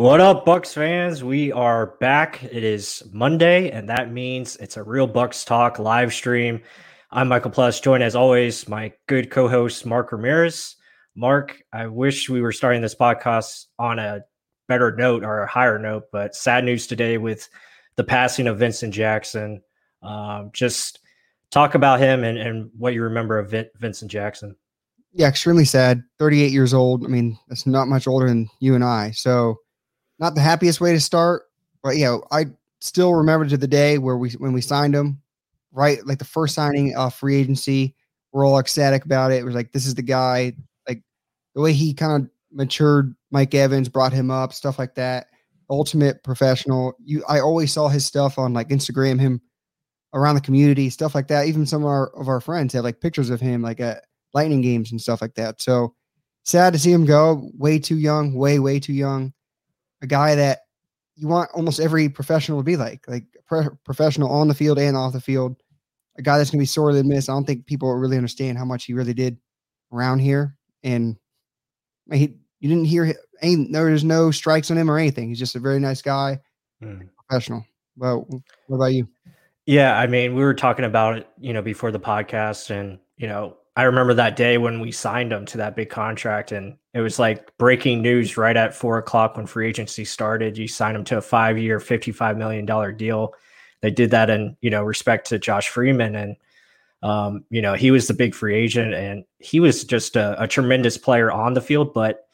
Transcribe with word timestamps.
What 0.00 0.18
up, 0.18 0.46
Bucs 0.46 0.72
fans? 0.72 1.22
We 1.22 1.52
are 1.52 1.88
back. 2.00 2.42
It 2.42 2.64
is 2.64 3.02
Monday, 3.12 3.70
and 3.70 3.86
that 3.90 4.10
means 4.10 4.56
it's 4.56 4.78
a 4.78 4.82
real 4.82 5.06
Bucs 5.06 5.44
Talk 5.44 5.78
live 5.78 6.14
stream. 6.14 6.62
I'm 7.10 7.28
Michael 7.28 7.50
Plus, 7.50 7.80
joined 7.80 8.02
as 8.02 8.16
always 8.16 8.66
my 8.66 8.94
good 9.08 9.30
co-host 9.30 9.84
Mark 9.84 10.10
Ramirez. 10.10 10.76
Mark, 11.14 11.62
I 11.70 11.86
wish 11.88 12.30
we 12.30 12.40
were 12.40 12.50
starting 12.50 12.80
this 12.80 12.94
podcast 12.94 13.66
on 13.78 13.98
a 13.98 14.22
better 14.68 14.96
note 14.96 15.22
or 15.22 15.42
a 15.42 15.46
higher 15.46 15.78
note, 15.78 16.04
but 16.10 16.34
sad 16.34 16.64
news 16.64 16.86
today 16.86 17.18
with 17.18 17.46
the 17.96 18.04
passing 18.04 18.46
of 18.46 18.58
Vincent 18.58 18.94
Jackson. 18.94 19.60
Um, 20.02 20.48
just 20.54 21.00
talk 21.50 21.74
about 21.74 22.00
him 22.00 22.24
and, 22.24 22.38
and 22.38 22.70
what 22.78 22.94
you 22.94 23.02
remember 23.02 23.38
of 23.38 23.50
Vin- 23.50 23.68
Vincent 23.76 24.10
Jackson. 24.10 24.56
Yeah, 25.12 25.28
extremely 25.28 25.66
sad. 25.66 26.02
38 26.18 26.52
years 26.52 26.72
old. 26.72 27.04
I 27.04 27.08
mean, 27.08 27.38
that's 27.48 27.66
not 27.66 27.86
much 27.86 28.06
older 28.06 28.28
than 28.28 28.48
you 28.60 28.74
and 28.74 28.82
I. 28.82 29.10
So 29.10 29.58
not 30.20 30.34
the 30.34 30.40
happiest 30.42 30.80
way 30.80 30.92
to 30.92 31.00
start, 31.00 31.44
but 31.82 31.96
yeah, 31.96 32.18
I 32.30 32.46
still 32.80 33.14
remember 33.14 33.48
to 33.48 33.56
the 33.56 33.66
day 33.66 33.98
where 33.98 34.18
we 34.18 34.30
when 34.32 34.52
we 34.52 34.60
signed 34.60 34.94
him, 34.94 35.20
right? 35.72 36.04
Like 36.06 36.18
the 36.18 36.24
first 36.24 36.54
signing 36.54 36.94
of 36.94 37.14
free 37.14 37.36
agency, 37.36 37.96
we're 38.32 38.46
all 38.46 38.58
ecstatic 38.58 39.04
about 39.04 39.32
it. 39.32 39.36
It 39.36 39.44
was 39.44 39.54
like 39.54 39.72
this 39.72 39.86
is 39.86 39.94
the 39.94 40.02
guy. 40.02 40.52
Like 40.86 41.02
the 41.54 41.62
way 41.62 41.72
he 41.72 41.94
kind 41.94 42.22
of 42.22 42.30
matured, 42.52 43.16
Mike 43.30 43.54
Evans 43.54 43.88
brought 43.88 44.12
him 44.12 44.30
up, 44.30 44.52
stuff 44.52 44.78
like 44.78 44.94
that. 44.96 45.28
Ultimate 45.70 46.22
professional. 46.22 46.94
You, 47.02 47.24
I 47.28 47.40
always 47.40 47.72
saw 47.72 47.88
his 47.88 48.04
stuff 48.04 48.38
on 48.38 48.52
like 48.52 48.68
Instagram, 48.68 49.18
him 49.18 49.40
around 50.12 50.34
the 50.34 50.40
community, 50.42 50.90
stuff 50.90 51.14
like 51.14 51.28
that. 51.28 51.46
Even 51.46 51.64
some 51.64 51.82
of 51.82 51.88
our 51.88 52.08
of 52.20 52.28
our 52.28 52.42
friends 52.42 52.74
had 52.74 52.84
like 52.84 53.00
pictures 53.00 53.30
of 53.30 53.40
him 53.40 53.62
like 53.62 53.80
at 53.80 54.04
lightning 54.34 54.60
games 54.60 54.90
and 54.92 55.00
stuff 55.00 55.22
like 55.22 55.34
that. 55.36 55.62
So 55.62 55.94
sad 56.44 56.74
to 56.74 56.78
see 56.78 56.92
him 56.92 57.06
go. 57.06 57.50
Way 57.56 57.78
too 57.78 57.96
young, 57.96 58.34
way 58.34 58.58
way 58.58 58.80
too 58.80 58.92
young 58.92 59.32
a 60.02 60.06
guy 60.06 60.34
that 60.34 60.60
you 61.16 61.28
want 61.28 61.50
almost 61.52 61.80
every 61.80 62.08
professional 62.08 62.58
to 62.58 62.64
be 62.64 62.76
like, 62.76 63.04
like 63.06 63.24
pro- 63.46 63.76
professional 63.84 64.30
on 64.30 64.48
the 64.48 64.54
field 64.54 64.78
and 64.78 64.96
off 64.96 65.12
the 65.12 65.20
field. 65.20 65.56
A 66.18 66.22
guy 66.22 66.38
that's 66.38 66.50
going 66.50 66.58
to 66.58 66.62
be 66.62 66.66
sorely 66.66 67.02
missed. 67.02 67.28
I 67.28 67.32
don't 67.32 67.46
think 67.46 67.66
people 67.66 67.92
really 67.94 68.16
understand 68.16 68.58
how 68.58 68.64
much 68.64 68.84
he 68.84 68.94
really 68.94 69.14
did 69.14 69.38
around 69.92 70.18
here. 70.18 70.56
And 70.82 71.16
he, 72.10 72.36
you 72.60 72.68
didn't 72.68 72.86
hear 72.86 73.14
any, 73.40 73.68
there's 73.70 74.04
no 74.04 74.30
strikes 74.30 74.70
on 74.70 74.78
him 74.78 74.90
or 74.90 74.98
anything. 74.98 75.28
He's 75.28 75.38
just 75.38 75.56
a 75.56 75.60
very 75.60 75.78
nice 75.78 76.02
guy, 76.02 76.40
mm. 76.82 77.08
professional. 77.28 77.64
Well, 77.96 78.26
what 78.66 78.76
about 78.76 78.92
you? 78.92 79.08
Yeah, 79.66 79.98
I 79.98 80.06
mean, 80.06 80.34
we 80.34 80.42
were 80.42 80.54
talking 80.54 80.84
about 80.84 81.18
it, 81.18 81.28
you 81.38 81.52
know, 81.52 81.62
before 81.62 81.92
the 81.92 82.00
podcast, 82.00 82.70
and 82.70 82.98
you 83.16 83.28
know, 83.28 83.56
I 83.80 83.84
remember 83.84 84.12
that 84.12 84.36
day 84.36 84.58
when 84.58 84.78
we 84.80 84.92
signed 84.92 85.32
him 85.32 85.46
to 85.46 85.56
that 85.56 85.74
big 85.74 85.88
contract, 85.88 86.52
and 86.52 86.76
it 86.92 87.00
was 87.00 87.18
like 87.18 87.56
breaking 87.56 88.02
news 88.02 88.36
right 88.36 88.54
at 88.54 88.74
four 88.74 88.98
o'clock 88.98 89.38
when 89.38 89.46
free 89.46 89.66
agency 89.66 90.04
started. 90.04 90.58
You 90.58 90.68
signed 90.68 90.98
him 90.98 91.04
to 91.04 91.16
a 91.16 91.22
five-year, 91.22 91.80
fifty-five 91.80 92.36
million 92.36 92.66
dollar 92.66 92.92
deal. 92.92 93.32
They 93.80 93.90
did 93.90 94.10
that 94.10 94.28
in 94.28 94.54
you 94.60 94.68
know 94.68 94.82
respect 94.82 95.28
to 95.28 95.38
Josh 95.38 95.70
Freeman, 95.70 96.14
and 96.14 96.36
um, 97.02 97.46
you 97.48 97.62
know 97.62 97.72
he 97.72 97.90
was 97.90 98.06
the 98.06 98.12
big 98.12 98.34
free 98.34 98.54
agent, 98.54 98.92
and 98.92 99.24
he 99.38 99.60
was 99.60 99.82
just 99.82 100.14
a, 100.14 100.42
a 100.42 100.46
tremendous 100.46 100.98
player 100.98 101.32
on 101.32 101.54
the 101.54 101.62
field, 101.62 101.94
but 101.94 102.26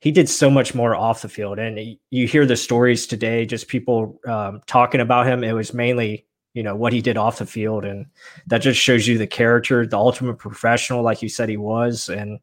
he 0.00 0.10
did 0.10 0.28
so 0.28 0.50
much 0.50 0.74
more 0.74 0.96
off 0.96 1.22
the 1.22 1.28
field. 1.28 1.60
And 1.60 1.96
you 2.10 2.26
hear 2.26 2.44
the 2.44 2.56
stories 2.56 3.06
today, 3.06 3.46
just 3.46 3.68
people 3.68 4.18
um, 4.26 4.60
talking 4.66 5.00
about 5.00 5.28
him. 5.28 5.44
It 5.44 5.52
was 5.52 5.72
mainly 5.72 6.26
you 6.54 6.62
know 6.62 6.76
what 6.76 6.92
he 6.92 7.00
did 7.00 7.16
off 7.16 7.38
the 7.38 7.46
field. 7.46 7.84
And 7.84 8.06
that 8.46 8.58
just 8.58 8.80
shows 8.80 9.06
you 9.06 9.18
the 9.18 9.26
character 9.26 9.86
the 9.86 9.96
ultimate 9.96 10.38
professional 10.38 11.02
like 11.02 11.22
you 11.22 11.28
said 11.28 11.48
he 11.48 11.56
was. 11.56 12.08
And 12.08 12.38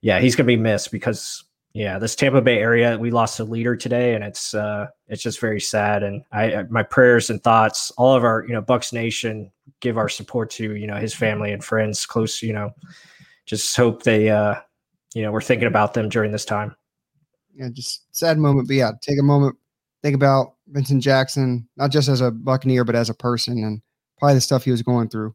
yeah 0.00 0.20
he's 0.20 0.36
gonna 0.36 0.46
be 0.46 0.56
missed 0.56 0.92
because 0.92 1.44
yeah 1.74 1.98
this 1.98 2.16
tampa 2.16 2.40
bay 2.40 2.58
area 2.58 2.96
we 2.96 3.10
lost 3.10 3.40
a 3.40 3.44
leader 3.44 3.76
today 3.76 4.14
and 4.14 4.24
it's 4.24 4.54
uh 4.54 4.86
it's 5.08 5.22
just 5.22 5.40
very 5.40 5.60
sad. 5.60 6.02
And 6.02 6.22
i 6.32 6.64
my 6.70 6.82
prayers 6.82 7.30
and 7.30 7.42
thoughts 7.42 7.90
all 7.92 8.14
of 8.14 8.24
our 8.24 8.44
you 8.46 8.52
know 8.52 8.62
bucs 8.62 8.92
nation 8.92 9.50
give 9.80 9.98
our 9.98 10.08
support 10.08 10.50
to 10.50 10.74
you 10.74 10.86
know 10.86 10.96
his 10.96 11.14
family 11.14 11.52
and 11.52 11.62
friends 11.62 12.06
close 12.06 12.42
you 12.42 12.52
know 12.52 12.74
just 13.46 13.76
hope 13.76 14.02
they 14.02 14.30
uh 14.30 14.56
you 15.14 15.22
know 15.22 15.30
we're 15.30 15.40
thinking 15.40 15.68
about 15.68 15.94
them 15.94 16.08
during 16.08 16.32
this 16.32 16.44
time. 16.44 16.74
Yeah 17.54 17.68
just 17.72 18.14
sad 18.14 18.38
moment 18.38 18.68
but 18.68 18.74
yeah 18.74 18.92
take 19.00 19.18
a 19.18 19.22
moment 19.22 19.56
think 20.02 20.14
about 20.14 20.54
Vincent 20.68 21.02
Jackson, 21.02 21.68
not 21.76 21.90
just 21.90 22.08
as 22.08 22.20
a 22.20 22.30
Buccaneer, 22.30 22.84
but 22.84 22.94
as 22.94 23.10
a 23.10 23.14
person 23.14 23.64
and 23.64 23.82
probably 24.18 24.34
the 24.34 24.40
stuff 24.40 24.64
he 24.64 24.70
was 24.70 24.82
going 24.82 25.08
through. 25.08 25.34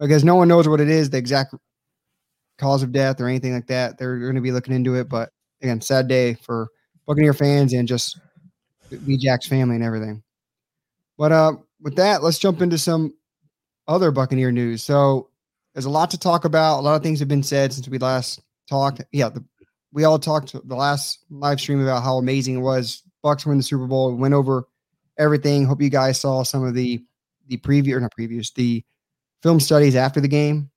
Because 0.00 0.24
no 0.24 0.34
one 0.34 0.48
knows 0.48 0.68
what 0.68 0.80
it 0.80 0.88
is, 0.88 1.10
the 1.10 1.18
exact 1.18 1.54
cause 2.58 2.82
of 2.82 2.92
death 2.92 3.20
or 3.20 3.28
anything 3.28 3.54
like 3.54 3.66
that. 3.68 3.98
They're 3.98 4.18
going 4.18 4.34
to 4.34 4.40
be 4.40 4.52
looking 4.52 4.74
into 4.74 4.94
it. 4.94 5.08
But 5.08 5.30
again, 5.62 5.80
sad 5.80 6.08
day 6.08 6.34
for 6.34 6.68
Buccaneer 7.06 7.34
fans 7.34 7.72
and 7.72 7.86
just 7.86 8.18
B 9.06 9.16
Jack's 9.16 9.46
family 9.46 9.76
and 9.76 9.84
everything. 9.84 10.22
But 11.16 11.32
uh, 11.32 11.52
with 11.80 11.96
that, 11.96 12.22
let's 12.22 12.38
jump 12.38 12.60
into 12.60 12.78
some 12.78 13.14
other 13.86 14.10
Buccaneer 14.10 14.50
news. 14.50 14.82
So 14.82 15.30
there's 15.74 15.84
a 15.84 15.90
lot 15.90 16.10
to 16.10 16.18
talk 16.18 16.44
about. 16.44 16.80
A 16.80 16.82
lot 16.82 16.96
of 16.96 17.02
things 17.02 17.20
have 17.20 17.28
been 17.28 17.42
said 17.42 17.72
since 17.72 17.88
we 17.88 17.98
last 17.98 18.40
talked. 18.68 19.02
Yeah, 19.12 19.28
the, 19.28 19.44
we 19.92 20.04
all 20.04 20.18
talked 20.18 20.52
the 20.52 20.74
last 20.74 21.24
live 21.30 21.60
stream 21.60 21.80
about 21.80 22.02
how 22.02 22.16
amazing 22.16 22.56
it 22.56 22.60
was 22.60 23.03
Bucs 23.24 23.46
win 23.46 23.56
the 23.56 23.62
Super 23.62 23.86
Bowl. 23.86 24.12
We 24.12 24.18
went 24.18 24.34
over 24.34 24.64
everything. 25.18 25.64
Hope 25.64 25.80
you 25.80 25.90
guys 25.90 26.20
saw 26.20 26.42
some 26.42 26.64
of 26.64 26.74
the 26.74 27.02
the 27.46 27.56
preview 27.58 27.94
or 27.94 28.00
not 28.00 28.12
previews, 28.18 28.52
the 28.54 28.84
film 29.42 29.60
studies 29.60 29.96
after 29.96 30.20
the 30.20 30.28
game. 30.28 30.70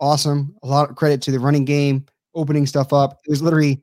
Awesome. 0.00 0.54
A 0.62 0.66
lot 0.66 0.90
of 0.90 0.96
credit 0.96 1.22
to 1.22 1.30
the 1.30 1.40
running 1.40 1.64
game, 1.64 2.06
opening 2.34 2.66
stuff 2.66 2.92
up. 2.92 3.20
It 3.26 3.30
was 3.30 3.42
literally 3.42 3.82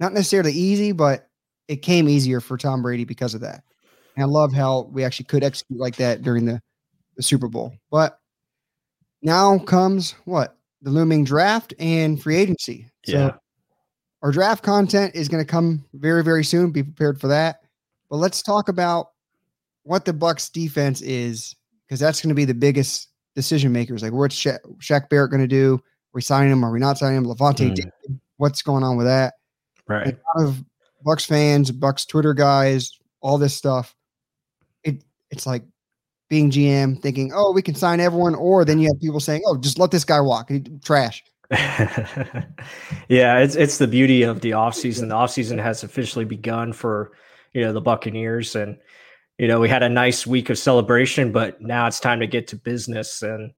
not 0.00 0.12
necessarily 0.12 0.52
easy, 0.52 0.92
but 0.92 1.28
it 1.68 1.76
came 1.76 2.08
easier 2.08 2.40
for 2.40 2.56
Tom 2.56 2.82
Brady 2.82 3.04
because 3.04 3.34
of 3.34 3.40
that. 3.42 3.62
And 4.16 4.24
I 4.24 4.26
love 4.26 4.52
how 4.52 4.88
we 4.92 5.04
actually 5.04 5.26
could 5.26 5.44
execute 5.44 5.78
like 5.78 5.96
that 5.96 6.22
during 6.22 6.44
the, 6.44 6.60
the 7.16 7.22
Super 7.22 7.48
Bowl. 7.48 7.72
But 7.90 8.18
now 9.22 9.58
comes 9.58 10.14
what? 10.24 10.56
The 10.82 10.90
looming 10.90 11.24
draft 11.24 11.74
and 11.78 12.20
free 12.20 12.36
agency. 12.36 12.90
So 13.06 13.12
yeah. 13.12 13.32
Our 14.22 14.30
draft 14.30 14.62
content 14.62 15.14
is 15.14 15.28
going 15.28 15.44
to 15.44 15.50
come 15.50 15.84
very, 15.94 16.22
very 16.22 16.44
soon. 16.44 16.70
Be 16.70 16.82
prepared 16.82 17.20
for 17.20 17.28
that. 17.28 17.60
But 18.08 18.16
let's 18.16 18.42
talk 18.42 18.68
about 18.68 19.10
what 19.82 20.04
the 20.04 20.12
Bucs 20.12 20.50
defense 20.50 21.00
is, 21.00 21.56
because 21.86 21.98
that's 21.98 22.20
going 22.20 22.28
to 22.28 22.34
be 22.34 22.44
the 22.44 22.54
biggest 22.54 23.08
decision 23.34 23.72
makers. 23.72 24.02
Like, 24.02 24.12
what's 24.12 24.34
Sha- 24.34 24.58
Shaq 24.78 25.08
Barrett 25.08 25.30
going 25.30 25.42
to 25.42 25.48
do? 25.48 25.74
Are 25.74 26.14
we 26.14 26.22
signing 26.22 26.52
him? 26.52 26.64
Are 26.64 26.70
we 26.70 26.78
not 26.78 26.98
signing 26.98 27.18
him? 27.18 27.26
Lavonte, 27.26 27.70
mm. 27.70 27.74
David, 27.74 28.20
what's 28.36 28.62
going 28.62 28.84
on 28.84 28.96
with 28.96 29.06
that? 29.06 29.34
Right. 29.88 30.06
And 30.06 30.18
a 30.36 30.38
lot 30.38 30.48
of 30.48 30.64
Bucs 31.04 31.26
fans, 31.26 31.72
Bucs 31.72 32.06
Twitter 32.06 32.34
guys, 32.34 32.98
all 33.20 33.38
this 33.38 33.56
stuff. 33.56 33.96
It 34.84 35.02
it's 35.30 35.46
like 35.46 35.64
being 36.28 36.50
GM 36.50 37.00
thinking, 37.02 37.32
oh, 37.34 37.52
we 37.52 37.62
can 37.62 37.74
sign 37.74 37.98
everyone, 37.98 38.34
or 38.34 38.64
then 38.64 38.78
you 38.78 38.88
have 38.88 39.00
people 39.00 39.20
saying, 39.20 39.42
oh, 39.46 39.56
just 39.56 39.78
let 39.78 39.90
this 39.90 40.04
guy 40.04 40.20
walk. 40.20 40.50
Trash. 40.84 41.24
yeah, 43.08 43.38
it's 43.40 43.56
it's 43.56 43.76
the 43.76 43.86
beauty 43.86 44.22
of 44.22 44.40
the 44.40 44.52
offseason. 44.52 45.08
The 45.08 45.14
offseason 45.14 45.62
has 45.62 45.84
officially 45.84 46.24
begun 46.24 46.72
for 46.72 47.12
you 47.52 47.60
know 47.60 47.74
the 47.74 47.80
Buccaneers 47.80 48.56
and 48.56 48.78
you 49.36 49.48
know 49.48 49.60
we 49.60 49.68
had 49.68 49.82
a 49.82 49.88
nice 49.88 50.26
week 50.26 50.48
of 50.48 50.56
celebration, 50.56 51.30
but 51.30 51.60
now 51.60 51.86
it's 51.86 52.00
time 52.00 52.20
to 52.20 52.26
get 52.26 52.48
to 52.48 52.56
business 52.56 53.20
and 53.20 53.52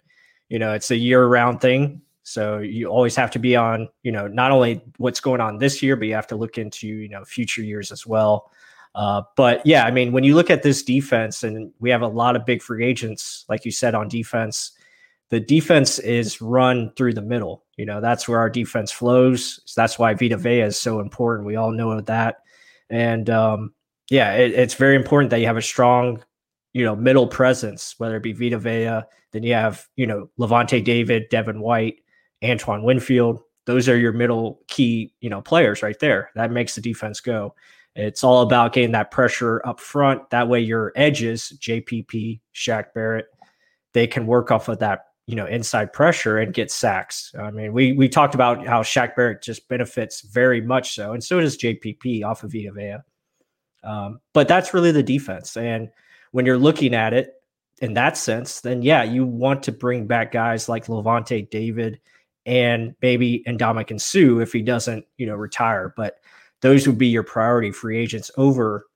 you 0.49 0.59
know 0.59 0.73
it's 0.73 0.91
a 0.91 0.97
year 0.97 1.25
round 1.25 1.61
thing. 1.61 2.03
So 2.25 2.59
you 2.59 2.89
always 2.89 3.15
have 3.15 3.31
to 3.33 3.39
be 3.39 3.55
on, 3.55 3.89
you 4.03 4.11
know, 4.11 4.27
not 4.27 4.51
only 4.51 4.83
what's 4.97 5.21
going 5.21 5.43
on 5.43 5.59
this 5.59 5.83
year, 5.83 5.95
but 5.95 6.09
you 6.09 6.15
have 6.15 6.27
to 6.29 6.37
look 6.37 6.57
into, 6.57 6.89
you 6.89 7.09
know, 7.11 7.23
future 7.23 7.61
years 7.63 7.93
as 7.93 8.07
well. 8.07 8.51
Uh, 8.95 9.23
but 9.37 9.65
yeah, 9.67 9.85
I 9.85 9.91
mean, 9.91 10.11
when 10.11 10.25
you 10.25 10.35
look 10.35 10.51
at 10.51 10.63
this 10.63 10.83
defense, 10.83 11.43
and 11.45 11.71
we 11.81 11.91
have 11.91 12.01
a 12.01 12.09
lot 12.09 12.35
of 12.35 12.47
big 12.47 12.63
free 12.63 12.85
agents, 12.85 13.45
like 13.49 13.67
you 13.67 13.71
said, 13.71 13.95
on 13.95 14.09
defense, 14.09 14.73
the 15.31 15.41
defense 15.41 15.99
is 15.99 16.41
run 16.41 16.93
through 16.97 17.15
the 17.15 17.23
middle. 17.23 17.65
You 17.77 17.87
know, 17.87 18.01
that's 18.01 18.29
where 18.29 18.39
our 18.39 18.51
defense 18.51 18.93
flows. 18.93 19.61
So 19.65 19.81
that's 19.81 19.99
why 19.99 20.15
Vita 20.15 20.37
Vea 20.37 20.61
is 20.61 20.79
so 20.79 21.01
important. 21.01 21.47
We 21.47 21.57
all 21.57 21.73
know 21.73 22.01
that. 22.01 22.37
And 22.91 23.29
um, 23.31 23.75
yeah, 24.11 24.33
it, 24.35 24.53
it's 24.53 24.75
very 24.75 24.97
important 24.97 25.31
that 25.31 25.41
you 25.41 25.47
have 25.47 25.57
a 25.57 25.63
strong, 25.63 26.23
you 26.73 26.85
know, 26.85 26.95
middle 26.95 27.27
presence, 27.27 27.95
whether 27.99 28.17
it 28.17 28.23
be 28.23 28.33
Vita 28.33 28.59
Vea, 28.59 29.03
then 29.33 29.43
you 29.43 29.55
have, 29.55 29.89
you 29.97 30.07
know, 30.07 30.31
Lavonte 30.39 30.85
David, 30.85 31.29
Devin 31.31 31.61
White, 31.61 31.97
Antoine 32.45 32.85
Winfield. 32.85 33.41
Those 33.67 33.89
are 33.89 33.97
your 33.97 34.13
middle 34.13 34.61
key, 34.69 35.15
you 35.21 35.31
know, 35.31 35.41
players 35.41 35.83
right 35.83 35.99
there. 35.99 36.31
That 36.35 36.53
makes 36.53 36.75
the 36.75 36.81
defense 36.81 37.21
go. 37.21 37.55
It's 37.97 38.25
all 38.25 38.43
about 38.43 38.73
getting 38.73 38.93
that 38.93 39.11
pressure 39.11 39.63
up 39.67 39.81
front. 39.81 40.29
That 40.31 40.49
way, 40.49 40.61
your 40.61 40.93
edges, 40.97 41.57
JPP, 41.61 42.41
Shaq 42.55 42.93
Barrett, 42.95 43.27
they 43.93 44.07
can 44.07 44.27
work 44.27 44.51
off 44.51 44.69
of 44.69 44.81
that 44.81 45.07
you 45.27 45.35
know, 45.37 45.47
inside 45.47 45.93
pressure 45.93 46.39
and 46.39 46.53
get 46.53 46.71
sacks. 46.71 47.33
I 47.39 47.51
mean, 47.51 47.73
we 47.73 47.93
we 47.93 48.09
talked 48.09 48.35
about 48.35 48.67
how 48.67 48.83
Shaq 48.83 49.17
Barrett 49.17 49.43
just 49.43 49.69
benefits 49.69 50.21
very 50.21 50.61
much 50.61 50.95
so, 50.95 51.13
and 51.13 51.23
so 51.23 51.41
does 51.41 51.57
JPP 51.57 52.25
off 52.25 52.45
of 52.45 52.53
Vita. 52.53 53.03
Um, 53.83 54.21
but 54.33 54.49
that's 54.49 54.75
really 54.75 54.93
the 54.93 55.03
defense. 55.03 55.57
And 55.57 55.91
when 56.33 56.47
you're 56.47 56.59
looking 56.59 56.95
at 56.95 57.13
it 57.13 57.35
in 57.81 57.95
that 57.95 58.17
sense, 58.17 58.61
then 58.61 58.83
yeah, 58.83 59.03
you 59.03 59.25
want 59.25 59.63
to 59.65 59.73
bring 59.73 60.07
back 60.07 60.33
guys 60.33 60.69
like 60.69 60.87
Lavonte 60.87 61.49
David 61.51 62.01
and 62.47 62.95
maybe 63.03 63.43
Ndamukong 63.47 64.01
Suh 64.01 64.41
if 64.41 64.53
he 64.53 64.63
doesn't, 64.63 65.05
you 65.17 65.27
know, 65.27 65.35
retire. 65.35 65.95
But 65.97 66.17
those 66.61 66.87
would 66.87 66.99
be 66.99 67.09
your 67.09 67.23
priority 67.23 67.71
free 67.71 67.99
agents 67.99 68.31
over 68.37 68.87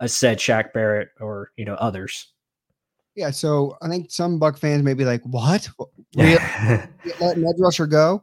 a 0.00 0.08
said 0.08 0.38
Shaq 0.38 0.72
Barrett 0.72 1.10
or 1.20 1.52
you 1.56 1.64
know 1.64 1.74
others. 1.74 2.28
Yeah, 3.16 3.30
so 3.30 3.76
I 3.82 3.88
think 3.88 4.10
some 4.10 4.38
Buck 4.38 4.58
fans 4.58 4.82
may 4.82 4.94
be 4.94 5.04
like, 5.04 5.22
"What? 5.24 5.68
Really? 6.16 6.38
let 7.20 7.36
an 7.36 7.46
edge 7.46 7.54
rusher 7.58 7.86
go?" 7.86 8.22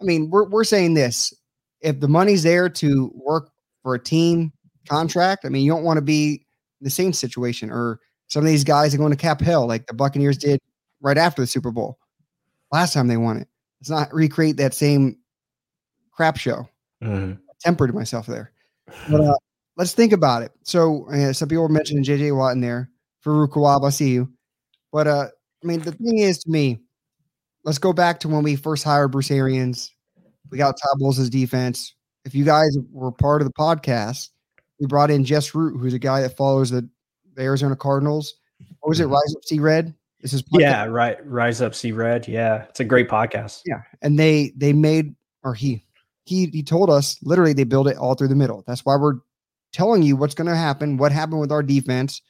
I 0.00 0.04
mean, 0.04 0.28
we're 0.30 0.48
we're 0.48 0.64
saying 0.64 0.94
this: 0.94 1.32
if 1.80 2.00
the 2.00 2.08
money's 2.08 2.42
there 2.42 2.68
to 2.68 3.12
work 3.14 3.50
for 3.82 3.94
a 3.94 3.98
team 4.02 4.52
contract, 4.88 5.44
I 5.44 5.48
mean, 5.48 5.64
you 5.64 5.70
don't 5.70 5.84
want 5.84 5.98
to 5.98 6.02
be 6.02 6.46
the 6.80 6.90
same 6.90 7.12
situation 7.12 7.70
or 7.70 8.00
some 8.28 8.42
of 8.42 8.46
these 8.46 8.64
guys 8.64 8.94
are 8.94 8.98
going 8.98 9.10
to 9.10 9.16
cap 9.16 9.40
hell 9.40 9.66
like 9.66 9.86
the 9.86 9.94
Buccaneers 9.94 10.38
did 10.38 10.60
right 11.00 11.18
after 11.18 11.42
the 11.42 11.46
Super 11.46 11.70
Bowl 11.70 11.98
last 12.72 12.92
time 12.92 13.08
they 13.08 13.16
won 13.16 13.38
it. 13.38 13.48
Let's 13.80 13.90
not 13.90 14.12
recreate 14.12 14.56
that 14.56 14.74
same 14.74 15.18
crap 16.12 16.36
show. 16.36 16.68
Mm-hmm. 17.02 17.32
I 17.32 17.52
tempered 17.60 17.94
myself 17.94 18.26
there. 18.26 18.52
But 19.08 19.20
uh, 19.20 19.36
let's 19.76 19.92
think 19.92 20.12
about 20.12 20.42
it. 20.42 20.52
So 20.62 21.08
uh, 21.10 21.32
some 21.32 21.48
people 21.48 21.62
were 21.62 21.68
mentioning 21.68 22.04
JJ 22.04 22.36
Watt 22.36 22.52
in 22.52 22.60
there. 22.60 22.90
Farouk 23.24 23.50
Kawab, 23.50 23.84
I 23.84 23.90
see 23.90 24.10
you. 24.10 24.30
But 24.92 25.06
uh, 25.06 25.28
I 25.62 25.66
mean, 25.66 25.80
the 25.80 25.92
thing 25.92 26.18
is 26.18 26.38
to 26.38 26.50
me, 26.50 26.80
let's 27.64 27.78
go 27.78 27.92
back 27.92 28.20
to 28.20 28.28
when 28.28 28.42
we 28.42 28.56
first 28.56 28.84
hired 28.84 29.12
Bruce 29.12 29.30
Arians. 29.30 29.92
We 30.50 30.58
got 30.58 30.78
Todd 30.78 30.98
Bowles' 30.98 31.28
defense. 31.28 31.94
If 32.24 32.34
you 32.34 32.44
guys 32.44 32.76
were 32.90 33.12
part 33.12 33.42
of 33.42 33.48
the 33.48 33.54
podcast, 33.54 34.30
we 34.80 34.86
brought 34.86 35.10
in 35.10 35.24
Jess 35.24 35.54
Root, 35.54 35.78
who's 35.78 35.94
a 35.94 35.98
guy 35.98 36.22
that 36.22 36.36
follows 36.36 36.70
the, 36.70 36.88
the 37.34 37.42
Arizona 37.42 37.76
Cardinals. 37.76 38.34
What 38.80 38.90
was 38.90 39.00
it? 39.00 39.04
Mm-hmm. 39.04 39.12
Rise 39.12 39.34
Up 39.36 39.44
See 39.44 39.58
Red. 39.58 39.94
This 40.20 40.32
is 40.32 40.42
yeah, 40.52 40.84
right. 40.84 41.16
Rise 41.24 41.62
Up 41.62 41.74
See 41.74 41.92
Red. 41.92 42.26
Yeah, 42.26 42.64
it's 42.64 42.80
a 42.80 42.84
great 42.84 43.08
podcast. 43.08 43.62
Yeah, 43.66 43.82
and 44.02 44.18
they 44.18 44.52
they 44.56 44.72
made 44.72 45.14
or 45.44 45.54
he 45.54 45.84
he 46.24 46.46
he 46.46 46.62
told 46.62 46.90
us 46.90 47.18
literally 47.22 47.52
they 47.52 47.64
build 47.64 47.88
it 47.88 47.96
all 47.96 48.14
through 48.14 48.28
the 48.28 48.34
middle. 48.34 48.64
That's 48.66 48.84
why 48.84 48.96
we're 48.96 49.20
telling 49.72 50.02
you 50.02 50.16
what's 50.16 50.34
going 50.34 50.48
to 50.48 50.56
happen. 50.56 50.96
What 50.96 51.12
happened 51.12 51.40
with 51.40 51.52
our 51.52 51.62
defense? 51.62 52.20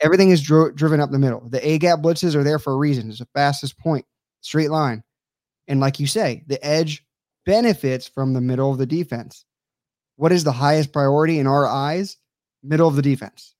Everything 0.00 0.30
is 0.30 0.42
dro- 0.42 0.70
driven 0.70 1.00
up 1.00 1.10
the 1.10 1.18
middle. 1.18 1.48
The 1.48 1.66
A 1.66 1.78
gap 1.78 2.00
blitzes 2.00 2.34
are 2.34 2.44
there 2.44 2.58
for 2.58 2.72
a 2.72 2.76
reason. 2.76 3.10
It's 3.10 3.18
the 3.18 3.28
fastest 3.34 3.78
point, 3.78 4.04
straight 4.40 4.70
line, 4.70 5.02
and 5.66 5.80
like 5.80 5.98
you 5.98 6.06
say, 6.06 6.44
the 6.46 6.64
edge 6.64 7.04
benefits 7.44 8.06
from 8.06 8.32
the 8.32 8.40
middle 8.40 8.70
of 8.70 8.78
the 8.78 8.86
defense. 8.86 9.44
What 10.16 10.32
is 10.32 10.44
the 10.44 10.52
highest 10.52 10.92
priority 10.92 11.38
in 11.38 11.46
our 11.46 11.66
eyes? 11.66 12.16
Middle 12.62 12.88
of 12.88 12.96
the 12.96 13.02
defense. 13.02 13.54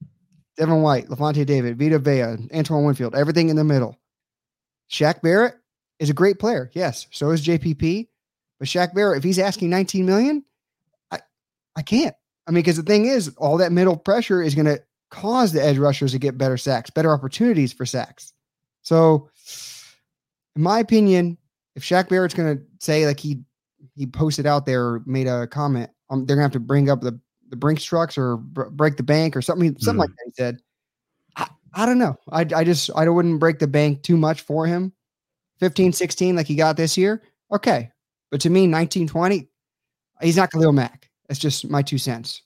Devin 0.56 0.82
White, 0.82 1.08
Lavonte 1.08 1.46
David, 1.46 1.78
Vita 1.78 1.98
Vea, 1.98 2.48
Antoine 2.52 2.84
Winfield, 2.84 3.14
everything 3.14 3.48
in 3.48 3.56
the 3.56 3.64
middle. 3.64 3.96
Shaq 4.90 5.22
Barrett 5.22 5.54
is 6.00 6.10
a 6.10 6.14
great 6.14 6.38
player. 6.38 6.70
Yes. 6.74 7.06
So 7.12 7.30
is 7.30 7.46
JPP. 7.46 8.08
But 8.58 8.68
Shaq 8.68 8.92
Barrett, 8.94 9.18
if 9.18 9.24
he's 9.24 9.38
asking 9.38 9.70
19 9.70 10.04
million, 10.04 10.44
I 11.12 11.20
I 11.76 11.82
can't. 11.82 12.14
I 12.46 12.50
mean, 12.50 12.62
because 12.62 12.76
the 12.76 12.82
thing 12.82 13.04
is, 13.04 13.28
all 13.36 13.58
that 13.58 13.72
middle 13.72 13.96
pressure 13.96 14.42
is 14.42 14.54
going 14.54 14.66
to 14.66 14.82
cause 15.10 15.52
the 15.52 15.64
edge 15.64 15.78
rushers 15.78 16.12
to 16.12 16.18
get 16.18 16.38
better 16.38 16.56
sacks, 16.56 16.90
better 16.90 17.12
opportunities 17.12 17.72
for 17.72 17.86
sacks. 17.86 18.32
So, 18.82 19.30
in 20.56 20.62
my 20.62 20.78
opinion, 20.78 21.38
if 21.76 21.82
Shaq 21.82 22.08
Barrett's 22.08 22.34
going 22.34 22.56
to 22.56 22.62
say 22.80 23.06
like 23.06 23.20
he 23.20 23.40
he 23.94 24.06
posted 24.06 24.46
out 24.46 24.66
there 24.66 24.84
or 24.84 25.02
made 25.06 25.26
a 25.26 25.46
comment, 25.46 25.90
um, 26.10 26.26
they're 26.26 26.36
gonna 26.36 26.44
have 26.44 26.52
to 26.52 26.60
bring 26.60 26.90
up 26.90 27.00
the 27.00 27.18
the 27.50 27.56
Brinks 27.56 27.84
trucks 27.84 28.18
or 28.18 28.36
b- 28.36 28.62
break 28.70 28.96
the 28.96 29.02
bank 29.02 29.36
or 29.36 29.42
something 29.42 29.76
something 29.78 29.98
mm. 29.98 30.00
like 30.00 30.10
that. 30.10 30.24
He 30.24 30.32
said, 30.36 30.58
I, 31.36 31.48
I 31.74 31.86
don't 31.86 31.98
know. 31.98 32.16
I 32.30 32.40
I 32.54 32.64
just 32.64 32.90
I 32.94 33.08
wouldn't 33.08 33.40
break 33.40 33.58
the 33.58 33.66
bank 33.66 34.02
too 34.02 34.16
much 34.16 34.42
for 34.42 34.66
him. 34.66 34.92
15, 35.60 35.92
16 35.92 36.36
like 36.36 36.46
he 36.46 36.54
got 36.54 36.76
this 36.76 36.96
year. 36.96 37.22
Okay, 37.52 37.90
but 38.30 38.40
to 38.42 38.50
me, 38.50 38.66
19, 38.66 39.08
20, 39.08 39.48
he's 40.20 40.36
not 40.36 40.52
Khalil 40.52 40.72
Mack. 40.72 41.10
That's 41.28 41.40
just 41.40 41.68
my 41.68 41.82
two 41.82 41.98
cents. 41.98 42.42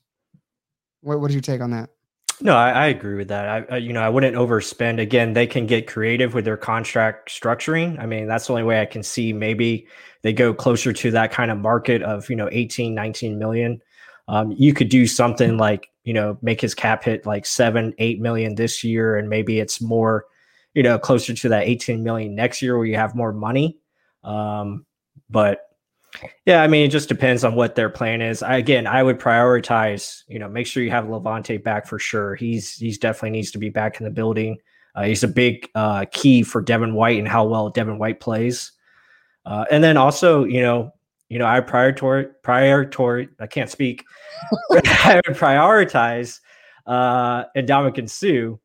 What 1.02 1.20
what 1.20 1.30
is 1.30 1.34
your 1.34 1.42
take 1.42 1.60
on 1.60 1.70
that? 1.72 1.90
No, 2.42 2.56
I, 2.56 2.70
I, 2.70 2.86
agree 2.88 3.14
with 3.14 3.28
that. 3.28 3.70
I, 3.70 3.76
you 3.76 3.92
know, 3.92 4.02
I 4.02 4.08
wouldn't 4.08 4.34
overspend. 4.34 5.00
Again, 5.00 5.32
they 5.32 5.46
can 5.46 5.64
get 5.64 5.86
creative 5.86 6.34
with 6.34 6.44
their 6.44 6.56
contract 6.56 7.28
structuring. 7.30 8.00
I 8.00 8.06
mean, 8.06 8.26
that's 8.26 8.48
the 8.48 8.52
only 8.54 8.64
way 8.64 8.80
I 8.80 8.84
can 8.84 9.04
see 9.04 9.32
maybe 9.32 9.86
they 10.22 10.32
go 10.32 10.52
closer 10.52 10.92
to 10.92 11.10
that 11.12 11.30
kind 11.30 11.52
of 11.52 11.58
market 11.58 12.02
of, 12.02 12.28
you 12.28 12.34
know, 12.34 12.48
18, 12.50 12.96
19 12.96 13.38
million. 13.38 13.80
Um, 14.26 14.52
you 14.58 14.74
could 14.74 14.88
do 14.88 15.06
something 15.06 15.56
like, 15.56 15.88
you 16.02 16.12
know, 16.12 16.36
make 16.42 16.60
his 16.60 16.74
cap 16.74 17.04
hit 17.04 17.26
like 17.26 17.46
seven, 17.46 17.94
eight 17.98 18.20
million 18.20 18.56
this 18.56 18.82
year, 18.82 19.16
and 19.16 19.28
maybe 19.28 19.60
it's 19.60 19.80
more, 19.80 20.24
you 20.74 20.82
know, 20.82 20.98
closer 20.98 21.34
to 21.34 21.48
that 21.50 21.68
18 21.68 22.02
million 22.02 22.34
next 22.34 22.60
year 22.60 22.76
where 22.76 22.86
you 22.86 22.96
have 22.96 23.14
more 23.14 23.32
money. 23.32 23.78
Um, 24.24 24.84
but 25.30 25.71
yeah, 26.46 26.62
I 26.62 26.66
mean, 26.66 26.84
it 26.86 26.90
just 26.90 27.08
depends 27.08 27.44
on 27.44 27.54
what 27.54 27.74
their 27.74 27.90
plan 27.90 28.20
is. 28.20 28.42
I, 28.42 28.56
again, 28.56 28.86
I 28.86 29.02
would 29.02 29.18
prioritize, 29.18 30.22
you 30.28 30.38
know, 30.38 30.48
make 30.48 30.66
sure 30.66 30.82
you 30.82 30.90
have 30.90 31.06
Lavonte 31.06 31.62
back 31.62 31.86
for 31.86 31.98
sure. 31.98 32.34
He's 32.34 32.74
he's 32.74 32.98
definitely 32.98 33.30
needs 33.30 33.50
to 33.52 33.58
be 33.58 33.70
back 33.70 34.00
in 34.00 34.04
the 34.04 34.10
building. 34.10 34.58
Uh, 34.94 35.04
he's 35.04 35.22
a 35.22 35.28
big 35.28 35.68
uh, 35.74 36.04
key 36.12 36.42
for 36.42 36.60
Devin 36.60 36.94
White 36.94 37.18
and 37.18 37.28
how 37.28 37.46
well 37.46 37.70
Devin 37.70 37.98
White 37.98 38.20
plays. 38.20 38.72
Uh, 39.46 39.64
and 39.70 39.82
then 39.82 39.96
also, 39.96 40.44
you 40.44 40.60
know, 40.60 40.92
you 41.28 41.38
know, 41.38 41.46
I 41.46 41.60
prioritize 41.60 42.30
prioritize. 42.42 43.28
I 43.40 43.46
can't 43.46 43.70
speak. 43.70 44.04
I 44.70 45.20
would 45.26 45.36
prioritize 45.36 46.40
uh, 46.86 47.44
Ndamukong 47.56 48.10
Suh. 48.10 48.58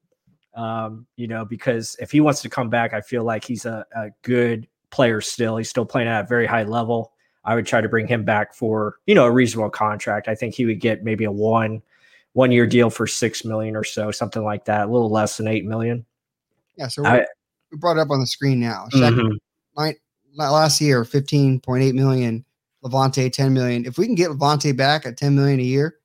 Um, 0.59 1.05
you 1.15 1.27
know, 1.27 1.45
because 1.45 1.95
if 1.99 2.11
he 2.11 2.19
wants 2.19 2.41
to 2.41 2.49
come 2.49 2.69
back, 2.69 2.93
I 2.93 3.01
feel 3.01 3.23
like 3.23 3.45
he's 3.45 3.65
a, 3.65 3.85
a 3.95 4.09
good 4.23 4.67
player 4.89 5.21
still. 5.21 5.57
He's 5.57 5.69
still 5.69 5.85
playing 5.85 6.07
at 6.07 6.25
a 6.25 6.27
very 6.27 6.47
high 6.47 6.63
level. 6.63 7.13
I 7.47 7.55
would 7.55 7.65
try 7.65 7.79
to 7.79 7.87
bring 7.87 8.07
him 8.07 8.25
back 8.25 8.53
for 8.53 8.97
you 9.07 9.15
know 9.15 9.25
a 9.25 9.31
reasonable 9.31 9.69
contract. 9.69 10.27
I 10.27 10.35
think 10.35 10.53
he 10.53 10.65
would 10.65 10.81
get 10.81 11.03
maybe 11.03 11.23
a 11.23 11.31
one 11.31 11.81
one 12.33 12.51
year 12.51 12.67
deal 12.67 12.89
for 12.91 13.07
six 13.07 13.43
million 13.43 13.75
or 13.75 13.83
so, 13.83 14.11
something 14.11 14.43
like 14.43 14.65
that, 14.65 14.87
a 14.87 14.91
little 14.91 15.09
less 15.09 15.37
than 15.37 15.47
eight 15.47 15.65
million. 15.65 16.05
Yeah, 16.75 16.89
so 16.89 17.05
I, 17.05 17.25
we 17.71 17.77
brought 17.79 17.97
it 17.97 18.01
up 18.01 18.11
on 18.11 18.19
the 18.19 18.27
screen 18.27 18.59
now. 18.59 18.85
mm-hmm. 18.93 19.37
might 19.75 19.95
last 20.35 20.79
year 20.81 21.05
fifteen 21.05 21.59
point 21.61 21.83
eight 21.83 21.95
million, 21.95 22.45
Lavonte, 22.83 23.31
ten 23.31 23.53
million. 23.53 23.85
If 23.85 23.97
we 23.97 24.05
can 24.05 24.15
get 24.15 24.29
Lavonte 24.29 24.75
back 24.75 25.05
at 25.05 25.17
ten 25.17 25.33
million 25.33 25.59
a 25.61 25.63
year, 25.63 25.95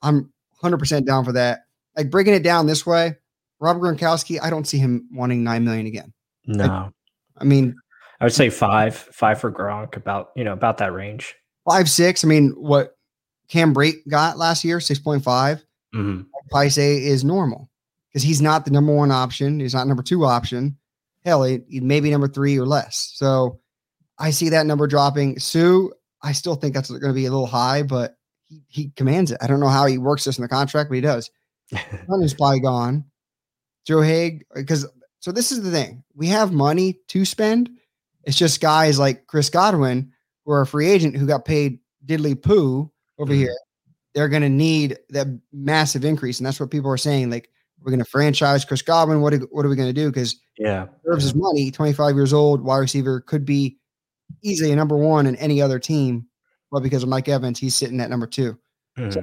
I'm 0.00 0.32
hundred 0.62 0.78
percent 0.78 1.06
down 1.06 1.24
for 1.24 1.32
that. 1.32 1.66
Like 1.96 2.08
breaking 2.08 2.34
it 2.34 2.42
down 2.44 2.66
this 2.66 2.86
way, 2.86 3.16
Robert 3.58 3.80
Gronkowski, 3.80 4.40
I 4.40 4.48
don't 4.48 4.66
see 4.66 4.78
him 4.78 5.08
wanting 5.12 5.42
nine 5.42 5.64
million 5.64 5.86
again. 5.86 6.12
No, 6.46 6.64
I, 6.64 6.90
I 7.38 7.44
mean 7.44 7.74
I 8.24 8.26
would 8.26 8.32
say 8.32 8.48
five, 8.48 8.96
five 8.96 9.38
for 9.38 9.52
Gronk, 9.52 9.96
about 9.98 10.30
you 10.34 10.44
know 10.44 10.54
about 10.54 10.78
that 10.78 10.94
range. 10.94 11.34
Five 11.68 11.90
six. 11.90 12.24
I 12.24 12.26
mean, 12.26 12.52
what 12.52 12.96
Cam 13.50 13.74
Brate 13.74 14.08
got 14.08 14.38
last 14.38 14.64
year, 14.64 14.80
six 14.80 14.98
point 14.98 15.22
five. 15.22 15.62
Mm-hmm. 15.94 16.22
Probably 16.48 16.70
say 16.70 17.04
is 17.04 17.22
normal 17.22 17.68
because 18.08 18.22
he's 18.22 18.40
not 18.40 18.64
the 18.64 18.70
number 18.70 18.94
one 18.94 19.10
option. 19.10 19.60
He's 19.60 19.74
not 19.74 19.86
number 19.86 20.02
two 20.02 20.24
option. 20.24 20.78
Hell, 21.22 21.42
he, 21.42 21.60
he 21.68 21.80
maybe 21.80 22.10
number 22.10 22.26
three 22.26 22.58
or 22.58 22.64
less. 22.64 23.12
So 23.14 23.60
I 24.18 24.30
see 24.30 24.48
that 24.48 24.64
number 24.64 24.86
dropping. 24.86 25.38
Suh, 25.38 25.88
I 26.22 26.32
still 26.32 26.54
think 26.54 26.72
that's 26.72 26.88
going 26.88 27.02
to 27.02 27.12
be 27.12 27.26
a 27.26 27.30
little 27.30 27.44
high, 27.44 27.82
but 27.82 28.16
he, 28.46 28.62
he 28.68 28.90
commands 28.96 29.32
it. 29.32 29.38
I 29.42 29.48
don't 29.48 29.60
know 29.60 29.68
how 29.68 29.84
he 29.84 29.98
works 29.98 30.24
this 30.24 30.38
in 30.38 30.42
the 30.42 30.48
contract, 30.48 30.88
but 30.88 30.94
he 30.94 31.02
does. 31.02 31.30
Is 32.22 32.32
probably 32.32 32.60
gone. 32.60 33.04
Joe 33.86 33.98
Haeg, 33.98 34.46
because 34.54 34.86
so 35.20 35.30
this 35.30 35.52
is 35.52 35.60
the 35.60 35.70
thing: 35.70 36.04
we 36.14 36.28
have 36.28 36.52
money 36.52 37.00
to 37.08 37.26
spend, 37.26 37.68
it's 38.26 38.36
just 38.36 38.60
guys 38.60 38.98
like 38.98 39.26
Chris 39.26 39.50
Godwin, 39.50 40.12
who 40.44 40.52
are 40.52 40.62
a 40.62 40.66
free 40.66 40.90
agent 40.90 41.16
who 41.16 41.26
got 41.26 41.44
paid 41.44 41.80
diddly 42.04 42.40
poo 42.40 42.90
over 43.18 43.32
mm-hmm. 43.32 43.42
here. 43.42 43.56
They're 44.14 44.28
going 44.28 44.42
to 44.42 44.48
need 44.48 44.98
that 45.10 45.26
massive 45.52 46.04
increase. 46.04 46.38
And 46.38 46.46
that's 46.46 46.60
what 46.60 46.70
people 46.70 46.90
are 46.90 46.96
saying. 46.96 47.30
Like, 47.30 47.50
we're 47.80 47.90
going 47.90 48.02
to 48.02 48.10
franchise 48.10 48.64
Chris 48.64 48.82
Godwin. 48.82 49.20
What 49.20 49.34
are, 49.34 49.38
what 49.50 49.66
are 49.66 49.68
we 49.68 49.76
going 49.76 49.92
to 49.92 49.92
do? 49.92 50.08
Because 50.08 50.40
yeah, 50.58 50.86
serves 51.04 51.24
his 51.24 51.34
money. 51.34 51.70
25 51.70 52.14
years 52.14 52.32
old, 52.32 52.62
wide 52.62 52.78
receiver 52.78 53.20
could 53.20 53.44
be 53.44 53.76
easily 54.42 54.72
a 54.72 54.76
number 54.76 54.96
one 54.96 55.26
in 55.26 55.36
any 55.36 55.60
other 55.60 55.78
team. 55.78 56.26
But 56.70 56.82
because 56.82 57.02
of 57.02 57.08
Mike 57.08 57.28
Evans, 57.28 57.58
he's 57.58 57.74
sitting 57.74 58.00
at 58.00 58.10
number 58.10 58.26
2 58.26 58.56
mm-hmm. 58.98 59.10
So 59.10 59.22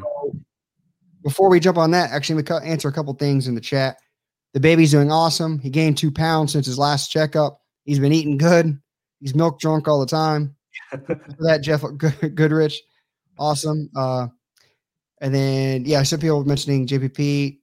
before 1.23 1.49
we 1.49 1.59
jump 1.59 1.77
on 1.77 1.91
that, 1.91 2.11
actually, 2.11 2.41
we 2.41 2.55
answer 2.63 2.87
a 2.87 2.93
couple 2.93 3.13
things 3.13 3.47
in 3.47 3.55
the 3.55 3.61
chat. 3.61 3.97
The 4.53 4.59
baby's 4.59 4.91
doing 4.91 5.11
awesome. 5.11 5.59
He 5.59 5.69
gained 5.69 5.97
two 5.97 6.11
pounds 6.11 6.51
since 6.51 6.65
his 6.65 6.77
last 6.77 7.09
checkup. 7.09 7.61
He's 7.85 7.99
been 7.99 8.13
eating 8.13 8.37
good. 8.37 8.79
He's 9.21 9.35
milk 9.35 9.59
drunk 9.59 9.87
all 9.87 9.99
the 9.99 10.05
time. 10.05 10.55
that 11.39 11.59
Jeff 11.61 11.83
Goodrich, 12.35 12.81
awesome. 13.37 13.89
Uh, 13.95 14.27
and 15.21 15.33
then 15.33 15.85
yeah, 15.85 16.03
some 16.03 16.19
people 16.19 16.39
were 16.39 16.45
mentioning 16.45 16.87
JPP 16.87 17.59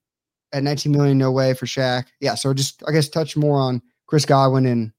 at 0.52 0.62
19 0.62 0.92
million, 0.92 1.18
no 1.18 1.32
way 1.32 1.52
for 1.54 1.66
Shaq. 1.66 2.06
Yeah, 2.20 2.34
so 2.34 2.54
just 2.54 2.82
I 2.86 2.92
guess 2.92 3.08
touch 3.08 3.36
more 3.36 3.60
on 3.60 3.82
Chris 4.06 4.24
Godwin 4.24 4.66
and 4.66 4.92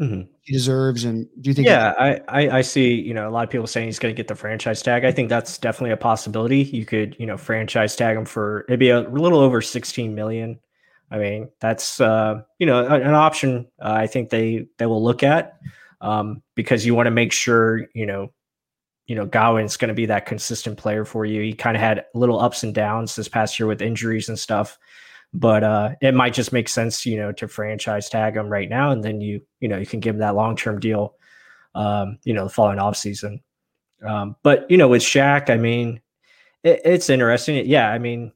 mm-hmm. 0.00 0.22
he 0.42 0.52
deserves. 0.52 1.04
And 1.04 1.28
do 1.40 1.50
you 1.50 1.54
think? 1.54 1.66
Yeah, 1.66 1.94
I, 1.98 2.20
I 2.28 2.58
I 2.58 2.60
see. 2.62 2.94
You 2.94 3.14
know, 3.14 3.28
a 3.28 3.32
lot 3.32 3.44
of 3.44 3.50
people 3.50 3.66
saying 3.66 3.88
he's 3.88 3.98
going 3.98 4.14
to 4.14 4.16
get 4.16 4.28
the 4.28 4.34
franchise 4.34 4.80
tag. 4.82 5.04
I 5.04 5.12
think 5.12 5.28
that's 5.28 5.58
definitely 5.58 5.92
a 5.92 5.96
possibility. 5.96 6.62
You 6.62 6.86
could 6.86 7.16
you 7.18 7.26
know 7.26 7.36
franchise 7.36 7.96
tag 7.96 8.16
him 8.16 8.24
for 8.24 8.64
it'd 8.68 8.80
be 8.80 8.90
a 8.90 9.00
little 9.00 9.40
over 9.40 9.60
16 9.60 10.14
million. 10.14 10.58
I 11.10 11.18
mean, 11.18 11.48
that's 11.60 12.00
uh, 12.00 12.42
you 12.58 12.66
know 12.66 12.86
an 12.86 13.14
option. 13.14 13.66
Uh, 13.80 13.92
I 13.92 14.06
think 14.06 14.30
they 14.30 14.68
they 14.78 14.86
will 14.86 15.02
look 15.02 15.22
at 15.22 15.58
um, 16.00 16.42
because 16.54 16.86
you 16.86 16.94
want 16.94 17.06
to 17.06 17.12
make 17.12 17.32
sure 17.32 17.86
you 17.94 18.06
know 18.06 18.32
you 19.08 19.14
know, 19.14 19.24
Godwin's 19.24 19.78
going 19.78 19.88
to 19.88 19.94
be 19.94 20.06
that 20.06 20.26
consistent 20.26 20.76
player 20.76 21.04
for 21.04 21.24
you. 21.24 21.40
He 21.40 21.54
kind 21.54 21.76
of 21.76 21.80
had 21.80 22.04
little 22.14 22.38
ups 22.38 22.62
and 22.62 22.74
downs 22.74 23.16
this 23.16 23.26
past 23.26 23.58
year 23.58 23.66
with 23.66 23.80
injuries 23.80 24.28
and 24.28 24.38
stuff, 24.38 24.78
but 25.32 25.64
uh, 25.64 25.94
it 26.02 26.14
might 26.14 26.34
just 26.34 26.52
make 26.52 26.68
sense, 26.68 27.06
you 27.06 27.16
know, 27.16 27.32
to 27.32 27.48
franchise 27.48 28.10
tag 28.10 28.36
him 28.36 28.50
right 28.50 28.68
now, 28.68 28.90
and 28.90 29.02
then 29.02 29.22
you, 29.22 29.40
you 29.60 29.68
know, 29.68 29.78
you 29.78 29.86
can 29.86 30.00
give 30.00 30.14
him 30.14 30.20
that 30.20 30.34
long 30.34 30.56
term 30.56 30.78
deal, 30.78 31.14
um, 31.74 32.18
you 32.24 32.34
know, 32.34 32.44
the 32.44 32.50
following 32.50 32.78
off 32.78 32.96
season. 32.96 33.40
Um, 34.06 34.36
but 34.42 34.70
you 34.70 34.76
know, 34.76 34.88
with 34.88 35.02
Shaq, 35.02 35.48
I 35.48 35.56
mean, 35.56 36.02
it, 36.62 36.82
it's 36.84 37.08
interesting. 37.08 37.66
Yeah, 37.66 37.90
I 37.90 37.98
mean, 37.98 38.32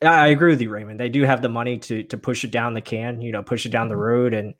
I 0.00 0.28
agree 0.28 0.52
with 0.52 0.62
you, 0.62 0.70
Raymond. 0.70 0.98
They 0.98 1.10
do 1.10 1.24
have 1.24 1.42
the 1.42 1.48
money 1.50 1.78
to 1.78 2.04
to 2.04 2.16
push 2.16 2.42
it 2.42 2.50
down 2.50 2.72
the 2.72 2.80
can, 2.80 3.20
you 3.20 3.32
know, 3.32 3.42
push 3.42 3.66
it 3.66 3.70
down 3.70 3.88
the 3.88 3.94
mm-hmm. 3.94 4.02
road, 4.02 4.34
and 4.34 4.54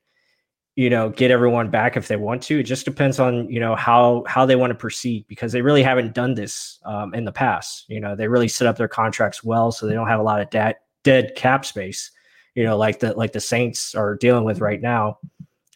you 0.81 0.89
know 0.89 1.09
get 1.09 1.29
everyone 1.29 1.69
back 1.69 1.95
if 1.95 2.07
they 2.07 2.15
want 2.15 2.41
to. 2.43 2.59
It 2.59 2.63
just 2.63 2.85
depends 2.85 3.19
on 3.19 3.47
you 3.47 3.59
know 3.59 3.75
how 3.75 4.23
how 4.25 4.47
they 4.47 4.55
want 4.55 4.71
to 4.71 4.75
proceed 4.75 5.27
because 5.27 5.51
they 5.51 5.61
really 5.61 5.83
haven't 5.83 6.15
done 6.15 6.33
this 6.33 6.79
um, 6.85 7.13
in 7.13 7.23
the 7.23 7.31
past. 7.31 7.85
You 7.87 7.99
know 7.99 8.15
they 8.15 8.27
really 8.27 8.47
set 8.47 8.65
up 8.65 8.77
their 8.77 8.87
contracts 8.87 9.43
well 9.43 9.71
so 9.71 9.85
they 9.85 9.93
don't 9.93 10.07
have 10.07 10.19
a 10.19 10.23
lot 10.23 10.41
of 10.41 10.49
dead 10.49 10.77
dead 11.03 11.33
cap 11.35 11.65
space 11.65 12.11
you 12.55 12.63
know 12.63 12.77
like 12.77 12.99
the 12.99 13.13
like 13.13 13.31
the 13.31 13.39
saints 13.39 13.93
are 13.93 14.15
dealing 14.15 14.43
with 14.43 14.59
right 14.59 14.81
now 14.81 15.19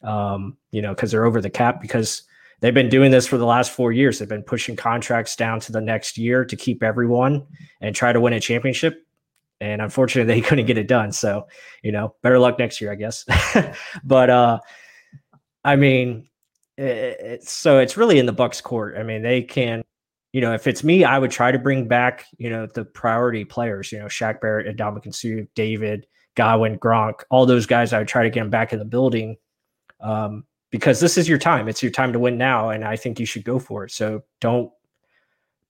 um, 0.01 0.57
you 0.71 0.81
know 0.81 0.95
because 0.95 1.11
they're 1.11 1.25
over 1.25 1.39
the 1.39 1.51
cap 1.51 1.81
because 1.81 2.23
they've 2.61 2.73
been 2.73 2.89
doing 2.89 3.11
this 3.11 3.27
for 3.27 3.37
the 3.37 3.45
last 3.45 3.71
four 3.71 3.91
years. 3.91 4.17
They've 4.17 4.27
been 4.27 4.41
pushing 4.41 4.75
contracts 4.75 5.35
down 5.35 5.59
to 5.61 5.71
the 5.71 5.81
next 5.81 6.17
year 6.17 6.43
to 6.45 6.55
keep 6.55 6.81
everyone 6.81 7.45
and 7.79 7.95
try 7.95 8.11
to 8.11 8.19
win 8.19 8.33
a 8.33 8.39
championship 8.39 9.05
and 9.61 9.83
unfortunately 9.83 10.33
they 10.33 10.41
couldn't 10.47 10.65
get 10.65 10.79
it 10.79 10.87
done. 10.87 11.11
So 11.11 11.45
you 11.83 11.91
know 11.91 12.15
better 12.23 12.39
luck 12.39 12.57
next 12.57 12.81
year 12.81 12.91
i 12.91 12.95
guess. 12.95 13.23
But 14.03 14.31
uh 14.31 14.59
I 15.65 15.75
mean, 15.75 16.29
so 16.77 17.79
it's 17.79 17.97
really 17.97 18.19
in 18.19 18.27
the 18.27 18.33
Bucs' 18.33 18.61
court. 18.61 18.95
I 18.97 19.03
mean, 19.03 19.23
they 19.23 19.41
can, 19.41 19.83
you 20.31 20.39
know, 20.39 20.53
if 20.53 20.67
it's 20.67 20.83
me, 20.83 21.03
I 21.03 21.17
would 21.17 21.31
try 21.31 21.51
to 21.51 21.57
bring 21.57 21.87
back, 21.87 22.25
you 22.37 22.51
know, 22.51 22.67
the 22.67 22.85
priority 22.85 23.43
players. 23.45 23.91
You 23.91 23.97
know, 23.97 24.05
Shaq 24.05 24.39
Barrett, 24.39 24.77
Ndamukong 24.77 25.15
Suh, 25.15 25.47
David, 25.55 26.05
Godwin, 26.35 26.77
Gronk, 26.77 27.23
all 27.31 27.47
those 27.47 27.65
guys. 27.65 27.93
I 27.93 27.97
would 27.97 28.07
try 28.07 28.21
to 28.21 28.29
get 28.29 28.41
them 28.41 28.51
back 28.51 28.73
in 28.73 28.79
the 28.79 28.85
building 28.85 29.37
um, 30.01 30.45
because 30.69 30.99
this 30.99 31.17
is 31.17 31.27
your 31.27 31.39
time. 31.39 31.67
It's 31.67 31.81
your 31.81 31.91
time 31.91 32.13
to 32.13 32.19
win 32.19 32.37
now, 32.37 32.69
and 32.69 32.85
I 32.85 32.95
think 32.95 33.19
you 33.19 33.25
should 33.25 33.43
go 33.43 33.57
for 33.57 33.85
it. 33.85 33.91
So 33.91 34.23
don't 34.41 34.71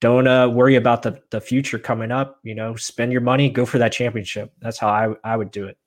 don't 0.01 0.27
uh, 0.27 0.49
worry 0.49 0.75
about 0.75 1.03
the 1.03 1.21
the 1.29 1.39
future 1.39 1.79
coming 1.79 2.11
up. 2.11 2.41
You 2.43 2.55
know, 2.55 2.75
spend 2.75 3.13
your 3.13 3.21
money, 3.21 3.49
go 3.49 3.65
for 3.65 3.77
that 3.77 3.93
championship. 3.93 4.51
That's 4.59 4.77
how 4.77 4.89
I 4.89 5.15
I 5.23 5.37
would 5.37 5.51
do 5.51 5.67
it. 5.67 5.77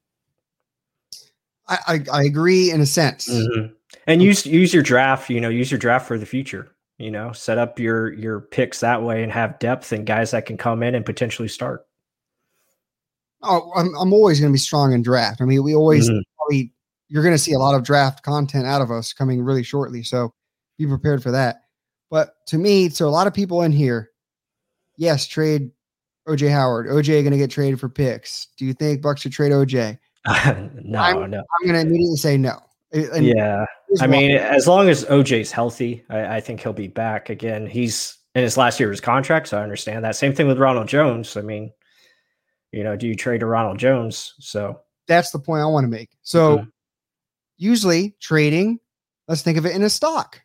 I 1.66 1.78
I, 1.86 2.20
I 2.20 2.24
agree 2.24 2.70
in 2.70 2.80
a 2.80 2.86
sense. 2.86 3.28
Mm-hmm 3.28 3.74
and 4.07 4.23
use 4.23 4.45
use 4.47 4.73
your 4.75 4.83
draft 4.83 5.30
you 5.30 5.40
know 5.40 5.49
use 5.49 5.71
your 5.71 5.78
draft 5.78 6.07
for 6.07 6.18
the 6.18 6.26
future 6.26 6.75
you 6.99 7.11
know 7.11 7.33
set 7.33 7.59
up 7.59 7.78
your 7.78 8.12
your 8.12 8.40
picks 8.40 8.80
that 8.80 9.02
way 9.02 9.23
and 9.23 9.33
have 9.33 9.59
depth 9.59 9.92
and 9.92 10.07
guys 10.07 10.33
that 10.33 10.47
can 10.47 10.57
come 10.57 10.83
in 10.83 10.95
and 10.95 11.07
potentially 11.07 11.49
start. 11.49 11.87
Oh 13.42 13.71
i'm, 13.76 13.95
I'm 13.97 14.12
always 14.12 14.40
going 14.40 14.52
to 14.52 14.54
be 14.54 14.59
strong 14.59 14.92
in 14.92 15.02
draft. 15.02 15.40
I 15.40 15.45
mean 15.45 15.62
we 15.62 15.75
always 15.75 16.11
mm-hmm. 16.11 16.21
probably 16.37 16.73
you're 17.09 17.23
going 17.23 17.35
to 17.35 17.38
see 17.38 17.52
a 17.52 17.59
lot 17.59 17.75
of 17.75 17.85
draft 17.85 18.23
content 18.23 18.66
out 18.66 18.83
of 18.83 18.90
us 18.90 19.12
coming 19.12 19.42
really 19.42 19.62
shortly 19.62 20.02
so 20.02 20.35
be 20.76 20.87
prepared 20.87 21.23
for 21.23 21.30
that. 21.30 21.62
But 22.11 22.35
to 22.49 22.59
me 22.59 22.88
so 22.88 23.09
a 23.09 23.11
lot 23.11 23.26
of 23.26 23.35
people 23.35 23.62
in 23.62 23.73
here 23.73 24.11
yes 24.97 25.26
trade 25.26 25.71
oj 26.26 26.50
howard. 26.50 26.88
Oj 26.88 27.07
going 27.07 27.30
to 27.30 27.38
get 27.38 27.50
traded 27.50 27.80
for 27.80 27.88
picks. 27.88 28.49
Do 28.59 28.66
you 28.66 28.75
think 28.75 29.02
bucs 29.02 29.18
should 29.18 29.33
trade 29.33 29.52
oj 29.52 29.99
no 30.85 30.99
I'm, 30.99 31.30
no. 31.30 31.38
I'm 31.38 31.66
going 31.66 31.75
to 31.75 31.80
immediately 31.80 32.16
say 32.16 32.37
no. 32.37 32.59
And 32.92 33.25
yeah 33.25 33.64
I 34.00 34.07
mean, 34.07 34.33
as 34.33 34.66
long 34.66 34.88
as 34.88 35.04
OJ's 35.07 35.50
healthy, 35.50 36.04
I, 36.11 36.37
I, 36.37 36.40
think 36.40 36.61
he'll 36.61 36.73
be 36.73 36.88
back 36.88 37.30
again. 37.30 37.66
He's 37.66 38.18
in 38.35 38.42
his 38.42 38.57
last 38.57 38.78
year 38.78 38.88
of 38.88 38.92
his 38.92 39.00
contract, 39.00 39.49
so 39.49 39.59
I 39.59 39.62
understand 39.62 40.04
that. 40.04 40.16
Same 40.16 40.35
thing 40.35 40.47
with 40.47 40.59
Ronald 40.59 40.88
Jones. 40.88 41.37
I 41.37 41.40
mean, 41.40 41.73
you 42.73 42.85
know, 42.85 42.97
do 42.97 43.07
you 43.07 43.14
trade 43.14 43.40
to 43.40 43.47
Ronald 43.47 43.78
Jones? 43.78 44.35
So 44.40 44.80
that's 45.07 45.30
the 45.30 45.38
point 45.38 45.62
I 45.62 45.66
want 45.66 45.85
to 45.85 45.88
make. 45.88 46.11
So 46.23 46.59
mm-hmm. 46.59 46.68
usually 47.57 48.14
trading, 48.21 48.78
let's 49.26 49.42
think 49.42 49.57
of 49.57 49.64
it 49.64 49.75
in 49.75 49.83
a 49.83 49.90
stock. 49.90 50.40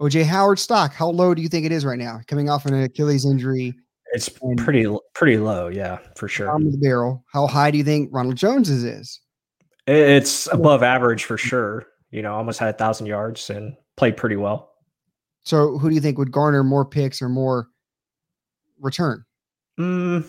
OJ 0.00 0.24
Howard 0.24 0.58
stock, 0.58 0.92
how 0.92 1.08
low 1.08 1.34
do 1.34 1.42
you 1.42 1.48
think 1.48 1.66
it 1.66 1.72
is 1.72 1.84
right 1.84 1.98
now? 1.98 2.20
Coming 2.28 2.48
off 2.48 2.66
an 2.66 2.74
Achilles 2.74 3.24
injury. 3.24 3.74
It's 4.12 4.28
pretty 4.56 4.86
pretty 5.14 5.36
low, 5.36 5.68
yeah, 5.68 5.98
for 6.16 6.28
sure. 6.28 6.50
On 6.50 6.64
the 6.64 6.78
barrel. 6.78 7.24
How 7.32 7.46
high 7.46 7.70
do 7.70 7.78
you 7.78 7.84
think 7.84 8.10
Ronald 8.12 8.36
Jones's 8.36 8.84
is? 8.84 9.20
It's 9.86 10.46
above 10.52 10.82
average 10.82 11.24
for 11.24 11.36
sure 11.36 11.86
you 12.16 12.22
know, 12.22 12.34
almost 12.34 12.58
had 12.58 12.74
a 12.74 12.78
thousand 12.78 13.06
yards 13.06 13.50
and 13.50 13.76
played 13.96 14.16
pretty 14.16 14.36
well. 14.36 14.72
So, 15.44 15.76
who 15.76 15.90
do 15.90 15.94
you 15.94 16.00
think 16.00 16.16
would 16.16 16.32
garner 16.32 16.64
more 16.64 16.84
picks 16.84 17.20
or 17.20 17.28
more 17.28 17.68
return? 18.80 19.22
Mm, 19.78 20.26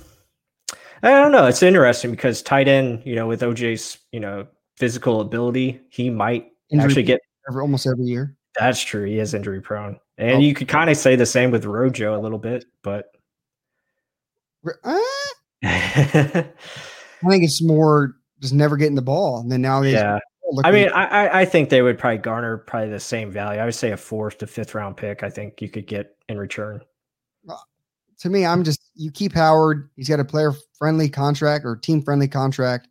I 1.01 1.10
don't 1.12 1.32
know. 1.32 1.48
It's 1.48 1.63
interesting 1.63 2.12
because 2.12 2.41
tight 2.41 2.67
end, 2.67 3.03
you 3.06 3.15
know, 3.15 3.25
with 3.25 3.41
OJ's, 3.41 4.00
you 4.12 4.20
know, 4.20 4.46
physical 4.75 5.22
ability, 5.22 5.79
he 5.89 6.10
might 6.10 6.51
injury 6.70 6.86
actually 6.86 7.03
get 7.03 7.22
every, 7.50 7.62
almost 7.62 7.88
every 7.88 8.03
year. 8.03 8.36
That's 8.60 8.82
true. 8.82 9.06
He 9.06 9.20
is 9.20 9.34
injury 9.34 9.62
prone, 9.62 9.98
and 10.17 10.38
oh. 10.38 10.39
you 10.39 10.53
could 10.53 10.67
kind 10.67 10.89
of 10.89 10.98
say 10.98 11.15
the 11.15 11.25
same 11.25 11.51
with 11.51 11.63
Rojo 11.63 12.20
a 12.20 12.22
little 12.22 12.38
bit, 12.38 12.65
but 12.84 13.12
uh, 14.84 15.00
I 15.63 16.44
think 17.29 17.46
it's 17.46 17.63
more 17.63 18.17
just 18.41 18.53
never 18.53 18.75
getting 18.75 18.96
the 18.96 19.01
ball, 19.01 19.39
and 19.39 19.50
then 19.50 19.62
now 19.62 19.82
yeah, 19.84 20.20
I 20.63 20.72
mean, 20.72 20.89
I, 20.89 21.42
I 21.42 21.46
think 21.46 21.70
they 21.70 21.82
would 21.82 21.98
probably 21.98 22.20
garner 22.20 22.58
probably 22.58 22.89
the 22.89 23.00
same 23.00 23.32
value. 23.32 23.60
I 23.60 23.66
would 23.66 23.75
say 23.75 23.92
a 23.92 23.98
fourth 23.98 24.38
to 24.39 24.48
fifth 24.48 24.75
round 24.75 24.96
pick. 24.96 25.24
I 25.24 25.30
think 25.30 25.62
you 25.62 25.70
could 25.70 25.88
get 25.88 26.16
in 26.30 26.38
return. 26.38 26.82
To 28.22 28.30
me, 28.30 28.46
I'm 28.46 28.63
just 28.63 28.89
you 28.96 29.12
keep 29.12 29.34
Howard. 29.34 29.89
He's 29.96 30.10
got 30.10 30.20
a 30.20 30.25
player 30.25 30.54
friendly 30.77 31.10
contract 31.10 31.66
or 31.66 31.75
team 31.75 32.01
friendly 32.01 32.27
contract. 32.27 32.88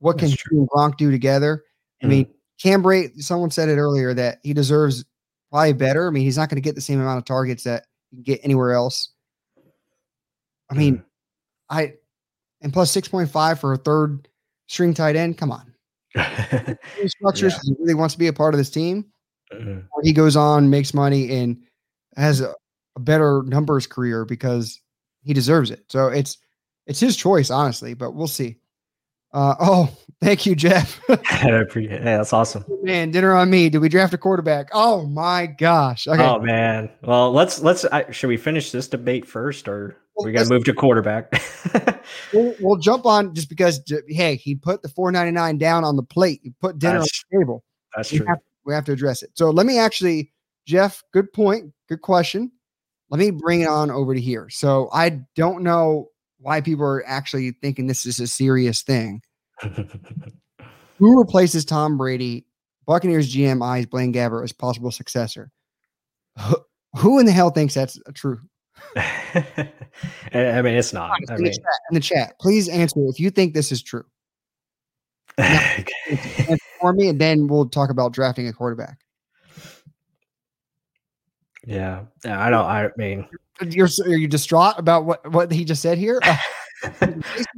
What 0.00 0.18
can 0.18 0.28
he 0.28 0.36
and 0.50 0.68
Gronk 0.68 0.96
do 0.96 1.10
together? 1.10 1.64
I 2.02 2.06
mean, 2.06 2.24
mm-hmm. 2.24 2.32
Cam 2.60 2.82
Brate, 2.82 3.22
someone 3.22 3.50
said 3.50 3.68
it 3.68 3.76
earlier 3.76 4.12
that 4.14 4.38
he 4.42 4.52
deserves 4.52 5.04
probably 5.50 5.72
better. 5.72 6.08
I 6.08 6.10
mean, 6.10 6.24
he's 6.24 6.36
not 6.36 6.48
going 6.48 6.56
to 6.56 6.62
get 6.62 6.74
the 6.74 6.80
same 6.80 7.00
amount 7.00 7.18
of 7.18 7.24
targets 7.24 7.62
that 7.64 7.86
you 8.10 8.16
can 8.16 8.22
get 8.24 8.40
anywhere 8.42 8.72
else. 8.72 9.10
I 10.68 10.74
mean, 10.74 10.96
mm. 10.96 11.04
I 11.70 11.94
and 12.60 12.72
plus 12.72 12.94
6.5 12.94 13.60
for 13.60 13.72
a 13.72 13.76
third 13.76 14.28
string 14.66 14.94
tight 14.94 15.14
end. 15.14 15.38
Come 15.38 15.52
on 15.52 15.75
structures. 17.06 17.54
Yeah. 17.54 17.60
He 17.64 17.74
really 17.78 17.94
wants 17.94 18.14
to 18.14 18.18
be 18.18 18.26
a 18.26 18.32
part 18.32 18.54
of 18.54 18.58
this 18.58 18.70
team. 18.70 19.06
Mm-hmm. 19.52 19.80
He 20.02 20.12
goes 20.12 20.36
on, 20.36 20.70
makes 20.70 20.92
money, 20.92 21.30
and 21.32 21.62
has 22.16 22.40
a, 22.40 22.54
a, 22.96 23.00
better 23.00 23.42
numbers 23.44 23.86
career 23.86 24.24
because 24.24 24.80
he 25.22 25.32
deserves 25.32 25.70
it. 25.70 25.84
So 25.88 26.08
it's 26.08 26.38
it's 26.86 27.00
his 27.00 27.16
choice, 27.16 27.50
honestly. 27.50 27.94
But 27.94 28.12
we'll 28.12 28.26
see. 28.26 28.56
Uh, 29.32 29.54
oh, 29.60 29.96
thank 30.20 30.46
you, 30.46 30.56
Jeff. 30.56 31.00
yeah, 31.08 31.64
that's 32.02 32.32
awesome. 32.32 32.64
Man, 32.82 33.10
dinner 33.10 33.34
on 33.34 33.50
me. 33.50 33.68
Did 33.68 33.78
we 33.78 33.88
draft 33.88 34.14
a 34.14 34.18
quarterback? 34.18 34.68
Oh 34.72 35.06
my 35.06 35.46
gosh. 35.46 36.08
Okay. 36.08 36.22
Oh 36.22 36.40
man. 36.40 36.90
Well, 37.02 37.32
let's 37.32 37.60
let's. 37.60 37.84
Uh, 37.84 38.10
should 38.10 38.28
we 38.28 38.36
finish 38.36 38.72
this 38.72 38.88
debate 38.88 39.26
first, 39.26 39.68
or 39.68 39.96
we 40.24 40.32
got 40.32 40.44
to 40.44 40.52
move 40.52 40.64
to 40.64 40.72
quarterback. 40.72 41.32
we'll, 42.32 42.54
we'll, 42.60 42.76
jump 42.76 43.06
on 43.06 43.34
just 43.34 43.48
because. 43.48 43.80
Hey, 44.08 44.36
he 44.36 44.54
put 44.54 44.82
the 44.82 44.88
four 44.88 45.10
ninety 45.12 45.32
nine 45.32 45.58
down 45.58 45.84
on 45.84 45.96
the 45.96 46.02
plate. 46.02 46.40
He 46.42 46.52
put 46.60 46.78
dinner 46.78 47.00
that's, 47.00 47.24
on 47.32 47.38
the 47.38 47.44
table. 47.44 47.64
That's 47.94 48.12
we 48.12 48.18
true. 48.18 48.26
Have, 48.26 48.38
we 48.64 48.74
have 48.74 48.84
to 48.86 48.92
address 48.92 49.22
it. 49.22 49.30
So 49.34 49.50
let 49.50 49.66
me 49.66 49.78
actually, 49.78 50.32
Jeff. 50.66 51.02
Good 51.12 51.32
point. 51.32 51.72
Good 51.88 52.02
question. 52.02 52.50
Let 53.10 53.18
me 53.18 53.30
bring 53.30 53.60
it 53.60 53.68
on 53.68 53.90
over 53.90 54.14
to 54.14 54.20
here. 54.20 54.48
So 54.50 54.88
I 54.92 55.20
don't 55.36 55.62
know 55.62 56.08
why 56.38 56.60
people 56.60 56.84
are 56.84 57.06
actually 57.06 57.52
thinking 57.52 57.86
this 57.86 58.06
is 58.06 58.18
a 58.18 58.26
serious 58.26 58.82
thing. 58.82 59.22
Who 60.98 61.18
replaces 61.18 61.64
Tom 61.64 61.96
Brady? 61.96 62.46
Buccaneers 62.86 63.34
GM 63.34 63.64
eyes 63.64 63.86
Blaine 63.86 64.12
Gabbert 64.12 64.44
as 64.44 64.52
possible 64.52 64.90
successor. 64.90 65.50
Who 66.98 67.18
in 67.18 67.26
the 67.26 67.32
hell 67.32 67.50
thinks 67.50 67.74
that's 67.74 67.98
true? 68.14 68.40
I 68.96 70.62
mean, 70.62 70.74
it's 70.74 70.92
not. 70.92 71.10
I 71.10 71.34
in, 71.34 71.42
mean, 71.42 71.44
the 71.44 71.50
chat, 71.50 71.80
in 71.90 71.94
the 71.94 72.00
chat, 72.00 72.38
please 72.40 72.68
answer 72.68 73.00
if 73.08 73.20
you 73.20 73.30
think 73.30 73.54
this 73.54 73.72
is 73.72 73.82
true. 73.82 74.04
for 76.80 76.92
me, 76.92 77.08
and 77.08 77.20
then 77.20 77.46
we'll 77.46 77.68
talk 77.68 77.90
about 77.90 78.12
drafting 78.12 78.48
a 78.48 78.52
quarterback. 78.52 79.00
Yeah, 81.66 82.04
I 82.24 82.48
don't. 82.48 82.64
I 82.64 82.88
mean, 82.96 83.26
you're 83.60 83.88
are 84.04 84.16
you 84.16 84.28
distraught 84.28 84.78
about 84.78 85.04
what 85.04 85.30
what 85.32 85.52
he 85.52 85.64
just 85.64 85.82
said 85.82 85.98
here? 85.98 86.20
Uh, 87.00 87.08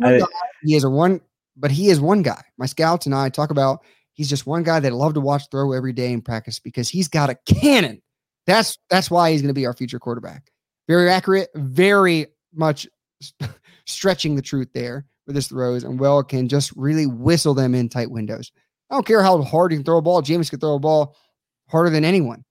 I, 0.05 0.23
he 0.63 0.77
is 0.77 0.85
a 0.85 0.89
one, 0.89 1.21
but 1.57 1.73
he 1.73 1.89
is 1.89 2.01
one 2.01 2.23
guy. 2.23 2.41
My 2.57 2.67
scouts 2.67 3.05
and 3.05 3.15
I 3.15 3.29
talk 3.29 3.51
about. 3.51 3.81
He's 4.13 4.31
just 4.31 4.47
one 4.47 4.63
guy 4.63 4.79
that 4.79 4.93
I 4.93 4.95
love 4.95 5.15
to 5.15 5.21
watch 5.21 5.43
throw 5.51 5.73
every 5.73 5.93
day 5.93 6.13
in 6.13 6.23
practice 6.23 6.61
because 6.61 6.89
he's 6.89 7.09
got 7.09 7.29
a 7.29 7.35
cannon. 7.45 8.01
That's 8.47 8.79
that's 8.89 9.11
why 9.11 9.33
he's 9.33 9.43
going 9.43 9.49
to 9.49 9.55
be 9.55 9.67
our 9.67 9.75
future 9.75 9.99
quarterback. 9.99 10.53
Very 10.89 11.11
accurate, 11.11 11.51
very 11.55 12.27
much 12.55 12.89
stretching 13.87 14.35
the 14.35 14.43
truth 14.43 14.69
there 14.75 15.07
with 15.27 15.37
his 15.37 15.49
throws, 15.49 15.85
and 15.85 16.01
Well 16.01 16.23
can 16.23 16.49
just 16.49 16.73
really 16.77 17.07
whistle 17.07 17.55
them 17.55 17.75
in 17.75 17.89
tight 17.89 18.11
windows. 18.11 18.51
I 18.91 18.95
don't 18.95 19.07
care 19.07 19.23
how 19.23 19.41
hard 19.43 19.71
he 19.71 19.77
can 19.77 19.85
throw 19.85 19.99
a 19.99 20.03
ball. 20.03 20.23
James 20.23 20.49
can 20.49 20.61
throw 20.61 20.75
a 20.75 20.79
ball 20.79 21.15
harder 21.69 21.91
than 21.91 22.05
anyone. 22.05 22.45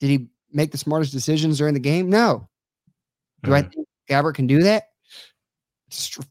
Did 0.00 0.10
he 0.10 0.28
make 0.52 0.70
the 0.70 0.78
smartest 0.78 1.12
decisions 1.12 1.58
during 1.58 1.74
the 1.74 1.80
game? 1.80 2.08
No. 2.08 2.48
Do 3.42 3.50
mm. 3.50 3.54
I 3.54 3.62
think 3.62 3.88
Gabbert 4.08 4.34
can 4.34 4.46
do 4.46 4.62
that? 4.62 4.84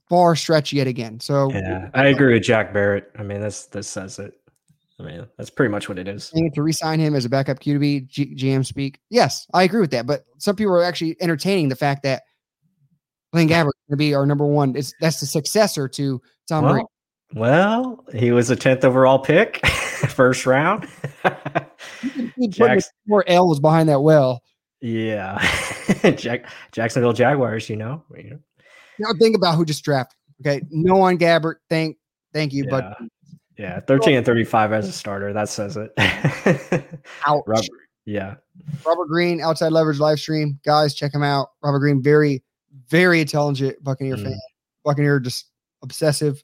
far 0.09 0.35
stretch 0.35 0.73
yet 0.73 0.87
again. 0.87 1.19
So 1.19 1.49
yeah, 1.51 1.89
I 1.93 2.07
agree 2.07 2.33
with 2.33 2.43
Jack 2.43 2.73
Barrett. 2.73 3.09
I 3.17 3.23
mean, 3.23 3.41
this 3.41 3.65
this 3.67 3.87
says 3.87 4.19
it. 4.19 4.33
I 5.03 5.05
mean, 5.05 5.27
that's 5.37 5.49
pretty 5.49 5.71
much 5.71 5.89
what 5.89 5.99
it 5.99 6.07
is. 6.07 6.29
To 6.29 6.61
resign 6.61 6.99
him 6.99 7.15
as 7.15 7.25
a 7.25 7.29
backup 7.29 7.59
QB, 7.59 8.07
G- 8.07 8.35
GM 8.35 8.65
speak. 8.65 8.99
Yes, 9.09 9.45
I 9.53 9.63
agree 9.63 9.81
with 9.81 9.91
that. 9.91 10.05
But 10.05 10.23
some 10.37 10.55
people 10.55 10.73
are 10.73 10.83
actually 10.83 11.17
entertaining 11.19 11.69
the 11.69 11.75
fact 11.75 12.03
that 12.03 12.23
Blaine 13.31 13.49
Gabbert 13.49 13.63
going 13.63 13.91
to 13.91 13.97
be 13.97 14.13
our 14.13 14.25
number 14.25 14.45
one. 14.45 14.75
It's 14.75 14.93
that's 15.01 15.19
the 15.19 15.25
successor 15.25 15.87
to 15.89 16.21
Tom 16.47 16.63
well, 16.63 16.73
Brady. 16.73 16.87
Well, 17.33 18.05
he 18.13 18.31
was 18.31 18.49
a 18.49 18.55
tenth 18.55 18.85
overall 18.85 19.19
pick, 19.19 19.65
first 19.67 20.45
round. 20.45 20.87
More 23.07 23.23
L's 23.27 23.59
behind 23.59 23.89
that 23.89 24.01
well. 24.01 24.41
Yeah, 24.81 25.39
Jack, 26.15 26.49
Jacksonville 26.71 27.13
Jaguars. 27.13 27.69
You 27.69 27.77
know, 27.77 28.03
now 28.99 29.09
think 29.19 29.35
about 29.35 29.55
who 29.55 29.65
just 29.65 29.83
drafted. 29.83 30.17
Okay, 30.41 30.61
no 30.69 30.95
one 30.95 31.17
Gabbert. 31.17 31.55
Thank, 31.69 31.97
thank 32.33 32.53
you, 32.53 32.65
yeah. 32.65 32.69
but 32.69 32.97
yeah, 33.57 33.79
thirteen 33.81 34.15
and 34.15 34.25
thirty-five 34.25 34.73
as 34.73 34.87
a 34.87 34.91
starter. 34.91 35.33
That 35.33 35.49
says 35.49 35.77
it. 35.77 35.93
Ouch. 37.27 37.43
Robert, 37.45 37.67
yeah. 38.05 38.35
Robert 38.85 39.07
Green, 39.07 39.41
outside 39.41 39.71
leverage 39.71 39.99
live 39.99 40.19
stream. 40.19 40.59
Guys, 40.65 40.93
check 40.93 41.13
him 41.13 41.23
out. 41.23 41.49
Robert 41.63 41.79
Green, 41.79 42.01
very, 42.01 42.43
very 42.89 43.21
intelligent 43.21 43.81
Buccaneer 43.83 44.15
mm. 44.15 44.23
fan. 44.23 44.39
Buccaneer 44.83 45.19
just 45.19 45.47
obsessive. 45.81 46.43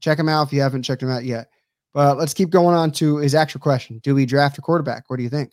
Check 0.00 0.18
him 0.18 0.28
out 0.28 0.46
if 0.46 0.52
you 0.52 0.60
haven't 0.60 0.82
checked 0.82 1.02
him 1.02 1.10
out 1.10 1.24
yet. 1.24 1.48
But 1.94 2.18
let's 2.18 2.34
keep 2.34 2.50
going 2.50 2.74
on 2.74 2.90
to 2.92 3.18
his 3.18 3.34
actual 3.34 3.60
question. 3.60 4.00
Do 4.02 4.14
we 4.14 4.24
draft 4.24 4.58
a 4.58 4.62
quarterback? 4.62 5.04
What 5.08 5.18
do 5.18 5.22
you 5.22 5.28
think? 5.28 5.52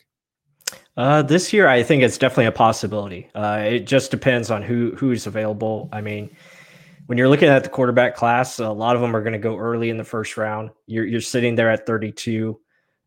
Uh, 0.96 1.22
this 1.22 1.52
year, 1.52 1.68
I 1.68 1.82
think 1.82 2.02
it's 2.02 2.18
definitely 2.18 2.46
a 2.46 2.52
possibility. 2.52 3.28
Uh, 3.34 3.62
it 3.64 3.80
just 3.80 4.10
depends 4.10 4.50
on 4.50 4.62
who 4.62 4.92
who's 4.96 5.26
available. 5.26 5.88
I 5.92 6.00
mean, 6.00 6.30
when 7.10 7.18
you're 7.18 7.28
looking 7.28 7.48
at 7.48 7.64
the 7.64 7.68
quarterback 7.68 8.14
class, 8.14 8.60
a 8.60 8.70
lot 8.70 8.94
of 8.94 9.02
them 9.02 9.16
are 9.16 9.20
going 9.20 9.32
to 9.32 9.38
go 9.40 9.56
early 9.56 9.90
in 9.90 9.96
the 9.96 10.04
first 10.04 10.36
round. 10.36 10.70
You're 10.86 11.04
you're 11.04 11.20
sitting 11.20 11.56
there 11.56 11.68
at 11.68 11.84
32. 11.84 12.56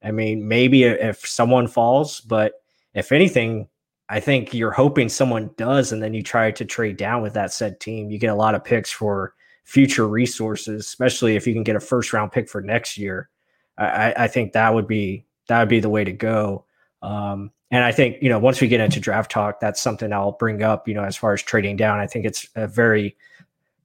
I 0.04 0.12
mean, 0.12 0.46
maybe 0.46 0.84
if 0.84 1.26
someone 1.26 1.68
falls, 1.68 2.20
but 2.20 2.56
if 2.94 3.14
anything, 3.14 3.70
I 4.10 4.20
think 4.20 4.54
you're 4.54 4.74
hoping 4.74 5.08
someone 5.08 5.52
does, 5.56 5.94
and 5.94 6.04
then 6.04 6.14
you 6.14 6.22
try 6.22 6.52
to 6.52 6.66
trade 6.66 6.98
down 6.98 7.22
with 7.22 7.34
that 7.36 7.54
said 7.54 7.80
team. 7.80 8.12
You 8.12 8.20
get 8.20 8.28
a 8.28 8.36
lot 8.36 8.56
of 8.56 8.66
picks 8.66 8.92
for 8.92 9.36
future 9.64 10.06
resources, 10.06 10.86
especially 10.86 11.38
if 11.38 11.48
you 11.48 11.54
can 11.54 11.64
get 11.64 11.78
a 11.78 11.80
first 11.80 12.12
round 12.12 12.34
pick 12.34 12.50
for 12.50 12.60
next 12.60 12.98
year. 12.98 13.30
I, 13.78 14.14
I 14.18 14.28
think 14.28 14.52
that 14.52 14.74
would 14.74 14.86
be 14.86 15.26
that 15.48 15.62
would 15.62 15.70
be 15.70 15.80
the 15.80 15.90
way 15.90 16.04
to 16.04 16.12
go. 16.12 16.66
Um, 17.02 17.52
and 17.72 17.86
I 17.86 17.94
think, 17.94 18.22
you 18.22 18.28
know, 18.28 18.38
once 18.38 18.60
we 18.60 18.68
get 18.68 18.82
into 18.82 19.00
draft 19.00 19.32
talk, 19.32 19.62
that's 19.62 19.82
something 19.82 20.12
I'll 20.12 20.34
bring 20.34 20.62
up, 20.62 20.90
you 20.90 20.94
know, 20.94 21.06
as 21.06 21.16
far 21.16 21.32
as 21.32 21.42
trading 21.42 21.78
down. 21.78 22.02
I 22.02 22.08
think 22.08 22.26
it's 22.26 22.50
a 22.56 22.68
very 22.68 23.16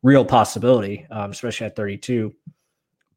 real 0.02 0.24
possibility, 0.24 1.06
um, 1.10 1.30
especially 1.30 1.66
at 1.66 1.76
32. 1.76 2.34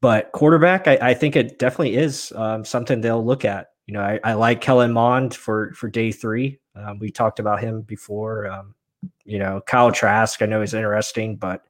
But 0.00 0.32
quarterback, 0.32 0.88
I, 0.88 0.98
I 1.00 1.14
think 1.14 1.36
it 1.36 1.58
definitely 1.58 1.96
is 1.96 2.32
um, 2.34 2.64
something 2.64 3.00
they'll 3.00 3.24
look 3.24 3.44
at. 3.44 3.68
You 3.86 3.94
know, 3.94 4.00
I, 4.00 4.20
I, 4.24 4.32
like 4.34 4.60
Kellen 4.60 4.92
Mond 4.92 5.34
for 5.34 5.72
for 5.74 5.88
day 5.88 6.12
three. 6.12 6.58
Um, 6.74 6.98
we 6.98 7.10
talked 7.10 7.38
about 7.38 7.60
him 7.60 7.82
before. 7.82 8.46
Um, 8.46 8.74
you 9.24 9.38
know, 9.38 9.60
Kyle 9.66 9.92
Trask, 9.92 10.40
I 10.42 10.46
know 10.46 10.62
is 10.62 10.74
interesting, 10.74 11.36
but 11.36 11.64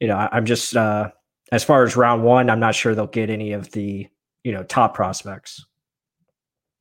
you 0.00 0.08
know, 0.08 0.16
I, 0.16 0.36
am 0.36 0.46
just 0.46 0.76
uh, 0.76 1.10
as 1.52 1.64
far 1.64 1.84
as 1.84 1.96
round 1.96 2.22
one, 2.22 2.50
I'm 2.50 2.60
not 2.60 2.74
sure 2.74 2.94
they'll 2.94 3.06
get 3.06 3.30
any 3.30 3.52
of 3.52 3.70
the 3.72 4.08
you 4.44 4.52
know 4.52 4.62
top 4.64 4.94
prospects. 4.94 5.64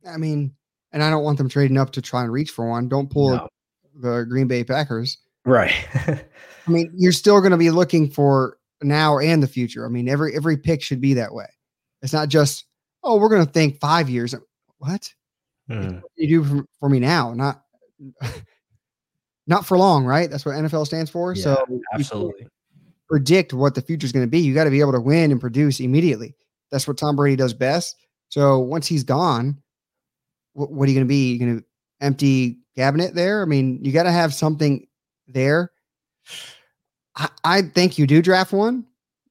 I 0.08 0.18
mean, 0.18 0.54
and 0.92 1.04
I 1.04 1.10
don't 1.10 1.24
want 1.24 1.38
them 1.38 1.50
trading 1.50 1.78
up 1.78 1.92
to 1.92 2.02
try 2.02 2.24
and 2.24 2.32
reach 2.32 2.52
for 2.52 2.68
one. 2.70 2.88
Don't 2.88 3.10
pull 3.10 3.36
no. 3.36 3.48
the 3.96 4.26
Green 4.28 4.48
Bay 4.48 4.64
Packers. 4.64 5.18
Right. 5.46 5.74
I 6.68 6.72
mean, 6.72 6.92
you're 6.96 7.12
still 7.12 7.40
going 7.40 7.52
to 7.52 7.58
be 7.58 7.70
looking 7.70 8.10
for 8.10 8.58
now 8.82 9.20
and 9.20 9.42
the 9.42 9.48
future. 9.48 9.86
I 9.86 9.90
mean, 9.90 10.10
every 10.10 10.36
every 10.36 10.58
pick 10.58 10.82
should 10.82 11.02
be 11.02 11.14
that 11.16 11.34
way. 11.34 11.48
It's 12.02 12.14
not 12.14 12.30
just 12.30 12.66
oh, 13.04 13.18
we're 13.18 13.30
going 13.30 13.46
to 13.46 13.52
think 13.52 13.80
five 13.80 14.10
years. 14.10 14.36
What? 14.80 15.14
Mm. 15.70 16.02
what 16.02 16.12
you 16.16 16.28
do 16.28 16.44
for, 16.44 16.66
for, 16.80 16.90
me 16.90 17.00
now, 17.00 17.34
not 17.34 17.64
not 19.48 19.66
for 19.66 19.78
long, 19.78 20.06
right? 20.06 20.30
That's 20.30 20.46
what 20.46 20.56
NFL 20.56 20.86
stands 20.86 21.12
for. 21.12 21.34
Yeah, 21.34 21.44
so 21.44 21.82
absolutely 21.94 22.48
predict 23.08 23.54
what 23.54 23.76
the 23.76 23.82
future 23.82 24.06
is 24.06 24.12
going 24.12 24.26
to 24.26 24.30
be. 24.30 24.40
You 24.40 24.54
got 24.54 24.66
to 24.66 24.70
be 24.70 24.82
able 24.82 24.92
to 24.94 25.02
win 25.02 25.32
and 25.32 25.40
produce 25.40 25.80
immediately. 25.80 26.36
That's 26.72 26.88
what 26.88 26.98
Tom 26.98 27.16
Brady 27.16 27.36
does 27.36 27.54
best. 27.54 27.96
So 28.30 28.60
once 28.60 28.88
he's 28.88 29.04
gone, 29.04 29.62
what, 30.54 30.72
what 30.72 30.88
are 30.88 30.92
you 30.92 30.98
going 30.98 31.08
to 31.08 31.10
be? 31.10 31.32
You're 31.32 31.48
going 31.48 31.60
to 31.60 31.66
empty 32.02 32.58
cabinet 32.76 33.16
there? 33.16 33.42
I 33.42 33.46
mean, 33.46 33.80
you 33.84 33.92
got 33.92 34.04
to 34.04 34.12
have 34.12 34.34
something 34.34 34.86
there. 35.28 35.72
I, 37.18 37.30
I 37.44 37.62
think 37.62 37.98
you 37.98 38.08
do 38.08 38.22
draft 38.22 38.54
one. 38.54 38.86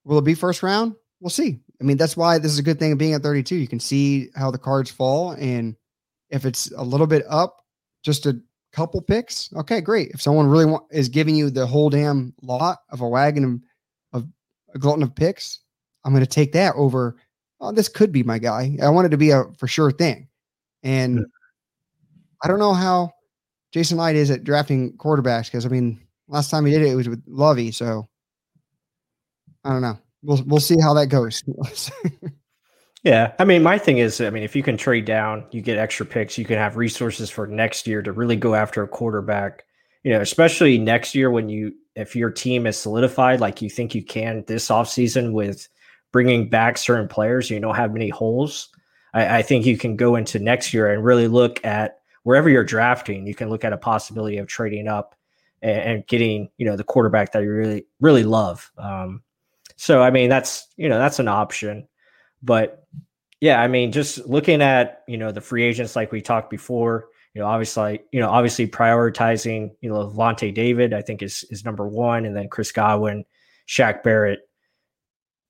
Will 0.05 0.19
it 0.19 0.25
be 0.25 0.35
first 0.35 0.63
round? 0.63 0.95
We'll 1.21 1.31
see. 1.31 1.61
I 1.81 1.85
mean, 1.85 1.97
that's 1.97 2.17
why 2.17 2.39
this 2.39 2.53
is 2.53 2.59
a 2.59 2.63
good 2.63 2.79
thing 2.79 2.93
of 2.93 2.99
being 2.99 3.15
at 3.15 3.23
32. 3.23 3.57
You 3.57 3.69
can 3.69 3.81
see 3.81 4.29
how 4.37 4.51
the 4.51 4.59
cards 4.59 4.91
fall. 4.91 5.33
And 5.33 5.77
if 6.31 6.45
it's 6.45 6.71
a 6.77 6.83
little 6.83 7.07
bit 7.07 7.25
up, 7.29 7.65
just 8.05 8.27
a 8.27 8.41
couple 8.73 9.01
picks, 9.01 9.53
okay, 9.55 9.81
great. 9.81 10.11
If 10.11 10.23
someone 10.23 10.47
really 10.47 10.67
want, 10.67 10.85
is 10.91 11.09
giving 11.09 11.35
you 11.35 11.51
the 11.51 11.67
whole 11.67 11.91
damn 11.91 12.35
lot 12.43 12.79
of 12.91 13.01
a 13.01 13.09
wagon 13.09 13.63
of, 14.13 14.23
of 14.23 14.29
a 14.75 14.79
glutton 14.79 15.03
of 15.03 15.15
picks, 15.15 15.61
I'm 16.05 16.13
going 16.13 16.25
to 16.25 16.31
take 16.31 16.53
that 16.53 16.75
over. 16.77 17.17
Oh, 17.61 17.73
this 17.73 17.89
could 17.89 18.13
be 18.13 18.23
my 18.23 18.39
guy. 18.39 18.77
I 18.83 18.89
want 18.91 19.07
it 19.07 19.11
to 19.11 19.17
be 19.17 19.31
a 19.31 19.45
for 19.59 19.67
sure 19.67 19.91
thing. 19.91 20.29
And. 20.83 21.27
I 22.43 22.49
don't 22.49 22.59
know 22.59 22.75
how 22.75 23.13
Jason 23.73 23.99
Licht 23.99 24.17
is 24.17 24.31
at 24.31 24.45
drafting 24.45 24.93
quarterbacks 24.99 25.47
because 25.47 25.67
I 25.67 25.69
mean, 25.69 26.06
last 26.29 26.51
time 26.51 26.67
he 26.67 26.73
did 26.73 26.83
it, 26.83 26.93
it 26.93 26.95
was 26.95 27.09
with 27.09 27.23
Lovey. 27.27 27.73
So 27.73 28.09
I 29.65 29.71
don't 29.71 29.83
know. 29.83 29.99
We'll 30.23 30.43
we'll 30.47 30.61
see 30.61 30.81
how 30.81 30.95
that 30.95 31.09
goes. 31.09 31.43
yeah, 33.03 33.33
I 33.39 33.45
mean, 33.45 33.63
my 33.63 33.79
thing 33.79 33.99
is, 33.99 34.21
I 34.21 34.31
mean, 34.31 34.43
if 34.43 34.57
you 34.57 34.63
can 34.63 34.77
trade 34.77 35.05
down, 35.05 35.45
you 35.51 35.61
get 35.61 35.79
extra 35.79 36.07
picks. 36.07 36.39
You 36.39 36.45
can 36.45 36.57
have 36.57 36.77
resources 36.77 37.31
for 37.31 37.47
next 37.47 37.87
year 37.87 38.03
to 38.03 38.13
really 38.13 38.37
go 38.37 38.55
after 38.55 38.83
a 38.83 38.89
quarterback. 38.89 39.65
You 40.05 40.13
know, 40.13 40.21
especially 40.21 40.79
next 40.79 41.15
year 41.15 41.31
when 41.31 41.49
you 41.49 41.73
if 41.97 42.15
your 42.15 42.31
team 42.31 42.67
is 42.67 42.77
solidified 42.77 43.41
like 43.41 43.63
you 43.63 43.71
think 43.71 43.95
you 43.95 44.05
can 44.05 44.45
this 44.47 44.69
offseason 44.69 45.33
with 45.33 45.69
bringing 46.13 46.49
back 46.49 46.79
certain 46.79 47.09
players, 47.09 47.51
you 47.51 47.59
don't 47.59 47.75
have 47.75 47.93
many 47.93 48.09
holes. 48.09 48.69
I, 49.15 49.39
I 49.39 49.43
think 49.43 49.67
you 49.67 49.77
can 49.77 49.97
go 49.97 50.15
into 50.15 50.39
next 50.39 50.73
year 50.73 50.93
and 50.93 51.05
really 51.05 51.27
look 51.27 51.65
at 51.65 51.99
wherever 52.23 52.49
you're 52.49 52.65
drafting. 52.65 53.27
You 53.27 53.35
can 53.35 53.49
look 53.49 53.65
at 53.65 53.73
a 53.73 53.79
possibility 53.79 54.39
of 54.39 54.47
trading 54.47 54.87
up 54.87 55.16
and, 55.63 55.81
and 55.81 56.07
getting 56.07 56.49
you 56.59 56.67
know 56.67 56.77
the 56.77 56.85
quarterback 56.85 57.33
that 57.33 57.43
you 57.43 57.51
really 57.51 57.87
really 58.01 58.25
love. 58.25 58.71
Um, 58.79 59.23
so 59.77 60.03
I 60.03 60.11
mean 60.11 60.29
that's 60.29 60.67
you 60.77 60.89
know 60.89 60.99
that's 60.99 61.19
an 61.19 61.29
option, 61.29 61.89
but 62.43 62.87
yeah, 63.41 63.61
I 63.61 63.69
mean 63.69 63.93
just 63.93 64.27
looking 64.27 64.63
at 64.63 65.03
you 65.07 65.19
know 65.19 65.33
the 65.33 65.41
free 65.41 65.65
agents 65.65 65.97
like 65.97 66.13
we 66.13 66.21
talked 66.21 66.51
before. 66.51 67.09
You 67.35 67.43
know, 67.43 67.49
obviously, 67.49 68.01
you 68.13 68.21
know, 68.21 68.31
obviously 68.31 68.67
prioritizing, 68.67 69.73
you 69.83 69.91
know, 69.91 69.97
Lavonte 69.97 70.55
David, 70.55 70.95
I 70.95 71.03
think 71.03 71.23
is 71.23 71.45
is 71.51 71.67
number 71.67 71.87
one, 71.87 72.25
and 72.25 72.35
then 72.35 72.49
Chris 72.49 72.73
Godwin, 72.73 73.27
Shaq 73.69 74.03
Barrett, 74.03 74.49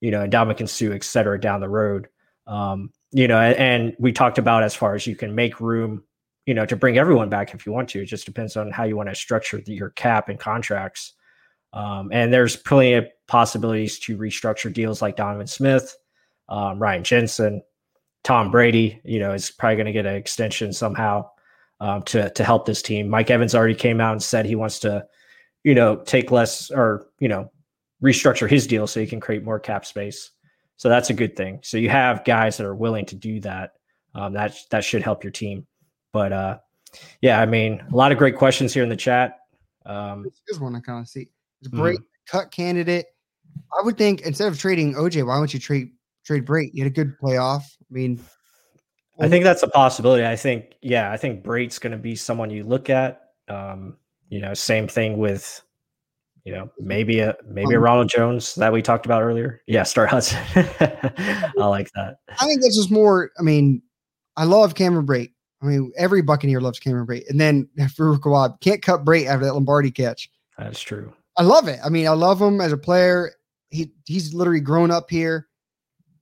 you 0.01 0.11
know, 0.11 0.23
and 0.23 0.33
Ndamukong 0.33 0.69
Suh, 0.69 0.93
et 0.93 1.05
cetera, 1.05 1.41
down 1.41 1.61
the 1.61 1.69
road. 1.69 2.09
Um, 2.49 2.91
you 3.13 3.29
know, 3.29 3.39
and 3.39 3.95
we 3.99 4.13
talked 4.13 4.39
about 4.39 4.65
as 4.65 4.75
far 4.75 4.95
as 4.95 5.07
you 5.07 5.15
can 5.15 5.35
make 5.35 5.61
room, 5.61 6.03
you 6.47 6.55
know, 6.55 6.65
to 6.65 6.77
bring 6.77 6.97
everyone 6.97 7.29
back 7.29 7.53
if 7.53 7.67
you 7.67 7.73
want 7.73 7.89
to. 7.91 8.03
It 8.03 8.07
just 8.07 8.25
depends 8.25 8.57
on 8.57 8.71
how 8.71 8.85
you 8.85 8.97
want 8.97 9.09
to 9.09 9.15
structure 9.15 9.61
the, 9.61 9.75
your 9.75 9.91
cap 9.91 10.29
and 10.29 10.39
contracts. 10.39 11.13
Um, 11.73 12.09
and 12.13 12.33
there's 12.33 12.57
plenty 12.57 12.95
of 12.95 13.07
possibilities 13.27 13.99
to 14.01 14.17
restructure 14.17 14.73
deals 14.73 15.03
like 15.03 15.17
Donovan 15.17 15.49
Smith, 15.49 15.95
um, 16.49 16.79
Ryan 16.79 17.05
Jensen, 17.05 17.63
Tom 18.25 18.51
Brady. 18.51 19.01
You 19.05 19.19
know, 19.19 19.33
is 19.33 19.51
probably 19.51 19.77
going 19.77 19.87
to 19.87 19.93
get 19.93 20.07
an 20.07 20.15
extension 20.15 20.73
somehow 20.73 21.29
um, 21.81 22.03
to 22.05 22.31
to 22.31 22.45
help 22.45 22.65
this 22.65 22.81
team. 22.81 23.09
Mike 23.09 23.31
Evans 23.31 23.55
already 23.55 23.75
came 23.75 24.01
out 24.01 24.13
and 24.13 24.23
said 24.23 24.47
he 24.47 24.55
wants 24.55 24.79
to, 24.81 25.05
you 25.65 25.75
know, 25.75 25.97
take 25.97 26.31
less 26.31 26.71
or 26.71 27.09
you 27.19 27.29
know 27.29 27.51
restructure 28.03 28.49
his 28.49 28.67
deal 28.67 28.87
so 28.87 29.01
he 29.01 29.07
can 29.07 29.21
create 29.21 29.45
more 29.45 29.59
cap 29.59 29.85
space. 29.85 30.31
So 30.77 30.89
that's 30.89 31.11
a 31.11 31.15
good 31.15 31.37
thing. 31.37 31.61
So 31.63 31.77
you 31.79 31.89
have 31.89 32.25
guys 32.25 32.57
that 32.57 32.67
are 32.67 32.75
willing 32.75 33.07
to 33.07 33.17
do 33.17 33.41
that. 33.41 33.73
Um, 34.15 34.33
that 34.35 34.57
that 34.71 34.85
should 34.85 35.03
help 35.03 35.25
your 35.25 35.33
team. 35.33 35.67
But 36.17 36.33
uh, 36.33 36.59
yeah, 37.21 37.43
I 37.43 37.45
mean, 37.45 37.83
a 37.93 37.95
lot 37.95 38.11
of 38.11 38.17
great 38.17 38.37
questions 38.37 38.73
here 38.73 38.83
in 38.83 38.89
the 38.89 38.97
chat. 38.97 39.41
Um, 39.85 40.25
Here's 40.49 40.59
one 40.59 40.75
I 40.75 40.81
kind 40.81 40.99
of 40.99 41.07
see. 41.07 41.29
It's 41.61 41.69
great 41.69 41.99
mm-hmm. 41.99 42.39
cut 42.39 42.51
candidate. 42.51 43.05
I 43.79 43.83
would 43.85 43.99
think 43.99 44.23
instead 44.23 44.51
of 44.51 44.59
trading 44.59 44.95
OJ, 44.95 45.27
why 45.27 45.37
don't 45.37 45.53
you 45.53 45.61
trade 45.61 45.91
trade 46.25 46.47
Brate? 46.47 46.71
You 46.73 46.85
had 46.85 46.91
a 46.91 46.95
good 46.95 47.19
playoff. 47.19 47.61
I 47.61 47.91
mean, 47.91 48.19
I 49.21 49.29
think 49.29 49.45
that's 49.45 49.63
a 49.63 49.69
possibility. 49.69 50.25
I 50.25 50.37
think, 50.37 50.77
yeah, 50.81 51.13
I 51.13 51.19
think 51.19 51.45
Brate's 51.45 51.79
going 51.79 51.93
to 51.93 51.99
be 51.99 52.17
someone 52.17 52.49
you 52.49 52.65
look 52.65 52.89
at. 52.89 53.33
Um, 53.49 53.99
you 54.31 54.41
know, 54.41 54.55
same 54.55 54.89
thing 54.89 55.19
with 55.19 55.61
you 56.45 56.53
know, 56.53 56.71
maybe 56.79 57.19
a 57.19 57.37
maybe 57.47 57.75
a 57.75 57.77
um, 57.77 57.85
Ronald 57.85 58.09
Jones 58.09 58.55
that 58.55 58.73
we 58.73 58.81
talked 58.81 59.05
about 59.05 59.23
earlier. 59.23 59.61
Yeah, 59.67 59.83
Star 59.83 60.07
Hudson. 60.07 60.39
I 60.57 61.53
like 61.57 61.91
that. 61.95 62.21
I 62.41 62.47
think 62.47 62.63
this 62.63 62.79
is 62.79 62.89
more. 62.91 63.33
I 63.39 63.43
mean, 63.43 63.83
I 64.39 64.45
love 64.45 64.75
Cameron 64.75 65.07
Brate. 65.07 65.33
I 65.63 65.67
mean, 65.67 65.93
every 65.97 66.23
Buccaneer 66.23 66.61
loves 66.61 66.79
Cameron 66.79 67.07
Brate. 67.07 67.29
And 67.29 67.41
then 67.41 67.69
Farouk 67.79 68.25
Awad 68.25 68.59
can't 68.61 68.83
cut 68.83 69.05
Brate 69.05 69.27
after 69.27 69.47
that 69.47 69.55
Lombardi 69.55 69.91
catch. 69.91 70.31
That's 70.59 70.81
true. 70.81 71.13
I 71.37 71.43
love 71.43 71.69
it. 71.69 71.79
I 71.85 71.89
mean, 71.89 72.07
I 72.07 72.13
love 72.13 72.41
him 72.41 72.61
as 72.61 72.73
a 72.73 72.79
player. 72.79 73.33
He 73.71 73.91
he's 74.05 74.33
literally 74.33 74.61
grown 74.61 74.91
up 74.91 75.11
here. 75.11 75.49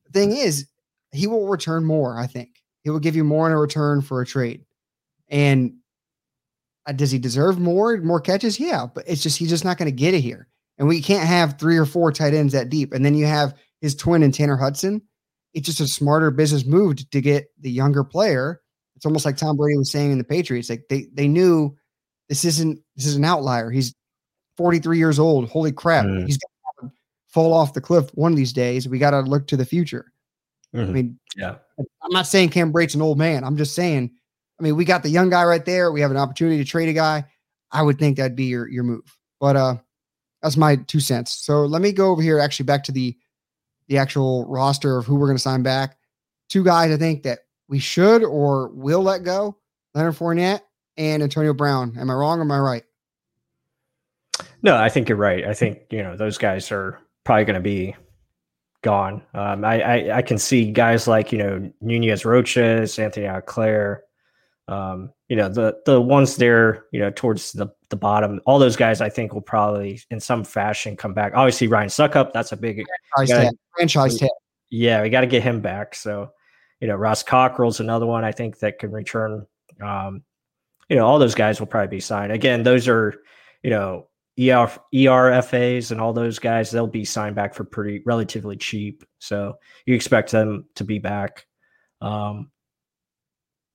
The 0.06 0.12
thing 0.12 0.36
is, 0.36 0.66
he 1.12 1.26
will 1.26 1.46
return 1.46 1.84
more, 1.84 2.18
I 2.18 2.26
think. 2.26 2.62
He 2.82 2.90
will 2.90 3.00
give 3.00 3.16
you 3.16 3.24
more 3.24 3.46
in 3.46 3.52
a 3.52 3.58
return 3.58 4.02
for 4.02 4.20
a 4.20 4.26
trade. 4.26 4.64
And 5.28 5.74
uh, 6.86 6.92
does 6.92 7.10
he 7.10 7.18
deserve 7.18 7.58
more 7.58 7.96
more 7.98 8.20
catches? 8.20 8.58
Yeah, 8.58 8.86
but 8.92 9.04
it's 9.06 9.22
just 9.22 9.38
he's 9.38 9.50
just 9.50 9.64
not 9.64 9.78
going 9.78 9.90
to 9.90 9.96
get 9.96 10.14
it 10.14 10.20
here. 10.20 10.48
And 10.78 10.88
we 10.88 11.00
can't 11.00 11.26
have 11.26 11.58
three 11.58 11.76
or 11.76 11.86
four 11.86 12.10
tight 12.10 12.34
ends 12.34 12.52
that 12.52 12.68
deep. 12.68 12.92
And 12.92 13.04
then 13.04 13.14
you 13.14 13.26
have 13.26 13.54
his 13.80 13.94
twin 13.94 14.24
and 14.24 14.34
Tanner 14.34 14.56
Hudson. 14.56 15.00
It's 15.52 15.66
just 15.66 15.80
a 15.80 15.86
smarter 15.86 16.32
business 16.32 16.64
move 16.64 17.08
to 17.10 17.20
get 17.20 17.46
the 17.60 17.70
younger 17.70 18.02
player. 18.02 18.60
It's 18.96 19.06
almost 19.06 19.24
like 19.24 19.36
Tom 19.36 19.56
Brady 19.56 19.76
was 19.76 19.90
saying 19.90 20.12
in 20.12 20.18
the 20.18 20.24
Patriots. 20.24 20.70
Like 20.70 20.84
they 20.88 21.08
they 21.12 21.28
knew 21.28 21.76
this 22.28 22.44
isn't 22.44 22.80
this 22.96 23.06
is 23.06 23.16
an 23.16 23.24
outlier. 23.24 23.70
He's 23.70 23.94
43 24.56 24.98
years 24.98 25.18
old. 25.18 25.48
Holy 25.48 25.72
crap. 25.72 26.06
Mm. 26.06 26.26
He's 26.26 26.38
gonna 26.80 26.92
fall 27.28 27.52
off 27.52 27.74
the 27.74 27.80
cliff 27.80 28.10
one 28.14 28.32
of 28.32 28.36
these 28.36 28.52
days. 28.52 28.88
We 28.88 28.98
got 28.98 29.10
to 29.10 29.20
look 29.20 29.46
to 29.48 29.56
the 29.56 29.64
future. 29.64 30.12
Mm-hmm. 30.74 30.90
I 30.90 30.92
mean, 30.92 31.18
yeah. 31.36 31.56
I'm 31.78 32.12
not 32.12 32.26
saying 32.26 32.50
Cam 32.50 32.72
Brate's 32.72 32.94
an 32.94 33.02
old 33.02 33.18
man. 33.18 33.44
I'm 33.44 33.56
just 33.56 33.74
saying, 33.74 34.10
I 34.58 34.62
mean, 34.62 34.76
we 34.76 34.84
got 34.84 35.02
the 35.02 35.10
young 35.10 35.30
guy 35.30 35.44
right 35.44 35.64
there. 35.64 35.90
We 35.90 36.00
have 36.00 36.10
an 36.10 36.16
opportunity 36.16 36.58
to 36.58 36.64
trade 36.64 36.88
a 36.88 36.92
guy. 36.92 37.24
I 37.70 37.82
would 37.82 37.98
think 37.98 38.16
that'd 38.16 38.36
be 38.36 38.44
your 38.44 38.68
your 38.68 38.84
move. 38.84 39.16
But 39.40 39.56
uh 39.56 39.76
that's 40.42 40.56
my 40.56 40.76
two 40.76 41.00
cents. 41.00 41.32
So 41.32 41.64
let 41.64 41.80
me 41.82 41.90
go 41.90 42.10
over 42.10 42.22
here 42.22 42.38
actually 42.38 42.66
back 42.66 42.84
to 42.84 42.92
the 42.92 43.16
the 43.88 43.98
actual 43.98 44.46
roster 44.46 44.98
of 44.98 45.06
who 45.06 45.16
we're 45.16 45.26
going 45.26 45.36
to 45.36 45.42
sign 45.42 45.62
back. 45.62 45.96
Two 46.48 46.64
guys 46.64 46.92
I 46.92 46.96
think 46.96 47.22
that 47.24 47.40
we 47.68 47.78
should 47.78 48.22
or 48.22 48.68
will 48.68 49.02
let 49.02 49.24
go: 49.24 49.56
Leonard 49.94 50.14
Fournette 50.14 50.60
and 50.96 51.22
Antonio 51.22 51.54
Brown. 51.54 51.96
Am 51.98 52.10
I 52.10 52.14
wrong? 52.14 52.38
or 52.38 52.42
am 52.42 52.52
I 52.52 52.58
right? 52.58 52.84
No, 54.62 54.76
I 54.76 54.88
think 54.88 55.08
you're 55.08 55.18
right. 55.18 55.44
I 55.44 55.54
think 55.54 55.80
you 55.90 56.02
know 56.02 56.16
those 56.16 56.38
guys 56.38 56.72
are 56.72 57.00
probably 57.24 57.44
going 57.44 57.54
to 57.54 57.60
be 57.60 57.94
gone. 58.82 59.22
Um, 59.32 59.64
I, 59.64 59.80
I, 59.80 60.16
I 60.18 60.22
can 60.22 60.38
see 60.38 60.70
guys 60.70 61.06
like 61.06 61.32
you 61.32 61.38
know 61.38 61.72
Nunez 61.80 62.24
Roches, 62.24 62.98
Anthony 62.98 63.26
Auclair, 63.26 64.02
um, 64.68 65.10
you 65.28 65.36
know 65.36 65.48
the 65.48 65.76
the 65.86 66.00
ones 66.00 66.36
there 66.36 66.86
you 66.92 67.00
know 67.00 67.10
towards 67.10 67.52
the 67.52 67.68
the 67.90 67.96
bottom. 67.96 68.40
All 68.46 68.58
those 68.58 68.76
guys 68.76 69.00
I 69.00 69.08
think 69.08 69.34
will 69.34 69.42
probably 69.42 70.00
in 70.10 70.20
some 70.20 70.44
fashion 70.44 70.96
come 70.96 71.14
back. 71.14 71.32
Obviously 71.34 71.66
Ryan 71.66 71.88
Succop, 71.88 72.32
that's 72.32 72.52
a 72.52 72.56
big 72.56 72.84
franchise 73.14 73.36
gotta. 73.36 73.56
Franchise 73.76 74.18
tag. 74.18 74.30
Yeah, 74.70 75.02
we 75.02 75.10
got 75.10 75.20
to 75.20 75.26
get 75.26 75.42
him 75.42 75.60
back. 75.60 75.94
So 75.94 76.32
you 76.84 76.88
know 76.88 76.96
Ross 76.96 77.22
Cockrell's 77.22 77.80
another 77.80 78.04
one 78.04 78.24
I 78.24 78.32
think 78.32 78.58
that 78.58 78.78
can 78.78 78.92
return. 78.92 79.46
Um, 79.82 80.22
you 80.90 80.96
know 80.96 81.06
all 81.06 81.18
those 81.18 81.34
guys 81.34 81.58
will 81.58 81.66
probably 81.66 81.96
be 81.96 82.00
signed 82.00 82.30
again. 82.30 82.62
Those 82.62 82.88
are 82.88 83.22
you 83.62 83.70
know 83.70 84.08
ER, 84.38 84.70
ERFAs 84.92 85.90
and 85.90 85.98
all 85.98 86.12
those 86.12 86.38
guys, 86.38 86.70
they'll 86.70 86.86
be 86.86 87.06
signed 87.06 87.36
back 87.36 87.54
for 87.54 87.64
pretty 87.64 88.02
relatively 88.04 88.58
cheap. 88.58 89.02
So 89.18 89.58
you 89.86 89.94
expect 89.94 90.30
them 90.30 90.66
to 90.74 90.84
be 90.84 90.98
back. 90.98 91.46
Um, 92.02 92.50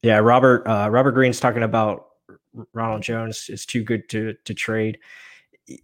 yeah, 0.04 0.20
Robert 0.20 0.68
uh, 0.68 0.90
Robert 0.92 1.14
Green's 1.14 1.40
talking 1.40 1.64
about 1.64 2.10
Ronald 2.74 3.02
Jones 3.02 3.50
is 3.50 3.66
too 3.66 3.84
good 3.84 4.08
to 4.10 4.36
to 4.46 4.54
trade. 4.54 5.00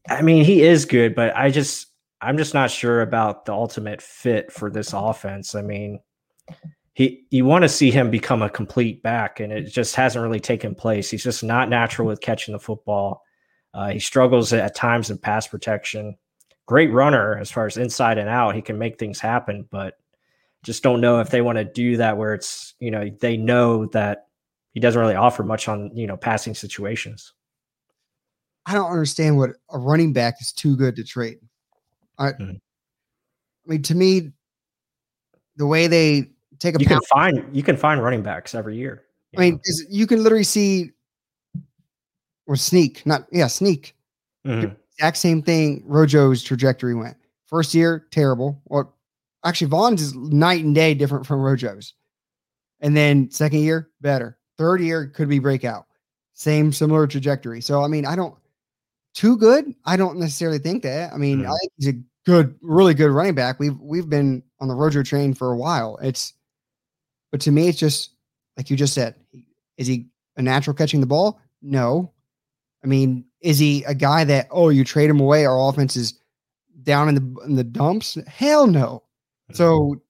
I 0.08 0.22
mean, 0.22 0.46
he 0.46 0.62
is 0.62 0.86
good, 0.86 1.16
but 1.16 1.36
I 1.36 1.50
just 1.50 1.88
I'm 2.22 2.38
just 2.38 2.54
not 2.54 2.70
sure 2.70 3.02
about 3.02 3.46
the 3.46 3.54
ultimate 3.54 4.04
fit 4.04 4.52
for 4.52 4.70
this 4.70 4.94
offense. 4.94 5.56
I 5.56 5.64
mean, 5.64 6.02
he 6.96 7.26
you 7.30 7.44
want 7.44 7.64
to 7.64 7.70
see 7.70 7.92
him 7.92 8.10
become 8.10 8.42
a 8.42 8.50
complete 8.50 9.04
back, 9.04 9.42
and 9.42 9.52
it 9.52 9.64
just 9.64 9.96
hasn't 9.96 10.24
really 10.24 10.40
taken 10.40 10.74
place. 10.74 11.12
He's 11.12 11.24
just 11.24 11.44
not 11.44 11.70
natural 11.70 12.08
with 12.08 12.22
catching 12.22 12.54
the 12.54 12.60
football. 12.60 13.22
Uh, 13.74 13.90
he 13.90 14.00
struggles 14.00 14.54
at 14.54 14.76
times 14.76 15.10
in 15.10 15.18
pass 15.18 15.46
protection. 15.46 16.16
Great 16.66 16.92
runner 16.94 17.38
as 17.38 17.52
far 17.52 17.66
as 17.66 17.76
inside 17.76 18.18
and 18.18 18.30
out. 18.30 18.56
He 18.56 18.62
can 18.62 18.80
make 18.80 18.98
things 18.98 19.20
happen, 19.20 19.68
but 19.70 19.96
just 20.64 20.84
don't 20.84 21.02
know 21.02 21.20
if 21.20 21.30
they 21.30 21.42
want 21.42 21.58
to 21.58 21.66
do 21.66 21.98
that 21.98 22.18
where 22.18 22.34
it's, 22.34 22.74
you 22.80 22.90
know, 22.90 23.10
they 23.20 23.36
know 23.36 23.88
that 23.88 24.28
he 24.72 24.80
doesn't 24.80 25.00
really 25.00 25.16
offer 25.16 25.44
much 25.44 25.68
on, 25.68 25.92
you 25.94 26.08
know, 26.08 26.16
passing 26.16 26.56
situations. 26.56 27.34
I 28.66 28.74
don't 28.74 28.90
understand 28.90 29.38
what 29.38 29.52
a 29.70 29.78
running 29.78 30.14
back 30.14 30.36
is 30.40 30.54
too 30.54 30.78
good 30.78 30.96
to 30.96 31.04
trade. 31.04 31.40
I, 32.18 32.30
mm-hmm. 32.30 32.52
I 32.52 33.68
mean, 33.68 33.82
to 33.84 33.96
me, 33.96 34.32
the 35.58 35.68
way 35.68 35.88
they 35.88 36.32
take 36.65 36.75
a 36.75 36.80
you 36.80 36.88
pound, 36.88 37.01
can 37.01 37.08
find 37.08 37.56
you 37.56 37.63
can 37.63 37.78
find 37.78 38.04
running 38.04 38.21
backs 38.21 38.56
every 38.56 38.75
year. 38.75 39.04
I 39.38 39.41
mean, 39.41 39.60
you 39.89 40.08
can 40.08 40.23
literally 40.23 40.43
see 40.43 40.91
or 42.47 42.56
sneak, 42.56 43.06
not 43.06 43.28
yeah, 43.32 43.47
sneak. 43.47 43.95
Mm-hmm. 44.45 44.73
Exact 44.97 45.17
same 45.17 45.41
thing. 45.41 45.84
Rojo's 45.86 46.43
trajectory 46.43 46.95
went. 46.95 47.17
First 47.47 47.73
year, 47.73 48.08
terrible. 48.12 48.62
Or 48.65 48.93
actually, 49.43 49.67
Vaughn's 49.67 50.01
is 50.01 50.15
night 50.15 50.63
and 50.63 50.73
day 50.73 50.93
different 50.93 51.25
from 51.25 51.41
Rojo's. 51.41 51.93
And 52.80 52.95
then 52.95 53.30
second 53.32 53.60
year, 53.60 53.89
better. 54.01 54.38
Third 54.58 54.82
year 54.82 55.08
could 55.08 55.30
be 55.30 55.39
breakout. 55.39 55.86
Same 56.34 56.71
similar 56.71 57.08
trajectory. 57.08 57.62
So 57.62 57.84
I 57.84 57.88
mean, 57.88 58.06
I 58.06 58.15
don't 58.15 58.36
too 59.13 59.38
good. 59.38 59.73
I 59.86 59.97
don't 59.97 60.19
necessarily 60.19 60.60
think 60.60 60.84
that. 60.84 61.13
I 61.13 61.17
mean, 61.17 61.39
mm-hmm. 61.39 61.51
I 61.51 61.56
think 61.62 61.71
he's 61.78 61.88
a 61.89 61.99
good, 62.25 62.56
really 62.62 62.93
good 62.93 63.12
running 63.12 63.36
back. 63.36 63.60
We've 63.60 63.80
we've 63.80 64.10
been 64.10 64.43
on 64.60 64.67
the 64.67 64.75
Rojo 64.75 65.04
train 65.04 65.34
for 65.34 65.51
a 65.51 65.58
while. 65.58 65.97
It's 66.01 66.34
but 67.32 67.42
to 67.42 67.52
me, 67.52 67.68
it's 67.68 67.80
just 67.80 68.12
like 68.58 68.70
you 68.70 68.78
just 68.78 68.94
said. 68.94 69.16
Is 69.78 69.88
he 69.88 70.08
a 70.38 70.42
natural 70.42 70.74
catching 70.74 71.02
the 71.02 71.08
ball? 71.08 71.40
No. 71.62 72.14
I 72.84 72.88
mean, 72.88 73.26
is 73.42 73.60
he 73.60 73.84
a 73.86 73.94
guy 73.94 74.24
that 74.24 74.48
oh 74.52 74.70
you 74.70 74.84
trade 74.84 75.10
him 75.10 75.20
away, 75.20 75.46
our 75.46 75.70
offense 75.70 75.96
is 75.96 76.20
down 76.84 77.10
in 77.10 77.16
the 77.16 77.42
in 77.46 77.56
the 77.56 77.64
dumps? 77.64 78.18
Hell 78.28 78.68
no. 78.68 79.04
So 79.54 80.02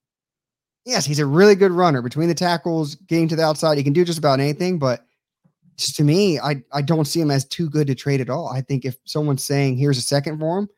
yes, 0.86 1.06
he's 1.06 1.20
a 1.20 1.26
really 1.26 1.56
good 1.56 1.72
runner 1.72 2.02
between 2.02 2.28
the 2.28 2.36
tackles, 2.36 2.96
getting 2.96 3.28
to 3.30 3.36
the 3.36 3.44
outside. 3.44 3.78
He 3.78 3.84
can 3.84 3.94
do 3.94 4.06
just 4.06 4.20
about 4.20 4.40
anything, 4.40 4.78
but 4.80 5.06
to 5.78 6.04
me, 6.04 6.40
I 6.40 6.64
I 6.72 6.82
don't 6.82 7.06
see 7.06 7.20
him 7.20 7.32
as 7.32 7.46
too 7.46 7.70
good 7.70 7.88
to 7.88 7.96
trade 7.96 8.22
at 8.22 8.30
all. 8.30 8.50
I 8.50 8.62
think 8.62 8.86
if 8.86 8.98
someone's 9.06 9.44
saying 9.44 9.78
here's 9.78 9.98
a 9.98 10.02
second 10.02 10.40
for 10.40 10.60
him, 10.60 10.70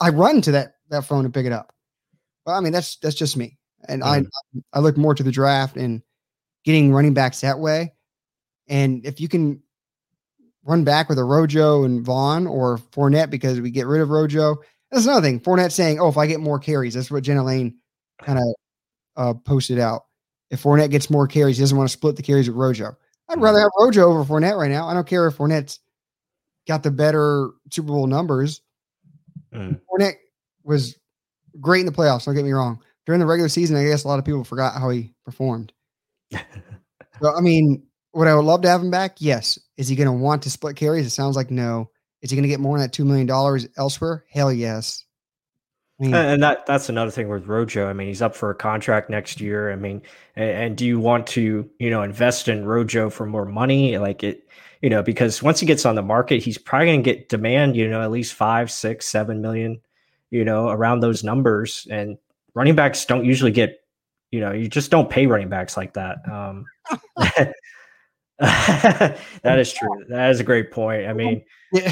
I 0.00 0.10
run 0.10 0.40
to 0.42 0.52
that 0.52 0.74
that 0.90 1.04
phone 1.04 1.24
and 1.24 1.34
pick 1.34 1.46
it 1.46 1.52
up. 1.52 1.74
But 2.44 2.52
I 2.52 2.60
mean, 2.60 2.72
that's 2.72 2.96
that's 2.96 3.16
just 3.16 3.36
me, 3.36 3.58
and 3.88 4.02
mm. 4.02 4.06
I 4.06 4.60
I 4.72 4.80
look 4.80 4.96
more 4.96 5.14
to 5.14 5.22
the 5.22 5.32
draft 5.32 5.76
and 5.76 6.02
getting 6.64 6.92
running 6.92 7.14
backs 7.14 7.40
that 7.40 7.58
way. 7.58 7.92
And 8.68 9.04
if 9.04 9.20
you 9.20 9.28
can 9.28 9.62
run 10.64 10.84
back 10.84 11.08
with 11.08 11.18
a 11.18 11.24
Rojo 11.24 11.84
and 11.84 12.04
Vaughn 12.04 12.46
or 12.46 12.78
Fournette 12.78 13.30
because 13.30 13.60
we 13.60 13.70
get 13.70 13.86
rid 13.86 14.00
of 14.00 14.10
Rojo. 14.10 14.56
That's 14.90 15.04
another 15.04 15.26
thing. 15.26 15.40
Fournette 15.40 15.72
saying, 15.72 16.00
"Oh, 16.00 16.08
if 16.08 16.16
I 16.16 16.26
get 16.26 16.40
more 16.40 16.58
carries," 16.58 16.94
that's 16.94 17.10
what 17.10 17.22
Jenna 17.22 17.44
Laine 17.44 17.76
kind 18.22 18.38
of 18.38 18.54
uh, 19.16 19.34
posted 19.34 19.78
out. 19.78 20.02
If 20.50 20.62
Fournette 20.62 20.90
gets 20.90 21.10
more 21.10 21.26
carries, 21.26 21.56
he 21.56 21.62
doesn't 21.62 21.76
want 21.76 21.88
to 21.88 21.92
split 21.92 22.16
the 22.16 22.22
carries 22.22 22.48
with 22.48 22.56
Rojo. 22.56 22.96
I'd 23.28 23.40
rather 23.40 23.60
have 23.60 23.70
Rojo 23.78 24.10
over 24.10 24.24
Fournette 24.24 24.58
right 24.58 24.70
now. 24.70 24.88
I 24.88 24.94
don't 24.94 25.06
care 25.06 25.26
if 25.28 25.36
Fournette's 25.36 25.78
got 26.66 26.82
the 26.82 26.90
better 26.90 27.50
Super 27.70 27.88
Bowl 27.88 28.08
numbers. 28.08 28.60
Mm. 29.54 29.80
Fournette 29.88 30.16
was 30.64 30.96
great 31.60 31.80
in 31.80 31.86
the 31.86 31.92
playoffs. 31.92 32.24
Don't 32.24 32.34
get 32.34 32.44
me 32.44 32.52
wrong. 32.52 32.82
During 33.10 33.18
the 33.18 33.26
regular 33.26 33.48
season, 33.48 33.74
I 33.74 33.82
guess 33.82 34.04
a 34.04 34.08
lot 34.08 34.20
of 34.20 34.24
people 34.24 34.44
forgot 34.44 34.80
how 34.80 34.88
he 34.88 35.12
performed. 35.24 35.72
so, 36.32 37.34
I 37.36 37.40
mean, 37.40 37.82
would 38.14 38.28
I 38.28 38.36
would 38.36 38.44
love 38.44 38.62
to 38.62 38.68
have 38.68 38.82
him 38.82 38.92
back? 38.92 39.16
Yes. 39.18 39.58
Is 39.76 39.88
he 39.88 39.96
going 39.96 40.06
to 40.06 40.12
want 40.12 40.44
to 40.44 40.50
split 40.50 40.76
carries? 40.76 41.06
It 41.06 41.10
sounds 41.10 41.34
like 41.34 41.50
no. 41.50 41.90
Is 42.22 42.30
he 42.30 42.36
going 42.36 42.44
to 42.44 42.48
get 42.48 42.60
more 42.60 42.78
than 42.78 42.86
that 42.86 42.94
$2 42.96 43.04
million 43.04 43.28
elsewhere? 43.76 44.24
Hell 44.30 44.52
yes. 44.52 45.04
I 46.00 46.04
mean, 46.04 46.14
and 46.14 46.40
that 46.44 46.66
that's 46.66 46.88
another 46.88 47.10
thing 47.10 47.28
with 47.28 47.48
Rojo. 47.48 47.90
I 47.90 47.94
mean, 47.94 48.06
he's 48.06 48.22
up 48.22 48.36
for 48.36 48.48
a 48.50 48.54
contract 48.54 49.10
next 49.10 49.40
year. 49.40 49.72
I 49.72 49.74
mean, 49.74 50.02
and, 50.36 50.50
and, 50.50 50.76
do 50.76 50.86
you 50.86 51.00
want 51.00 51.26
to, 51.30 51.68
you 51.80 51.90
know, 51.90 52.04
invest 52.04 52.46
in 52.46 52.64
Rojo 52.64 53.10
for 53.10 53.26
more 53.26 53.44
money? 53.44 53.98
Like 53.98 54.22
it, 54.22 54.46
you 54.82 54.88
know, 54.88 55.02
because 55.02 55.42
once 55.42 55.58
he 55.58 55.66
gets 55.66 55.84
on 55.84 55.96
the 55.96 56.02
market, 56.02 56.44
he's 56.44 56.58
probably 56.58 56.86
going 56.86 57.02
to 57.02 57.12
get 57.12 57.28
demand, 57.28 57.74
you 57.74 57.88
know, 57.88 58.02
at 58.02 58.12
least 58.12 58.34
five, 58.34 58.70
six, 58.70 59.08
seven 59.08 59.42
million, 59.42 59.80
you 60.30 60.44
know, 60.44 60.68
around 60.68 61.00
those 61.00 61.24
numbers. 61.24 61.88
And 61.90 62.16
running 62.54 62.74
backs 62.74 63.04
don't 63.04 63.24
usually 63.24 63.50
get, 63.50 63.78
you 64.30 64.40
know, 64.40 64.52
you 64.52 64.68
just 64.68 64.90
don't 64.90 65.10
pay 65.10 65.26
running 65.26 65.48
backs 65.48 65.76
like 65.76 65.94
that. 65.94 66.18
Um, 66.30 66.64
that 68.38 69.14
is 69.44 69.72
true. 69.72 70.04
That 70.08 70.30
is 70.30 70.40
a 70.40 70.44
great 70.44 70.70
point. 70.70 71.06
I 71.06 71.12
mean, 71.12 71.44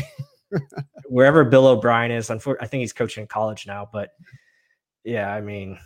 wherever 1.07 1.45
Bill 1.45 1.67
O'Brien 1.67 2.11
is, 2.11 2.31
unfortunately, 2.31 2.65
I 2.65 2.69
think 2.69 2.81
he's 2.81 2.93
coaching 2.93 3.27
college 3.27 3.67
now, 3.67 3.89
but 3.93 4.11
yeah, 5.05 5.33
I 5.33 5.41
mean, 5.41 5.79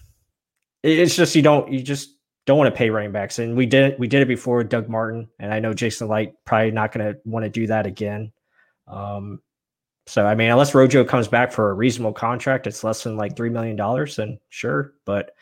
it's 0.82 1.14
just 1.14 1.34
you 1.36 1.42
don't 1.42 1.72
you 1.72 1.80
just 1.82 2.16
don't 2.44 2.58
want 2.58 2.72
to 2.72 2.76
pay 2.76 2.90
running 2.90 3.12
backs, 3.12 3.38
and 3.38 3.56
we 3.56 3.66
did 3.66 3.92
it. 3.92 3.98
We 3.98 4.08
did 4.08 4.22
it 4.22 4.28
before 4.28 4.58
with 4.58 4.68
Doug 4.68 4.88
Martin, 4.88 5.28
and 5.38 5.52
I 5.52 5.60
know 5.60 5.72
Jason 5.72 6.08
Licht 6.08 6.34
probably 6.44 6.72
not 6.72 6.92
going 6.92 7.12
to 7.12 7.20
want 7.24 7.44
to 7.44 7.50
do 7.50 7.68
that 7.68 7.86
again. 7.86 8.32
Um, 8.88 9.40
so 10.06 10.26
I 10.26 10.34
mean, 10.34 10.50
unless 10.50 10.74
Rojo 10.74 11.04
comes 11.04 11.28
back 11.28 11.52
for 11.52 11.70
a 11.70 11.74
reasonable 11.74 12.12
contract, 12.12 12.66
it's 12.66 12.84
less 12.84 13.02
than 13.04 13.16
like 13.16 13.36
three 13.36 13.50
million 13.50 13.76
dollars, 13.76 14.16
then 14.16 14.38
sure. 14.48 14.94
But 15.04 15.32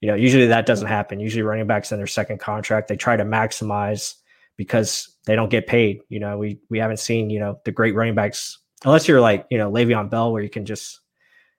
you 0.00 0.08
know, 0.08 0.14
usually 0.14 0.46
that 0.46 0.66
doesn't 0.66 0.88
happen. 0.88 1.20
Usually 1.20 1.42
running 1.42 1.66
backs 1.66 1.90
in 1.90 1.98
their 1.98 2.06
second 2.06 2.38
contract, 2.38 2.88
they 2.88 2.96
try 2.96 3.16
to 3.16 3.24
maximize 3.24 4.14
because 4.56 5.16
they 5.26 5.34
don't 5.34 5.50
get 5.50 5.66
paid. 5.66 6.00
You 6.08 6.20
know, 6.20 6.38
we 6.38 6.60
we 6.70 6.78
haven't 6.78 6.98
seen 6.98 7.30
you 7.30 7.40
know 7.40 7.60
the 7.64 7.72
great 7.72 7.94
running 7.94 8.14
backs 8.14 8.58
unless 8.84 9.08
you're 9.08 9.20
like 9.20 9.46
you 9.50 9.58
know 9.58 9.70
Le'Veon 9.70 10.10
Bell, 10.10 10.32
where 10.32 10.42
you 10.42 10.50
can 10.50 10.64
just 10.64 11.00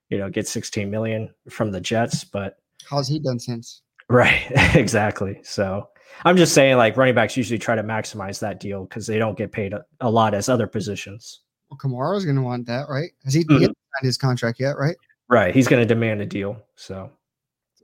you 0.09 0.17
know 0.17 0.29
get 0.29 0.47
16 0.47 0.89
million 0.89 1.33
from 1.49 1.71
the 1.71 1.81
Jets. 1.81 2.23
But 2.23 2.57
how's 2.89 3.07
he 3.07 3.19
done 3.19 3.39
since? 3.39 3.81
Right, 4.09 4.49
exactly. 4.75 5.39
So 5.43 5.89
I'm 6.23 6.37
just 6.37 6.53
saying, 6.53 6.77
like 6.77 6.97
running 6.97 7.15
backs 7.15 7.37
usually 7.37 7.59
try 7.59 7.75
to 7.75 7.83
maximize 7.83 8.39
that 8.39 8.59
deal 8.59 8.85
because 8.85 9.07
they 9.07 9.19
don't 9.19 9.37
get 9.37 9.51
paid 9.51 9.73
a, 9.73 9.85
a, 9.99 10.09
lot 10.09 10.33
as 10.33 10.49
other 10.49 10.67
positions. 10.67 11.41
Well, 11.69 11.77
Kamara's 11.77 12.23
going 12.23 12.37
to 12.37 12.41
want 12.41 12.65
that, 12.67 12.87
right? 12.89 13.11
Has 13.25 13.33
he, 13.33 13.43
mm-hmm. 13.43 13.63
signed 13.63 13.75
his 14.01 14.17
contract 14.17 14.59
yet? 14.59 14.77
Right. 14.77 14.95
Right. 15.29 15.53
He's 15.53 15.67
going 15.67 15.81
to 15.81 15.85
demand 15.85 16.21
a 16.21 16.25
deal. 16.25 16.57
So. 16.75 17.11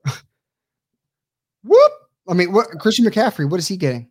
Whoop! 1.64 1.92
I 2.28 2.34
mean, 2.34 2.52
what 2.52 2.68
Christian 2.80 3.06
McCaffrey? 3.06 3.50
What 3.50 3.60
is 3.60 3.68
he 3.68 3.78
getting? 3.78 4.10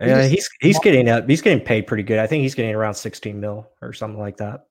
Yeah, 0.00 0.26
he's 0.26 0.48
he's 0.60 0.78
getting 0.78 1.08
uh, 1.08 1.26
he's 1.26 1.42
getting 1.42 1.62
paid 1.62 1.86
pretty 1.86 2.02
good. 2.02 2.18
I 2.18 2.26
think 2.26 2.42
he's 2.42 2.54
getting 2.54 2.74
around 2.74 2.94
16 2.94 3.38
mil 3.38 3.68
or 3.82 3.92
something 3.92 4.18
like 4.18 4.38
that. 4.38 4.66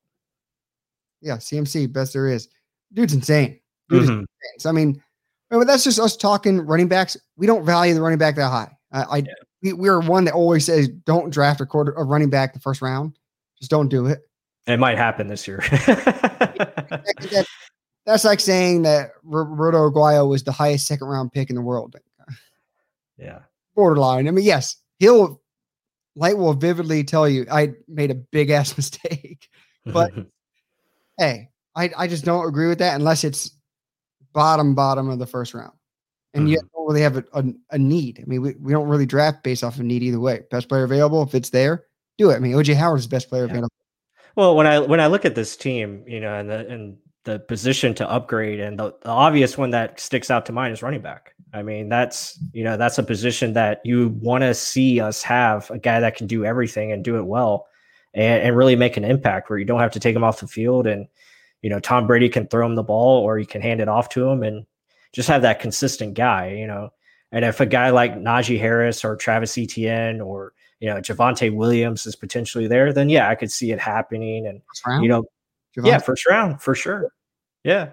Yeah, 1.21 1.37
CMC 1.37 1.91
best 1.93 2.13
there 2.13 2.27
is. 2.27 2.49
Dude's 2.93 3.13
insane. 3.13 3.59
Dude 3.89 4.03
mm-hmm. 4.03 4.11
insane. 4.11 4.25
So, 4.57 4.69
I 4.69 4.71
mean, 4.71 5.01
but 5.49 5.67
that's 5.67 5.83
just 5.83 5.99
us 5.99 6.17
talking 6.17 6.61
running 6.61 6.87
backs. 6.87 7.15
We 7.37 7.45
don't 7.45 7.63
value 7.63 7.93
the 7.93 8.01
running 8.01 8.17
back 8.17 8.35
that 8.35 8.49
high. 8.49 8.75
I, 8.91 9.03
I 9.03 9.17
yeah. 9.17 9.33
we, 9.61 9.73
we're 9.73 9.99
one 9.99 10.25
that 10.25 10.33
always 10.33 10.65
says 10.65 10.87
don't 10.87 11.29
draft 11.29 11.61
a 11.61 11.65
quarter 11.65 11.91
a 11.91 12.03
running 12.03 12.31
back 12.31 12.53
the 12.53 12.59
first 12.59 12.81
round. 12.81 13.17
Just 13.59 13.71
don't 13.71 13.89
do 13.89 14.05
it. 14.07 14.21
It 14.67 14.79
might 14.79 14.97
happen 14.97 15.27
this 15.27 15.47
year. 15.47 15.63
that's 18.05 18.23
like 18.23 18.39
saying 18.39 18.83
that 18.83 19.11
Roberto 19.23 19.89
Aguayo 19.89 20.29
was 20.29 20.43
the 20.43 20.51
highest 20.51 20.87
second 20.87 21.07
round 21.07 21.31
pick 21.31 21.49
in 21.49 21.55
the 21.55 21.61
world. 21.61 21.95
Yeah. 23.17 23.39
Borderline. 23.75 24.27
I 24.27 24.31
mean, 24.31 24.45
yes, 24.45 24.77
he'll 24.99 25.41
Licht 26.15 26.37
will 26.37 26.53
vividly 26.53 27.03
tell 27.03 27.27
you 27.27 27.45
I 27.51 27.73
made 27.87 28.11
a 28.11 28.15
big 28.15 28.49
ass 28.49 28.75
mistake. 28.77 29.47
But 29.85 30.11
hey, 31.17 31.49
I, 31.75 31.89
I 31.97 32.07
just 32.07 32.25
don't 32.25 32.47
agree 32.47 32.67
with 32.67 32.79
that 32.79 32.95
unless 32.95 33.23
it's 33.23 33.51
bottom 34.33 34.75
bottom 34.75 35.09
of 35.09 35.19
the 35.19 35.25
first 35.25 35.53
round, 35.53 35.73
and 36.33 36.43
mm-hmm. 36.43 36.53
yet 36.53 36.61
don't 36.73 36.87
really 36.87 37.01
have 37.01 37.17
a, 37.17 37.23
a, 37.33 37.43
a, 37.71 37.77
need. 37.77 38.19
I 38.21 38.25
mean, 38.27 38.41
we, 38.41 38.53
we 38.55 38.71
don't 38.71 38.87
really 38.87 39.05
draft 39.05 39.43
based 39.43 39.63
off 39.63 39.75
of 39.75 39.83
need 39.83 40.03
either 40.03 40.19
way. 40.19 40.41
Best 40.51 40.69
player 40.69 40.83
available, 40.83 41.23
if 41.23 41.33
it's 41.33 41.49
there, 41.49 41.85
do 42.19 42.29
it. 42.29 42.35
I 42.35 42.39
mean, 42.39 42.53
OJ 42.53 42.75
Howard 42.75 42.99
is 42.99 43.07
the 43.07 43.15
best 43.15 43.29
player 43.29 43.45
yeah. 43.45 43.51
available. 43.51 43.73
Well, 44.35 44.55
when 44.55 44.67
I 44.67 44.79
when 44.79 44.99
I 44.99 45.07
look 45.07 45.25
at 45.25 45.35
this 45.35 45.57
team, 45.57 46.03
you 46.07 46.19
know, 46.19 46.33
and 46.33 46.49
the 46.49 46.67
and 46.67 46.97
the 47.23 47.39
position 47.39 47.93
to 47.95 48.09
upgrade, 48.09 48.59
and 48.59 48.77
the, 48.77 48.93
the 49.01 49.09
obvious 49.09 49.57
one 49.57 49.71
that 49.71 49.99
sticks 49.99 50.29
out 50.29 50.45
to 50.45 50.51
mind 50.51 50.73
is 50.73 50.83
running 50.83 51.01
back. 51.01 51.33
I 51.53 51.63
mean, 51.63 51.89
that's 51.89 52.39
you 52.53 52.63
know 52.63 52.77
that's 52.77 52.99
a 52.99 53.03
position 53.03 53.53
that 53.53 53.81
you 53.83 54.09
want 54.21 54.43
to 54.43 54.53
see 54.53 55.01
us 55.01 55.23
have 55.23 55.69
a 55.71 55.79
guy 55.79 55.99
that 55.99 56.15
can 56.15 56.27
do 56.27 56.45
everything 56.45 56.91
and 56.91 57.03
do 57.03 57.17
it 57.17 57.25
well, 57.25 57.67
and, 58.13 58.43
and 58.43 58.55
really 58.55 58.75
make 58.75 58.97
an 58.97 59.03
impact 59.03 59.49
where 59.49 59.57
you 59.57 59.65
don't 59.65 59.79
have 59.79 59.91
to 59.93 59.99
take 59.99 60.15
him 60.15 60.23
off 60.23 60.39
the 60.39 60.47
field 60.47 60.85
and 60.85 61.07
you 61.61 61.69
know, 61.69 61.79
Tom 61.79 62.07
Brady 62.07 62.29
can 62.29 62.47
throw 62.47 62.65
him 62.65 62.75
the 62.75 62.83
ball 62.83 63.21
or 63.23 63.37
you 63.37 63.45
can 63.45 63.61
hand 63.61 63.81
it 63.81 63.89
off 63.89 64.09
to 64.09 64.27
him 64.27 64.43
and 64.43 64.65
just 65.11 65.27
have 65.27 65.41
that 65.41 65.59
consistent 65.59 66.13
guy, 66.13 66.51
you 66.51 66.67
know. 66.67 66.91
And 67.31 67.45
if 67.45 67.59
a 67.59 67.65
guy 67.65 67.89
like 67.89 68.15
Najee 68.15 68.59
Harris 68.59 69.03
or 69.03 69.15
Travis 69.15 69.57
Etienne 69.57 70.21
or 70.21 70.53
you 70.79 70.89
know 70.89 70.97
Javonte 70.97 71.53
Williams 71.53 72.05
is 72.05 72.15
potentially 72.15 72.67
there, 72.67 72.93
then 72.93 73.09
yeah, 73.09 73.29
I 73.29 73.35
could 73.35 73.51
see 73.51 73.71
it 73.71 73.79
happening. 73.79 74.47
And 74.47 74.61
you 75.01 75.09
know, 75.09 75.23
Javonte. 75.77 75.87
yeah, 75.87 75.97
first 75.99 76.27
round 76.27 76.61
for 76.61 76.75
sure. 76.75 77.11
Yeah, 77.63 77.91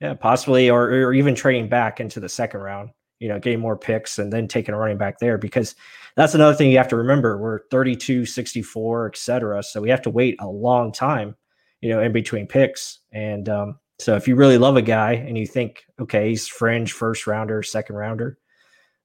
yeah, 0.00 0.14
possibly, 0.14 0.70
or 0.70 0.90
or 0.90 1.12
even 1.12 1.34
trading 1.34 1.68
back 1.68 2.00
into 2.00 2.20
the 2.20 2.28
second 2.28 2.60
round. 2.60 2.90
You 3.20 3.28
know, 3.28 3.38
getting 3.38 3.60
more 3.60 3.78
picks 3.78 4.18
and 4.18 4.32
then 4.32 4.48
taking 4.48 4.74
a 4.74 4.78
running 4.78 4.98
back 4.98 5.18
there 5.18 5.38
because 5.38 5.74
that's 6.16 6.34
another 6.34 6.54
thing 6.54 6.70
you 6.70 6.78
have 6.78 6.88
to 6.88 6.96
remember. 6.96 7.38
We're 7.38 7.60
32, 7.70 8.26
64, 8.26 9.06
et 9.06 9.16
cetera. 9.16 9.62
So 9.62 9.80
we 9.80 9.88
have 9.88 10.02
to 10.02 10.10
wait 10.10 10.36
a 10.40 10.48
long 10.48 10.92
time 10.92 11.36
you 11.84 11.90
know, 11.90 12.00
in 12.00 12.12
between 12.12 12.46
picks. 12.46 13.00
And 13.12 13.46
um, 13.46 13.78
so 13.98 14.16
if 14.16 14.26
you 14.26 14.36
really 14.36 14.56
love 14.56 14.78
a 14.78 14.82
guy 14.82 15.12
and 15.12 15.36
you 15.36 15.46
think, 15.46 15.84
okay, 16.00 16.30
he's 16.30 16.48
fringe 16.48 16.94
first 16.94 17.26
rounder, 17.26 17.62
second 17.62 17.96
rounder, 17.96 18.38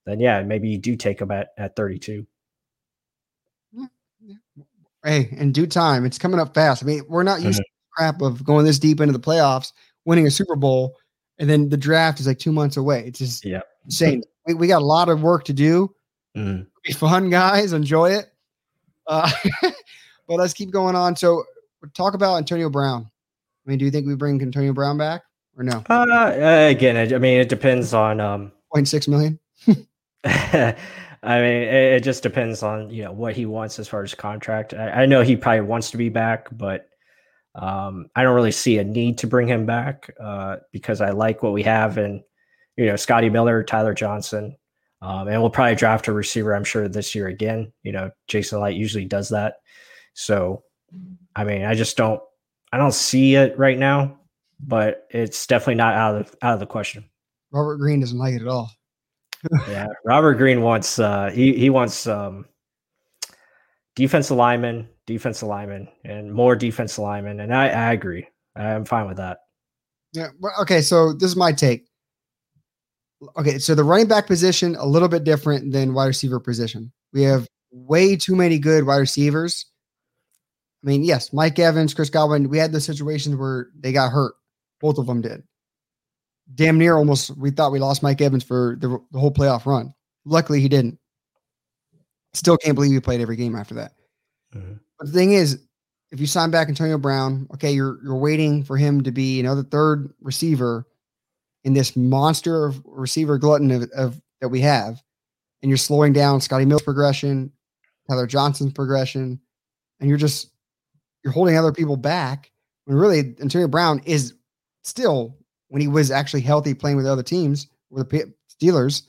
then 0.06 0.22
yeah, 0.22 0.42
maybe 0.44 0.70
you 0.70 0.78
do 0.78 0.96
take 0.96 1.20
him 1.20 1.30
at, 1.30 1.50
at 1.58 1.76
32. 1.76 2.26
Hey, 5.04 5.30
in 5.32 5.52
due 5.52 5.68
time, 5.68 6.06
it's 6.06 6.18
coming 6.18 6.40
up 6.40 6.54
fast. 6.54 6.84
I 6.84 6.86
mean, 6.86 7.04
we're 7.08 7.24
not 7.24 7.42
used 7.42 7.60
mm-hmm. 7.60 7.64
to 7.64 7.70
crap 7.96 8.22
of 8.22 8.44
going 8.44 8.66
this 8.66 8.80
deep 8.80 9.00
into 9.00 9.14
the 9.14 9.20
playoffs, 9.20 9.72
winning 10.06 10.28
a 10.28 10.32
Super 10.32 10.56
Bowl, 10.56 10.96
and 11.38 11.50
then 11.50 11.70
the 11.70 11.78
draft 11.78 12.20
is 12.20 12.28
like 12.28 12.40
two 12.40 12.52
months 12.52 12.78
away. 12.78 13.06
It's 13.06 13.20
just 13.20 13.46
yeah. 13.46 13.62
insane. 13.86 14.24
we, 14.46 14.54
we 14.54 14.68
got 14.68 14.82
a 14.82 14.86
lot 14.86 15.10
of 15.10 15.22
work 15.22 15.46
to 15.46 15.54
do. 15.54 15.94
Mm-hmm. 16.36 16.64
Be 16.84 16.94
fun, 16.94 17.30
guys. 17.30 17.74
Enjoy 17.74 18.12
it. 18.12 18.32
Uh, 19.08 19.30
but 20.28 20.36
let's 20.36 20.54
keep 20.54 20.72
going 20.72 20.96
on. 20.96 21.16
So 21.16 21.44
talk 21.94 22.14
about 22.14 22.36
Antonio 22.36 22.70
Brown. 22.70 23.10
I 23.66 23.70
mean, 23.70 23.80
do 23.80 23.86
you 23.86 23.92
think 23.92 24.08
we 24.08 24.16
bring 24.16 24.42
Antonio 24.42 24.74
Brown 24.74 24.98
back 24.98 25.24
or 25.58 25.64
no? 25.64 25.84
Uh, 25.90 26.68
again, 26.70 26.98
I 27.14 27.18
mean, 27.18 27.40
it 27.40 27.50
depends 27.50 27.94
on 27.94 28.20
um, 28.20 28.52
0.6 28.76 29.08
million. 29.08 29.40
I 31.22 31.42
mean, 31.42 31.64
it, 31.64 31.94
it, 31.94 32.04
just 32.04 32.24
depends 32.24 32.64
on 32.64 32.90
you 32.90 33.04
know 33.04 33.12
what 33.12 33.36
he 33.36 33.46
wants 33.46 33.80
as 33.80 33.88
far 33.88 34.04
as 34.04 34.14
contract. 34.14 34.74
I, 34.74 35.04
I 35.04 35.06
know 35.06 35.22
he 35.22 35.36
probably 35.36 35.62
wants 35.62 35.92
to 35.92 35.98
be 35.98 36.10
back, 36.10 36.48
but 36.52 36.88
um, 37.56 38.10
I 38.16 38.24
don't 38.24 38.36
really 38.36 38.52
see 38.52 38.78
a 38.78 38.84
need 38.84 39.18
to 39.20 39.28
bring 39.28 39.48
him 39.48 39.66
back 39.66 40.10
uh, 40.22 40.58
because 40.72 41.02
I 41.02 41.10
like 41.10 41.44
what 41.44 41.54
we 41.54 41.64
have 41.64 41.98
and 41.98 42.22
you 42.78 42.86
know 42.86 42.96
Scotty 42.96 43.30
Miller, 43.30 43.64
Tyler 43.64 43.94
Johnson, 43.94 44.56
um, 45.02 45.28
and 45.28 45.42
we'll 45.42 45.50
probably 45.50 45.76
draft 45.76 46.08
a 46.08 46.14
receiver. 46.14 46.56
I'm 46.56 46.64
sure 46.64 46.88
this 46.88 47.14
year 47.14 47.28
again. 47.28 47.74
You 47.84 47.92
know, 47.92 48.12
Jason 48.28 48.62
Licht 48.62 48.78
usually 48.78 49.06
does 49.06 49.30
that, 49.30 49.56
so 50.14 50.64
I 51.36 51.44
mean, 51.44 51.64
I 51.66 51.76
just 51.76 51.98
don't 51.98 52.22
I 52.72 52.78
don't 52.78 52.94
see 52.94 53.36
it 53.36 53.58
right 53.58 53.78
now, 53.78 54.20
but 54.60 55.08
it's 55.10 55.48
definitely 55.48 55.76
not 55.76 55.96
out 55.96 56.16
of 56.16 56.36
out 56.42 56.54
of 56.54 56.60
the 56.60 56.66
question. 56.66 57.10
Robert 57.52 57.78
Green 57.78 58.00
doesn't 58.00 58.18
like 58.18 58.36
it 58.36 58.42
at 58.42 58.48
all. 58.48 58.72
Yeah, 59.68 59.88
Robert 60.06 60.36
Green 60.36 60.62
wants 60.62 61.00
uh 61.00 61.30
he 61.30 61.54
he 61.54 61.70
wants 61.70 62.08
um 62.08 62.46
defense 63.96 64.30
alignment, 64.30 64.88
defense 65.06 65.42
alignment, 65.42 65.90
and 66.04 66.34
more 66.34 66.56
defense 66.56 66.98
alignment, 66.98 67.42
and 67.42 67.54
I, 67.54 67.70
I 67.70 67.94
agree. 67.94 68.28
I'm 68.56 68.86
fine 68.86 69.08
with 69.08 69.18
that. 69.18 69.40
Yeah. 70.14 70.30
Well, 70.40 70.54
Okay. 70.62 70.82
So 70.82 71.14
this 71.14 71.30
is 71.30 71.36
my 71.36 71.52
take. 71.52 71.88
Okay. 73.38 73.60
So 73.60 73.76
the 73.76 73.84
running 73.84 74.08
back 74.08 74.28
position 74.28 74.76
a 74.76 74.86
little 74.86 75.08
bit 75.08 75.24
different 75.24 75.72
than 75.72 75.94
wide 75.94 76.08
receiver 76.08 76.40
position. 76.40 76.92
We 77.14 77.24
have 77.24 77.48
way 77.72 78.16
too 78.16 78.36
many 78.36 78.60
good 78.60 78.86
wide 78.86 78.98
receivers 78.98 79.66
I 80.84 80.88
mean, 80.88 81.04
yes, 81.04 81.34
Mike 81.34 81.60
Evans, 81.60 81.94
Chris 81.94 82.10
Godwin, 82.10 82.50
we 82.50 82.58
had 82.58 82.72
the 82.72 82.80
situations 82.80 83.36
where 83.36 83.68
they 83.78 83.92
got 83.92 84.12
hurt. 84.12 84.34
Both 84.80 84.98
of 84.98 85.08
them 85.08 85.22
did. 85.22 85.44
Damn 86.56 86.78
near 86.78 86.98
almost, 86.98 87.36
we 87.38 87.52
thought 87.52 87.72
we 87.72 87.80
lost 87.80 88.04
Mike 88.04 88.22
Evans 88.22 88.44
for 88.44 88.78
the, 88.80 89.00
the 89.12 89.20
whole 89.20 89.32
playoff 89.32 89.66
run. 89.66 89.94
Luckily, 90.26 90.62
he 90.62 90.68
didn't. 90.68 90.98
Still 92.34 92.58
can't 92.58 92.76
believe 92.76 92.92
he 92.92 93.00
played 93.00 93.22
every 93.22 93.36
game 93.36 93.56
after 93.56 93.76
that. 93.76 93.94
Mm-hmm. 94.56 94.74
But 94.98 95.08
the 95.08 95.14
thing 95.14 95.32
is, 95.34 95.60
if 96.12 96.20
you 96.20 96.28
sign 96.28 96.52
back 96.52 96.68
Antonio 96.68 96.98
Brown, 96.98 97.48
okay, 97.54 97.72
you're 97.72 98.00
you're 98.04 98.18
waiting 98.18 98.64
for 98.64 98.78
him 98.78 99.04
to 99.04 99.12
be 99.12 99.40
another 99.40 99.64
third 99.64 100.14
receiver 100.22 100.88
in 101.64 101.74
this 101.74 101.96
monster 101.96 102.66
of 102.66 102.82
receiver 102.86 103.38
glutton 103.38 103.72
of, 103.72 103.90
of 103.96 104.22
that 104.42 104.50
we 104.50 104.62
have, 104.62 105.02
and 105.62 105.70
you're 105.70 105.78
slowing 105.78 106.14
down 106.14 106.42
Scotty 106.42 106.66
Mills' 106.66 106.82
progression, 106.82 107.52
Tyler 108.10 108.28
Johnson's 108.28 108.74
progression, 108.74 109.40
and 110.00 110.10
you're 110.10 110.18
just 110.18 110.50
you're 111.24 111.34
holding 111.34 111.58
other 111.58 111.72
people 111.72 111.98
back 111.98 112.52
when 112.86 112.98
really 112.98 113.36
Antonio 113.40 113.68
Brown 113.68 114.02
is 114.06 114.34
still, 114.84 115.38
when 115.70 115.82
he 115.82 115.88
was 115.88 116.12
actually 116.12 116.42
healthy 116.42 116.74
playing 116.74 116.98
with 116.98 117.06
other 117.06 117.24
teams, 117.24 117.68
with 117.90 118.10
the 118.10 118.34
Steelers, 118.62 119.04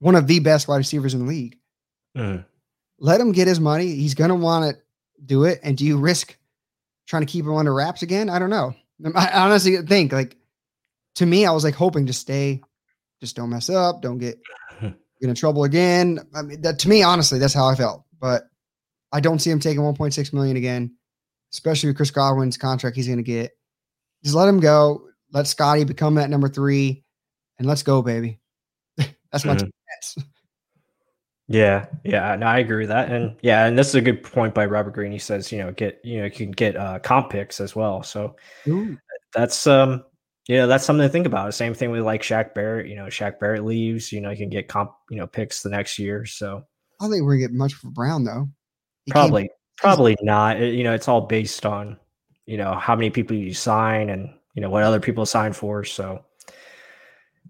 one 0.00 0.14
of 0.14 0.26
the 0.26 0.40
best 0.40 0.68
wide 0.68 0.76
receivers 0.76 1.14
in 1.14 1.20
the 1.20 1.26
league. 1.26 1.56
Mm. 2.16 2.44
Let 2.98 3.20
him 3.20 3.32
get 3.32 3.48
his 3.48 3.60
money. 3.60 3.94
He's 3.94 4.14
going 4.14 4.28
to 4.28 4.34
want 4.34 4.74
to 4.74 4.80
do 5.24 5.44
it. 5.44 5.60
And 5.62 5.76
do 5.76 5.84
you 5.84 5.96
risk 5.98 6.36
trying 7.06 7.22
to 7.24 7.30
keep 7.30 7.44
him 7.44 7.54
under 7.54 7.72
wraps 7.72 8.02
again? 8.02 8.28
I 8.28 8.38
don't 8.38 8.50
know. 8.50 8.74
I 9.14 9.30
honestly 9.32 9.76
think, 9.78 10.12
like, 10.12 10.36
to 11.16 11.26
me, 11.26 11.46
I 11.46 11.52
was 11.52 11.64
like 11.64 11.74
hoping 11.74 12.06
to 12.06 12.12
stay, 12.12 12.60
just 13.20 13.36
don't 13.36 13.50
mess 13.50 13.70
up, 13.70 14.02
don't 14.02 14.18
get, 14.18 14.38
get 14.80 14.94
in 15.20 15.34
trouble 15.34 15.64
again. 15.64 16.20
I 16.34 16.42
mean, 16.42 16.60
that 16.62 16.78
to 16.80 16.88
me, 16.88 17.02
honestly, 17.02 17.38
that's 17.38 17.54
how 17.54 17.66
I 17.66 17.74
felt. 17.74 18.04
But 18.20 18.44
I 19.12 19.20
don't 19.20 19.40
see 19.40 19.50
him 19.50 19.60
taking 19.60 19.82
1.6 19.82 20.32
million 20.32 20.56
again 20.56 20.96
especially 21.54 21.88
with 21.88 21.96
Chris 21.96 22.10
Godwin's 22.10 22.56
contract 22.56 22.96
he's 22.96 23.06
going 23.06 23.18
to 23.18 23.22
get. 23.22 23.56
Just 24.22 24.34
let 24.34 24.48
him 24.48 24.60
go. 24.60 25.08
Let 25.34 25.48
Scotty 25.48 25.82
become 25.84 26.14
that 26.14 26.30
number 26.30 26.48
three, 26.48 27.04
and 27.58 27.66
let's 27.66 27.82
go, 27.82 28.00
baby. 28.00 28.40
That's 29.32 29.44
my 29.44 29.56
mm-hmm. 29.56 30.22
Yeah, 31.48 31.86
yeah, 32.04 32.36
no, 32.36 32.46
I 32.46 32.60
agree 32.60 32.84
with 32.84 32.88
that, 32.88 33.10
and 33.10 33.36
yeah, 33.42 33.66
and 33.66 33.76
this 33.76 33.88
is 33.88 33.96
a 33.96 34.00
good 34.00 34.22
point 34.22 34.54
by 34.54 34.64
Robert 34.64 34.92
Green. 34.92 35.12
He 35.12 35.18
says, 35.18 35.52
you 35.52 35.58
know, 35.58 35.72
get 35.72 36.00
you 36.02 36.18
know, 36.18 36.24
you 36.24 36.30
can 36.30 36.52
get 36.52 36.76
uh, 36.76 37.00
comp 37.00 37.30
picks 37.30 37.60
as 37.60 37.76
well. 37.76 38.02
So 38.02 38.36
Ooh. 38.66 38.96
that's 39.34 39.66
um, 39.66 40.04
you 40.48 40.56
know, 40.56 40.66
that's 40.66 40.84
something 40.84 41.06
to 41.06 41.12
think 41.12 41.26
about. 41.26 41.52
Same 41.52 41.74
thing 41.74 41.90
with 41.90 42.02
like 42.02 42.22
Shaq 42.22 42.54
Barrett. 42.54 42.86
You 42.86 42.96
know, 42.96 43.06
Shaq 43.06 43.40
Barrett 43.40 43.64
leaves. 43.64 44.10
You 44.10 44.22
know, 44.22 44.30
you 44.30 44.38
can 44.38 44.48
get 44.48 44.68
comp, 44.68 44.92
you 45.10 45.18
know, 45.18 45.26
picks 45.26 45.62
the 45.62 45.68
next 45.68 45.98
year. 45.98 46.24
So 46.24 46.64
I 47.00 47.04
don't 47.04 47.10
think 47.10 47.24
we're 47.24 47.34
gonna 47.34 47.48
get 47.48 47.52
much 47.52 47.74
for 47.74 47.90
Brown 47.90 48.24
though. 48.24 48.48
He 49.04 49.12
probably, 49.12 49.50
probably 49.76 50.16
not. 50.22 50.62
It, 50.62 50.74
you 50.74 50.84
know, 50.84 50.94
it's 50.94 51.08
all 51.08 51.22
based 51.22 51.66
on 51.66 51.98
you 52.46 52.56
know 52.56 52.74
how 52.74 52.94
many 52.94 53.10
people 53.10 53.36
you 53.36 53.52
sign 53.52 54.08
and 54.08 54.30
you 54.54 54.62
know 54.62 54.70
what 54.70 54.82
other 54.82 55.00
people 55.00 55.26
sign 55.26 55.52
for. 55.52 55.84
So, 55.84 56.24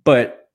but 0.05 0.49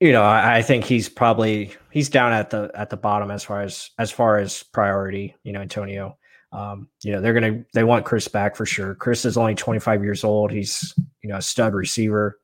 you 0.00 0.12
know, 0.12 0.22
I, 0.22 0.56
I, 0.56 0.62
think 0.62 0.84
he's 0.84 1.08
probably 1.08 1.74
he's 1.90 2.08
down 2.08 2.32
at 2.32 2.50
the 2.50 2.70
at 2.74 2.90
the 2.90 2.96
bottom 2.96 3.30
as 3.30 3.44
far 3.44 3.62
as 3.62 3.90
as 3.98 4.10
far 4.10 4.38
as 4.38 4.62
priority. 4.62 5.36
You 5.44 5.52
know, 5.52 5.60
Antonio. 5.60 6.18
Um, 6.52 6.88
you 7.02 7.12
know, 7.12 7.20
they're 7.20 7.32
gonna 7.32 7.64
they 7.72 7.84
want 7.84 8.04
Chris 8.04 8.28
back 8.28 8.56
for 8.56 8.66
sure. 8.66 8.94
Chris 8.94 9.24
is 9.24 9.38
only 9.38 9.54
25 9.54 10.02
years 10.02 10.22
old. 10.22 10.50
He's 10.50 10.92
you 11.22 11.30
know 11.30 11.36
a 11.36 11.42
stud 11.42 11.72
receiver. 11.72 12.38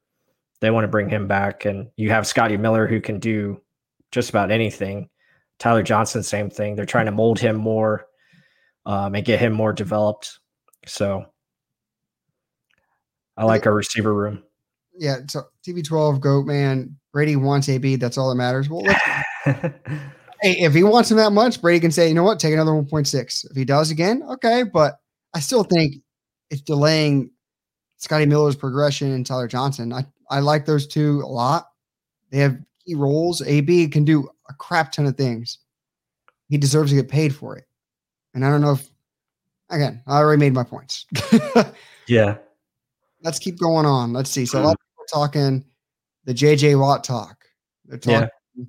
They 0.60 0.70
want 0.70 0.84
to 0.84 0.88
bring 0.88 1.10
him 1.10 1.26
back, 1.26 1.64
and 1.66 1.88
you 1.96 2.10
have 2.10 2.26
Scotty 2.26 2.56
Miller 2.56 2.86
who 2.86 3.00
can 3.00 3.18
do 3.18 3.60
just 4.12 4.30
about 4.30 4.50
anything. 4.50 5.10
Tyler 5.58 5.82
Johnson, 5.82 6.22
same 6.22 6.50
thing. 6.50 6.76
They're 6.76 6.86
trying 6.86 7.06
to 7.06 7.12
mold 7.12 7.38
him 7.38 7.56
more 7.56 8.06
um, 8.86 9.14
and 9.14 9.24
get 9.24 9.40
him 9.40 9.52
more 9.52 9.72
developed. 9.72 10.38
So 10.86 11.26
I 13.38 13.44
like 13.44 13.66
our 13.66 13.72
receiver 13.72 14.12
room. 14.12 14.42
Yeah. 14.98 15.18
So 15.28 15.44
TB12, 15.66 16.20
GOAT, 16.20 16.46
man. 16.46 16.96
Brady 17.12 17.36
wants 17.36 17.68
AB. 17.68 17.96
That's 17.96 18.18
all 18.18 18.28
that 18.28 18.34
matters. 18.34 18.68
Well, 18.68 18.82
hey, 19.44 19.72
if 20.42 20.74
he 20.74 20.82
wants 20.82 21.10
him 21.10 21.16
that 21.18 21.30
much, 21.30 21.62
Brady 21.62 21.80
can 21.80 21.92
say, 21.92 22.08
you 22.08 22.14
know 22.14 22.24
what, 22.24 22.40
take 22.40 22.52
another 22.52 22.72
1.6. 22.72 23.50
If 23.50 23.56
he 23.56 23.64
does 23.64 23.92
again, 23.92 24.24
okay. 24.28 24.64
But 24.64 24.98
I 25.34 25.40
still 25.40 25.62
think 25.62 25.94
it's 26.50 26.60
delaying 26.60 27.30
Scotty 27.96 28.26
Miller's 28.26 28.56
progression 28.56 29.12
and 29.12 29.24
Tyler 29.24 29.46
Johnson. 29.46 29.92
I, 29.92 30.04
I 30.30 30.40
like 30.40 30.66
those 30.66 30.88
two 30.88 31.22
a 31.24 31.28
lot. 31.28 31.68
They 32.30 32.38
have 32.38 32.58
key 32.84 32.96
roles. 32.96 33.40
AB 33.40 33.88
can 33.88 34.04
do 34.04 34.28
a 34.48 34.54
crap 34.54 34.90
ton 34.90 35.06
of 35.06 35.16
things. 35.16 35.58
He 36.48 36.58
deserves 36.58 36.90
to 36.90 36.96
get 36.96 37.08
paid 37.08 37.34
for 37.34 37.56
it. 37.56 37.66
And 38.34 38.44
I 38.44 38.50
don't 38.50 38.60
know 38.60 38.72
if, 38.72 38.88
again, 39.70 40.02
I 40.08 40.18
already 40.18 40.40
made 40.40 40.54
my 40.54 40.64
points. 40.64 41.06
yeah 42.08 42.38
let's 43.22 43.38
keep 43.38 43.58
going 43.58 43.86
on. 43.86 44.12
Let's 44.12 44.30
see. 44.30 44.46
So 44.46 44.60
a 44.60 44.62
lot 44.62 44.74
of 44.74 44.78
people 44.78 45.04
are 45.04 45.26
talking 45.26 45.64
the 46.24 46.34
JJ 46.34 46.78
Watt 46.78 47.04
talk. 47.04 47.44
They're 47.86 47.98
talking. 47.98 48.28
Yeah. 48.54 48.64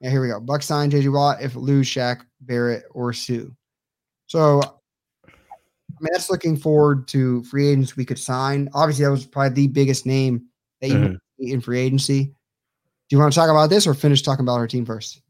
yeah, 0.00 0.10
here 0.10 0.22
we 0.22 0.28
go. 0.28 0.40
Buck 0.40 0.62
sign 0.62 0.90
JJ 0.90 1.12
Watt 1.12 1.42
if 1.42 1.54
lose 1.54 1.86
Shaq, 1.86 2.22
Barrett, 2.40 2.84
or 2.90 3.12
Suh. 3.12 3.46
So 4.26 4.60
I 5.24 6.00
mean, 6.00 6.10
that's 6.12 6.30
looking 6.30 6.56
forward 6.56 7.06
to 7.08 7.42
free 7.44 7.68
agents 7.68 7.96
we 7.96 8.04
could 8.04 8.18
sign. 8.18 8.68
Obviously, 8.74 9.04
that 9.04 9.10
was 9.10 9.26
probably 9.26 9.50
the 9.50 9.68
biggest 9.68 10.06
name 10.06 10.46
that 10.80 10.88
you 10.88 10.96
mm-hmm. 10.96 11.14
in 11.38 11.60
free 11.60 11.80
agency. 11.80 12.24
Do 12.24 13.16
you 13.16 13.18
want 13.18 13.32
to 13.32 13.38
talk 13.38 13.50
about 13.50 13.68
this 13.68 13.86
or 13.86 13.94
finish 13.94 14.22
talking 14.22 14.44
about 14.44 14.54
our 14.54 14.66
team 14.66 14.86
first? 14.86 15.20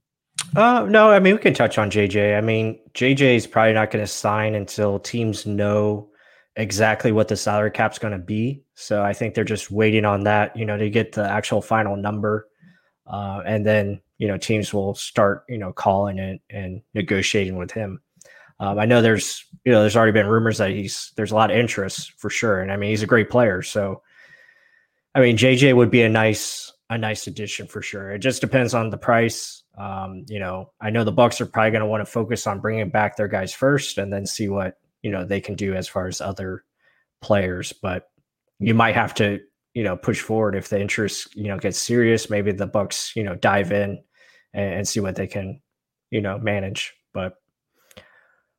Uh, 0.56 0.86
no, 0.88 1.10
I 1.10 1.18
mean 1.18 1.34
we 1.34 1.40
can 1.40 1.54
touch 1.54 1.78
on 1.78 1.90
JJ. 1.90 2.36
I 2.36 2.40
mean 2.40 2.78
JJ 2.94 3.36
is 3.36 3.46
probably 3.46 3.72
not 3.72 3.90
going 3.90 4.04
to 4.04 4.10
sign 4.10 4.54
until 4.54 4.98
teams 4.98 5.46
know 5.46 6.08
exactly 6.56 7.12
what 7.12 7.28
the 7.28 7.36
salary 7.36 7.70
cap's 7.70 7.98
going 7.98 8.12
to 8.12 8.18
be. 8.18 8.62
So 8.74 9.02
I 9.02 9.12
think 9.12 9.34
they're 9.34 9.44
just 9.44 9.70
waiting 9.70 10.04
on 10.04 10.24
that, 10.24 10.56
you 10.56 10.66
know, 10.66 10.76
to 10.76 10.90
get 10.90 11.12
the 11.12 11.28
actual 11.28 11.62
final 11.62 11.96
number. 11.96 12.48
Uh, 13.06 13.42
and 13.46 13.64
then, 13.64 14.00
you 14.18 14.28
know, 14.28 14.36
teams 14.36 14.72
will 14.72 14.94
start, 14.94 15.44
you 15.48 15.58
know, 15.58 15.72
calling 15.72 16.18
it 16.18 16.40
and 16.50 16.82
negotiating 16.94 17.56
with 17.56 17.70
him. 17.70 18.00
Um, 18.60 18.78
I 18.78 18.84
know 18.84 19.02
there's, 19.02 19.44
you 19.64 19.72
know, 19.72 19.80
there's 19.80 19.96
already 19.96 20.12
been 20.12 20.26
rumors 20.26 20.58
that 20.58 20.70
he's, 20.70 21.12
there's 21.16 21.32
a 21.32 21.34
lot 21.34 21.50
of 21.50 21.56
interest 21.56 22.12
for 22.18 22.30
sure. 22.30 22.60
And 22.60 22.70
I 22.70 22.76
mean, 22.76 22.90
he's 22.90 23.02
a 23.02 23.08
great 23.08 23.30
player. 23.30 23.62
So, 23.62 24.02
I 25.14 25.20
mean, 25.20 25.36
JJ 25.36 25.74
would 25.74 25.90
be 25.90 26.02
a 26.02 26.08
nice, 26.08 26.72
a 26.88 26.96
nice 26.96 27.26
addition 27.26 27.66
for 27.66 27.82
sure. 27.82 28.12
It 28.12 28.20
just 28.20 28.40
depends 28.40 28.74
on 28.74 28.90
the 28.90 28.98
price. 28.98 29.64
Um, 29.76 30.24
you 30.28 30.38
know, 30.38 30.70
I 30.80 30.90
know 30.90 31.02
the 31.02 31.12
Bucs 31.12 31.40
are 31.40 31.46
probably 31.46 31.70
going 31.70 31.80
to 31.80 31.86
want 31.86 32.02
to 32.02 32.10
focus 32.10 32.46
on 32.46 32.60
bringing 32.60 32.90
back 32.90 33.16
their 33.16 33.28
guys 33.28 33.52
first 33.52 33.98
and 33.98 34.12
then 34.12 34.26
see 34.26 34.48
what 34.48 34.78
you 35.02 35.10
know 35.10 35.24
they 35.24 35.40
can 35.40 35.54
do 35.54 35.74
as 35.74 35.88
far 35.88 36.06
as 36.06 36.20
other 36.20 36.64
players 37.20 37.72
but 37.72 38.08
you 38.58 38.74
might 38.74 38.94
have 38.94 39.14
to 39.14 39.40
you 39.74 39.82
know 39.82 39.96
push 39.96 40.20
forward 40.20 40.54
if 40.54 40.68
the 40.68 40.80
interest 40.80 41.34
you 41.36 41.48
know 41.48 41.58
gets 41.58 41.78
serious 41.78 42.30
maybe 42.30 42.52
the 42.52 42.68
Bucs 42.68 43.14
you 43.14 43.22
know 43.22 43.34
dive 43.34 43.72
in 43.72 44.02
and, 44.54 44.74
and 44.74 44.88
see 44.88 45.00
what 45.00 45.16
they 45.16 45.26
can 45.26 45.60
you 46.10 46.20
know 46.20 46.38
manage 46.38 46.94
but 47.12 47.34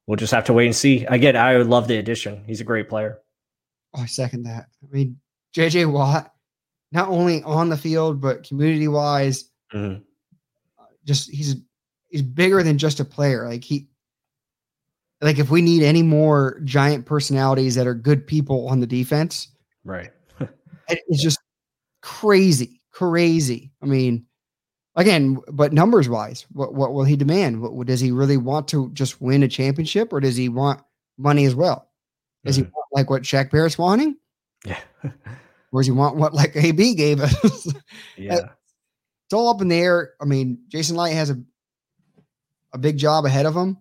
we'll 0.05 0.17
just 0.17 0.33
have 0.33 0.45
to 0.45 0.53
wait 0.53 0.65
and 0.65 0.75
see. 0.75 1.05
Again 1.05 1.35
i 1.35 1.57
would 1.57 1.67
love 1.67 1.87
the 1.87 1.97
addition. 1.97 2.43
He's 2.45 2.61
a 2.61 2.65
great 2.65 2.89
player. 2.89 3.19
Oh, 3.95 4.01
i 4.01 4.05
second 4.05 4.43
that. 4.43 4.67
I 4.83 4.93
mean 4.93 5.19
jj 5.55 5.89
watt 5.91 6.33
not 6.91 7.09
only 7.09 7.43
on 7.43 7.69
the 7.69 7.77
field 7.77 8.21
but 8.21 8.47
community 8.47 8.87
wise 8.87 9.49
mm-hmm. 9.73 10.01
just 11.05 11.29
he's 11.29 11.55
he's 12.13 12.21
bigger 12.21 12.63
than 12.63 12.77
just 12.77 12.99
a 12.99 13.05
player. 13.05 13.47
Like 13.47 13.63
he 13.63 13.87
like 15.23 15.39
if 15.39 15.49
we 15.49 15.61
need 15.61 15.83
any 15.83 16.03
more 16.03 16.59
giant 16.63 17.05
personalities 17.05 17.75
that 17.75 17.87
are 17.87 17.95
good 17.95 18.27
people 18.27 18.67
on 18.67 18.79
the 18.79 18.87
defense, 18.87 19.47
right? 19.85 20.11
it's 20.89 21.23
just 21.23 21.39
crazy, 22.01 22.81
crazy. 22.91 23.71
I 23.81 23.85
mean, 23.85 24.25
again, 24.95 25.39
but 25.51 25.71
numbers 25.71 26.09
wise, 26.09 26.45
what 26.51 26.73
what 26.73 26.93
will 26.93 27.05
he 27.05 27.15
demand? 27.15 27.61
What, 27.61 27.87
does 27.87 28.01
he 28.01 28.11
really 28.11 28.37
want 28.37 28.67
to 28.69 28.91
just 28.91 29.21
win 29.21 29.43
a 29.43 29.47
championship, 29.47 30.11
or 30.11 30.19
does 30.19 30.35
he 30.35 30.49
want 30.49 30.81
money 31.17 31.45
as 31.45 31.55
well? 31.55 31.89
Does 32.43 32.57
mm-hmm. 32.57 32.65
he 32.65 32.71
want 32.71 32.87
like 32.91 33.09
what 33.09 33.23
Shaq 33.23 33.49
Barrett's 33.49 33.77
wanting? 33.77 34.17
Yeah. 34.65 34.79
or 35.71 35.81
does 35.81 35.87
he 35.87 35.93
want 35.93 36.17
what 36.17 36.33
like 36.33 36.55
AB 36.55 36.95
gave 36.95 37.21
us? 37.21 37.73
yeah. 38.17 38.49
It's 39.25 39.33
all 39.33 39.47
up 39.47 39.61
in 39.61 39.69
the 39.69 39.79
air. 39.79 40.13
I 40.21 40.25
mean, 40.25 40.59
Jason 40.67 40.97
Licht 40.97 41.15
has 41.15 41.29
a 41.29 41.41
a 42.73 42.77
big 42.77 42.97
job 42.97 43.25
ahead 43.25 43.45
of 43.45 43.55
him. 43.55 43.77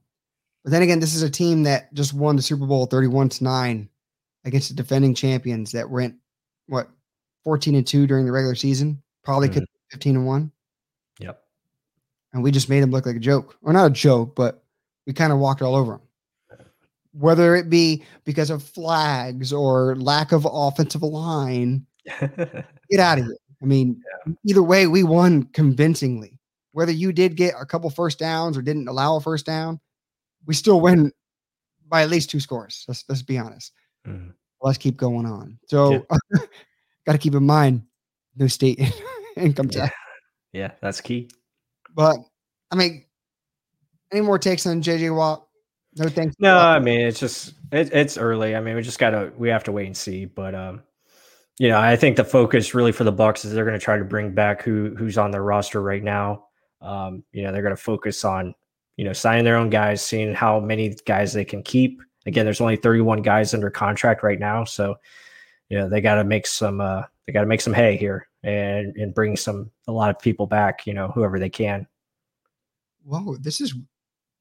But 0.65 0.71
then 0.71 0.83
again, 0.83 1.01
this 1.01 1.15
is 1.15 1.23
a 1.23 1.31
team 1.31 1.65
that 1.65 1.93
just 1.93 2.15
won 2.15 2.37
the 2.37 2.43
Super 2.43 2.67
Bowl 2.67 2.87
31 2.87 3.31
to 3.31 3.45
9 3.45 3.89
against 4.45 4.69
the 4.69 4.75
defending 4.75 5.15
champions 5.15 5.73
that 5.73 5.91
went 5.91 6.15
what 6.67 6.89
14 7.45 7.75
and 7.75 7.87
2 7.87 8.07
during 8.07 8.27
the 8.27 8.33
regular 8.33 8.55
season. 8.55 9.03
Probably 9.25 9.49
mm-hmm. 9.49 9.61
could 9.61 9.69
15 9.91 10.17
and 10.17 10.27
1. 10.27 10.53
Yep. 11.21 11.43
And 12.33 12.43
we 12.43 12.51
just 12.51 12.69
made 12.69 12.83
them 12.83 12.91
look 12.91 13.07
like 13.07 13.17
a 13.17 13.21
joke. 13.21 13.57
Or 13.63 13.73
not 13.73 13.87
a 13.87 13.91
joke, 13.91 14.35
but 14.35 14.63
we 15.07 15.13
kind 15.13 15.33
of 15.33 15.39
walked 15.39 15.63
all 15.63 15.75
over 15.75 15.93
them. 15.93 16.01
Whether 17.13 17.57
it 17.57 17.69
be 17.69 18.05
because 18.25 18.49
of 18.49 18.63
flags 18.63 19.53
or 19.53 19.97
lack 19.97 20.33
of 20.33 20.49
offensive 20.51 21.03
line, 21.03 21.85
get 22.07 23.01
out 23.01 23.19
of 23.19 23.27
here. 23.27 23.37
I 23.63 23.67
mean, 23.67 24.03
yeah. 24.27 24.33
either 24.47 24.63
way, 24.63 24.87
we 24.87 25.03
won 25.03 25.45
convincingly. 25.53 26.39
Whether 26.73 26.93
you 26.93 27.13
did 27.13 27.37
get 27.37 27.55
a 27.61 27.67
couple 27.67 27.91
first 27.91 28.19
downs 28.19 28.57
or 28.57 28.63
didn't 28.63 28.89
allow 28.89 29.17
a 29.17 29.21
first 29.21 29.45
down, 29.45 29.79
we 30.47 30.55
still 30.55 30.81
win 30.81 31.13
by 31.89 32.03
at 32.03 32.11
least 32.11 32.31
two 32.31 32.41
scores. 32.41 32.85
Let's 32.89 33.05
let's 33.09 33.23
be 33.23 33.39
honest. 33.39 33.73
Mm-hmm. 34.07 34.31
Let's 34.61 34.79
keep 34.79 34.97
going 34.97 35.27
on. 35.27 35.59
So, 35.67 35.93
yeah. 35.93 36.39
got 37.07 37.13
to 37.13 37.19
keep 37.19 37.35
in 37.35 37.45
mind 37.45 37.83
no 38.37 38.47
state 38.47 38.81
income 39.37 39.69
tax. 39.69 39.93
Yeah. 40.53 40.61
yeah, 40.61 40.71
that's 40.81 41.01
key. 41.01 41.29
But 41.95 42.17
I 42.71 42.77
mean, 42.77 43.05
any 44.13 44.21
more 44.21 44.39
takes 44.39 44.67
on 44.67 44.83
JJ 44.83 45.15
Watt? 45.15 45.47
No 45.97 46.09
thanks. 46.09 46.35
No, 46.39 46.57
I 46.57 46.79
mean 46.79 47.01
it's 47.01 47.21
just 47.21 47.55
it, 47.71 47.93
it's 47.93 48.17
early. 48.17 48.57
I 48.57 48.61
mean 48.61 48.77
we 48.77 48.83
just 48.83 48.99
gotta 48.99 49.33
we 49.37 49.51
have 49.51 49.65
to 49.65 49.73
wait 49.73 49.87
and 49.87 49.97
see. 49.97 50.25
But 50.25 50.55
um, 50.55 50.83
you 51.59 51.69
know, 51.69 51.79
I 51.79 51.97
think 51.97 52.17
the 52.17 52.25
focus 52.25 52.75
really 52.75 52.93
for 52.93 53.05
the 53.05 53.13
Bucs 53.13 53.45
is 53.45 53.53
they're 53.53 53.65
going 53.65 53.79
to 53.79 53.85
try 53.85 53.99
to 53.99 54.05
bring 54.05 54.35
back 54.35 54.63
who 54.63 54.95
who's 54.97 55.19
on 55.19 55.31
their 55.31 55.43
roster 55.43 55.83
right 55.83 56.03
now. 56.03 56.47
Um, 56.81 57.25
you 57.33 57.43
know, 57.43 57.53
they're 57.53 57.63
going 57.63 57.77
to 57.77 57.81
focus 57.83 58.25
on 58.25 58.55
you 58.97 59.05
know, 59.05 59.13
signing 59.13 59.45
their 59.45 59.57
own 59.57 59.71
guys, 59.71 60.05
seeing 60.05 60.35
how 60.35 60.61
many 60.61 60.95
guys 61.07 61.33
they 61.33 61.45
can 61.45 61.63
keep. 61.63 62.03
Again, 62.27 62.45
there's 62.45 62.61
only 62.61 62.77
31 62.77 63.23
guys 63.23 63.55
under 63.55 63.71
contract 63.71 64.23
right 64.23 64.39
now, 64.39 64.65
so 64.65 64.97
you 65.69 65.79
know 65.79 65.89
they 65.89 66.01
got 66.01 66.17
to 66.17 66.25
make 66.25 66.47
some 66.47 66.81
uh, 66.81 67.03
they 67.27 67.33
got 67.33 67.41
to 67.41 67.47
make 67.47 67.61
some 67.61 67.73
hay 67.73 67.97
here 67.97 68.29
and 68.43 68.95
and 68.97 69.15
bring 69.15 69.37
some 69.37 69.71
a 69.89 69.93
lot 69.93 70.11
of 70.11 70.19
people 70.21 70.47
back. 70.47 70.87
You 70.87 70.95
know, 70.95 71.09
whoever 71.09 71.39
they 71.39 71.51
can. 71.51 71.87
Whoa, 73.05 73.37
this 73.39 73.61
is 73.61 73.75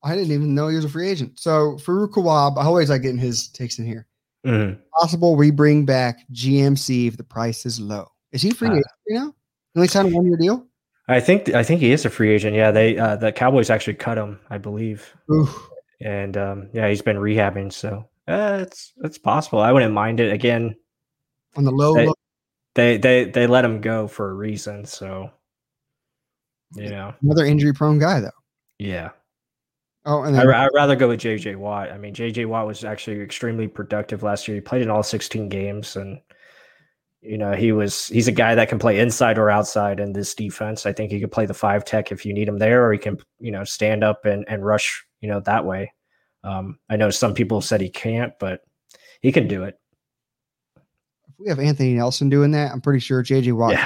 I 0.04 0.16
didn't 0.16 0.32
even 0.32 0.56
know 0.56 0.68
he 0.68 0.76
was 0.76 0.86
a 0.86 0.90
free 0.90 1.10
agent. 1.10 1.40
So 1.40 1.78
Farouk 1.78 2.12
Kawab, 2.12 2.58
I 2.58 2.66
always 2.66 2.90
like 2.90 3.04
getting 3.04 3.18
his 3.18 3.48
takes 3.50 3.80
in 3.80 3.86
here. 3.86 4.08
Mm-hmm. 4.46 4.80
Possible 5.00 5.36
we 5.36 5.52
bring 5.52 5.86
back 5.86 6.26
GMC 6.34 7.08
if 7.08 7.18
the 7.18 7.24
price 7.24 7.66
is 7.66 7.80
low. 7.80 8.08
Is 8.32 8.42
he 8.42 8.52
free 8.52 8.70
uh, 8.70 8.74
agent 8.74 8.86
you 9.08 9.20
know? 9.20 9.36
Only 9.76 9.88
signed 9.88 10.12
a 10.12 10.16
one 10.16 10.26
year 10.26 10.38
deal. 10.38 10.68
I 11.12 11.20
think 11.20 11.50
I 11.54 11.64
think 11.64 11.82
he 11.82 11.92
is 11.92 12.06
a 12.06 12.10
free 12.10 12.32
agent. 12.32 12.56
Yeah, 12.56 12.72
they 12.72 12.98
uh, 12.98 13.16
the 13.16 13.32
Cowboys 13.32 13.70
actually 13.70 13.96
cut 13.96 14.18
him, 14.18 14.40
I 14.50 14.58
believe. 14.58 15.16
Oof. 15.32 15.70
And 16.00 16.36
um, 16.38 16.70
yeah, 16.74 16.90
he's 16.90 17.02
been 17.02 17.18
rehabbing, 17.18 17.72
so 17.72 18.10
uh, 18.28 18.60
it's 18.62 18.94
it's 19.04 19.18
possible. 19.18 19.60
I 19.60 19.72
wouldn't 19.72 19.94
mind 19.94 20.20
it 20.20 20.32
again. 20.32 20.76
On 21.56 21.64
the 21.64 21.72
low, 21.72 21.94
they, 21.94 22.08
low. 22.08 22.14
they 22.76 22.98
they 22.98 23.26
they 23.26 23.48
let 23.48 23.66
him 23.66 23.82
go 23.82 24.08
for 24.08 24.30
a 24.30 24.34
reason. 24.34 24.86
So 24.86 25.32
you 26.76 26.90
know, 26.90 27.14
another 27.22 27.46
injury 27.46 27.74
prone 27.74 28.00
guy 28.00 28.20
though. 28.20 28.30
Yeah. 28.80 29.10
Oh, 30.06 30.24
and 30.24 30.36
then- 30.36 30.50
I, 30.50 30.64
would 30.64 30.74
rather 30.74 30.96
go 30.96 31.10
with 31.10 31.20
JJ 31.20 31.58
Watt. 31.58 31.92
I 31.92 31.98
mean, 31.98 32.14
JJ 32.14 32.48
Watt 32.48 32.66
was 32.66 32.84
actually 32.84 33.22
extremely 33.22 33.68
productive 33.68 34.24
last 34.24 34.48
year. 34.48 34.56
He 34.56 34.62
played 34.62 34.82
in 34.82 34.90
all 34.90 35.04
16 35.04 35.48
games, 35.48 35.96
and 35.96 36.20
you 37.22 37.38
know, 37.38 37.54
he 37.54 37.72
was 37.72 38.08
he's 38.08 38.28
a 38.28 38.32
guy 38.32 38.56
that 38.56 38.70
can 38.70 38.80
play 38.80 39.00
inside 39.00 39.38
or 39.38 39.50
outside 39.50 40.00
in 40.00 40.14
this 40.14 40.34
defense. 40.34 40.86
I 40.86 40.94
think 40.94 41.12
he 41.12 41.20
could 41.20 41.32
play 41.32 41.46
the 41.46 41.54
five 41.54 41.86
tech 41.86 42.12
if 42.12 42.26
you 42.26 42.34
need 42.34 42.48
him 42.48 42.58
there, 42.58 42.86
or 42.86 42.92
he 42.92 43.00
can, 43.00 43.18
you 43.40 43.52
know, 43.52 43.64
stand 43.64 44.04
up 44.04 44.26
and, 44.26 44.44
and 44.48 44.66
rush, 44.66 45.06
you 45.22 45.30
know, 45.30 45.40
that 45.42 45.66
way. 45.66 45.94
Um, 46.44 46.80
I 46.90 46.96
know 46.96 47.12
some 47.12 47.36
people 47.36 47.62
said 47.62 47.80
he 47.80 47.90
can't, 47.90 48.34
but 48.40 48.62
he 49.22 49.32
can 49.32 49.48
do 49.48 49.64
it. 49.64 49.80
If 51.28 51.36
we 51.38 51.50
have 51.50 51.60
Anthony 51.60 51.94
Nelson 51.94 52.30
doing 52.30 52.52
that, 52.52 52.72
I'm 52.72 52.82
pretty 52.82 53.00
sure 53.00 53.24
JJ 53.24 53.54
Watt. 53.54 53.74
Yeah, 53.74 53.86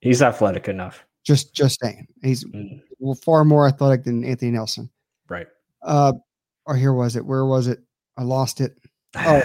he's 0.00 0.20
athletic 0.20 0.68
enough. 0.68 1.04
Just 1.24 1.54
just 1.54 1.80
saying, 1.80 2.06
he's 2.22 2.44
mm. 2.44 2.82
far 3.24 3.46
more 3.46 3.66
athletic 3.66 4.04
than 4.04 4.24
Anthony 4.24 4.50
Nelson. 4.50 4.90
Right. 5.26 5.46
Uh, 5.82 6.12
or 6.66 6.76
here 6.76 6.92
was 6.92 7.16
it? 7.16 7.24
Where 7.24 7.46
was 7.46 7.66
it? 7.66 7.78
I 8.18 8.22
lost 8.24 8.60
it. 8.60 8.76
Oh, 9.16 9.40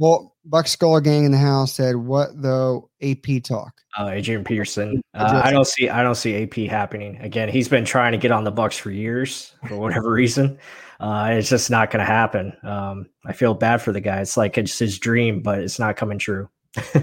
well, 0.00 0.34
Buck 0.46 0.66
Scholar 0.66 1.02
gang 1.02 1.24
in 1.24 1.30
the 1.30 1.38
house 1.38 1.74
said, 1.74 1.94
"What 1.94 2.30
though? 2.34 2.88
AP 3.02 3.42
talk." 3.44 3.82
Uh, 3.98 4.08
Adrian 4.08 4.42
Peterson. 4.42 5.00
Uh, 5.12 5.42
I 5.44 5.50
don't 5.50 5.66
see. 5.66 5.88
I 5.88 6.04
don't 6.04 6.14
see 6.14 6.44
AP 6.44 6.70
happening 6.70 7.18
again. 7.18 7.48
He's 7.48 7.68
been 7.68 7.84
trying 7.84 8.12
to 8.12 8.18
get 8.18 8.30
on 8.30 8.44
the 8.44 8.52
Bucs 8.52 8.78
for 8.78 8.92
years 8.92 9.52
for 9.66 9.76
whatever 9.76 10.08
reason. 10.12 10.56
Uh, 11.00 11.30
it's 11.32 11.48
just 11.48 11.68
not 11.68 11.90
going 11.90 11.98
to 11.98 12.06
happen. 12.06 12.56
Um, 12.62 13.06
I 13.26 13.32
feel 13.32 13.52
bad 13.52 13.82
for 13.82 13.90
the 13.90 14.00
guy. 14.00 14.20
It's 14.20 14.36
like 14.36 14.56
it's 14.56 14.78
his 14.78 15.00
dream, 15.00 15.42
but 15.42 15.58
it's 15.58 15.80
not 15.80 15.96
coming 15.96 16.16
true. 16.16 16.48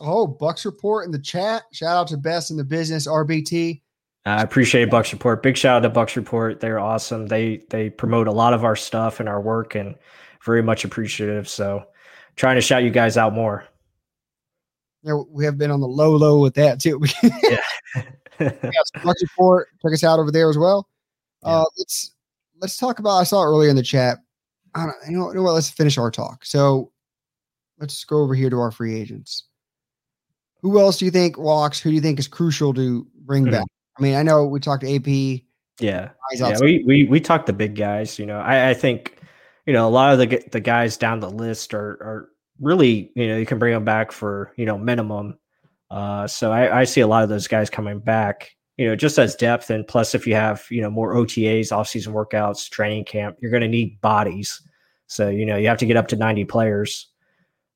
oh, 0.00 0.36
Bucs 0.38 0.66
report 0.66 1.06
in 1.06 1.12
the 1.12 1.18
chat. 1.18 1.62
Shout 1.72 1.96
out 1.96 2.08
to 2.08 2.18
Best 2.18 2.50
in 2.50 2.58
the 2.58 2.64
Business 2.64 3.08
RBT. 3.08 3.80
I 4.26 4.42
appreciate 4.42 4.90
Bucs 4.90 5.12
Report. 5.12 5.42
Big 5.42 5.56
shout 5.56 5.82
out 5.82 5.88
to 5.88 5.98
Bucs 5.98 6.14
Report. 6.14 6.60
They're 6.60 6.78
awesome. 6.78 7.26
They 7.26 7.62
they 7.70 7.88
promote 7.88 8.28
a 8.28 8.32
lot 8.32 8.52
of 8.52 8.64
our 8.64 8.76
stuff 8.76 9.18
and 9.18 9.30
our 9.30 9.40
work, 9.40 9.74
and 9.74 9.94
very 10.44 10.62
much 10.62 10.84
appreciative. 10.84 11.48
So, 11.48 11.84
trying 12.36 12.56
to 12.56 12.60
shout 12.60 12.82
you 12.82 12.90
guys 12.90 13.16
out 13.16 13.34
more. 13.34 13.64
Yeah, 15.02 15.20
we 15.28 15.44
have 15.44 15.58
been 15.58 15.70
on 15.70 15.80
the 15.80 15.88
low 15.88 16.14
low 16.16 16.40
with 16.40 16.54
that 16.54 16.80
too. 16.80 17.00
yeah. 17.22 17.60
yes, 18.38 18.90
Bucs 18.96 19.22
Report. 19.22 19.68
Check 19.82 19.92
us 19.92 20.04
out 20.04 20.18
over 20.18 20.30
there 20.30 20.50
as 20.50 20.58
well. 20.58 20.88
Yeah. 21.42 21.50
Uh, 21.50 21.64
let's 21.78 22.14
let's 22.60 22.76
talk 22.76 22.98
about. 22.98 23.16
I 23.16 23.24
saw 23.24 23.42
earlier 23.42 23.70
in 23.70 23.76
the 23.76 23.82
chat. 23.82 24.18
I 24.74 24.84
don't, 24.84 24.94
you 25.08 25.18
know, 25.18 25.28
you 25.30 25.36
know 25.36 25.42
what? 25.42 25.52
Let's 25.52 25.70
finish 25.70 25.98
our 25.98 26.10
talk. 26.10 26.44
So, 26.44 26.92
let's 27.78 28.04
go 28.04 28.18
over 28.18 28.34
here 28.34 28.50
to 28.50 28.60
our 28.60 28.70
free 28.70 28.94
agents. 28.94 29.44
Who 30.62 30.78
else 30.78 30.98
do 30.98 31.06
you 31.06 31.10
think 31.10 31.38
walks? 31.38 31.80
Who 31.80 31.90
do 31.90 31.94
you 31.94 32.02
think 32.02 32.18
is 32.18 32.28
crucial 32.28 32.74
to 32.74 33.06
bring 33.24 33.44
mm-hmm. 33.44 33.52
back? 33.52 33.66
I 33.98 34.02
mean, 34.02 34.14
I 34.14 34.22
know 34.22 34.44
we 34.44 34.60
talked 34.60 34.82
to 34.82 34.94
AP. 34.94 35.42
Yeah, 35.80 36.10
yeah, 36.34 36.58
we 36.60 36.84
we 36.86 37.04
we 37.04 37.20
talked 37.20 37.46
the 37.46 37.54
big 37.54 37.74
guys. 37.74 38.18
You 38.18 38.26
know, 38.26 38.38
I, 38.38 38.70
I 38.70 38.74
think 38.74 39.19
you 39.66 39.72
know 39.72 39.86
a 39.86 39.90
lot 39.90 40.12
of 40.12 40.18
the 40.18 40.42
the 40.50 40.60
guys 40.60 40.96
down 40.96 41.20
the 41.20 41.30
list 41.30 41.74
are 41.74 41.90
are 42.02 42.28
really 42.60 43.10
you 43.14 43.28
know 43.28 43.36
you 43.36 43.46
can 43.46 43.58
bring 43.58 43.74
them 43.74 43.84
back 43.84 44.12
for 44.12 44.52
you 44.56 44.66
know 44.66 44.78
minimum. 44.78 45.38
Uh, 45.90 46.26
so 46.26 46.52
I, 46.52 46.80
I 46.80 46.84
see 46.84 47.00
a 47.00 47.06
lot 47.06 47.24
of 47.24 47.28
those 47.28 47.48
guys 47.48 47.68
coming 47.68 47.98
back. 47.98 48.50
You 48.76 48.86
know, 48.88 48.96
just 48.96 49.18
as 49.18 49.34
depth, 49.34 49.68
and 49.70 49.86
plus 49.86 50.14
if 50.14 50.26
you 50.26 50.34
have 50.34 50.64
you 50.70 50.80
know 50.80 50.90
more 50.90 51.14
OTAs, 51.14 51.72
off 51.72 51.88
season 51.88 52.14
workouts, 52.14 52.70
training 52.70 53.04
camp, 53.04 53.36
you're 53.40 53.50
going 53.50 53.62
to 53.62 53.68
need 53.68 54.00
bodies. 54.00 54.62
So 55.06 55.28
you 55.28 55.44
know 55.44 55.56
you 55.56 55.68
have 55.68 55.78
to 55.78 55.86
get 55.86 55.96
up 55.96 56.08
to 56.08 56.16
90 56.16 56.44
players. 56.46 57.08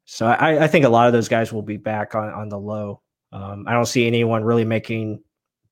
So 0.07 0.27
I, 0.27 0.65
I 0.65 0.69
think 0.69 0.85
a 0.85 0.91
lot 0.91 1.07
of 1.07 1.13
those 1.13 1.29
guys 1.29 1.53
will 1.53 1.63
be 1.63 1.77
back 1.77 2.15
on 2.15 2.31
on 2.31 2.49
the 2.49 2.59
low. 2.59 3.03
Um, 3.33 3.67
I 3.67 3.73
don't 3.73 3.87
see 3.87 4.07
anyone 4.07 4.45
really 4.45 4.65
making 4.65 5.23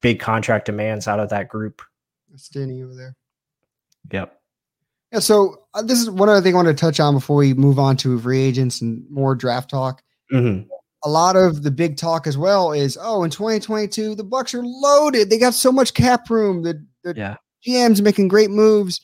big 0.01 0.21
contract 0.21 0.67
demands 0.67 1.07
out 1.07 1.21
of 1.21 1.31
that 1.31 1.49
group. 1.49 1.81
Standing 2.35 2.83
over 2.83 2.95
there. 2.95 3.17
Yep. 4.11 4.42
Yeah. 5.13 5.19
So 5.19 5.65
uh, 5.75 5.83
this 5.83 6.01
is 6.01 6.11
one 6.11 6.29
other 6.29 6.41
thing 6.41 6.55
I 6.55 6.57
want 6.57 6.69
to 6.69 6.75
touch 6.75 7.01
on 7.01 7.15
before 7.15 7.37
we 7.37 7.55
move 7.55 7.79
on 7.79 7.97
to 7.99 8.19
free 8.19 8.41
agents 8.41 8.81
and 8.81 9.05
more 9.11 9.35
draft 9.35 9.71
talk. 9.71 10.03
Mm-hmm. 10.33 10.69
A 11.05 11.09
lot 11.09 11.37
of 11.37 11.63
the 11.63 11.71
big 11.71 11.97
talk 11.97 12.27
as 12.27 12.39
well 12.39 12.73
is, 12.73 12.97
oh, 13.01 13.25
in 13.25 13.31
2022 13.31 14.15
the 14.15 14.25
Bucs 14.25 14.55
are 14.55 14.65
loaded. 14.65 15.31
They 15.31 15.39
got 15.39 15.55
so 15.55 15.73
much 15.73 15.95
cap 15.95 16.31
room. 16.31 16.63
The, 16.63 16.85
the 17.03 17.15
yeah. 17.17 17.37
GM's 17.67 18.03
making 18.03 18.29
great 18.29 18.51
moves. 18.51 19.01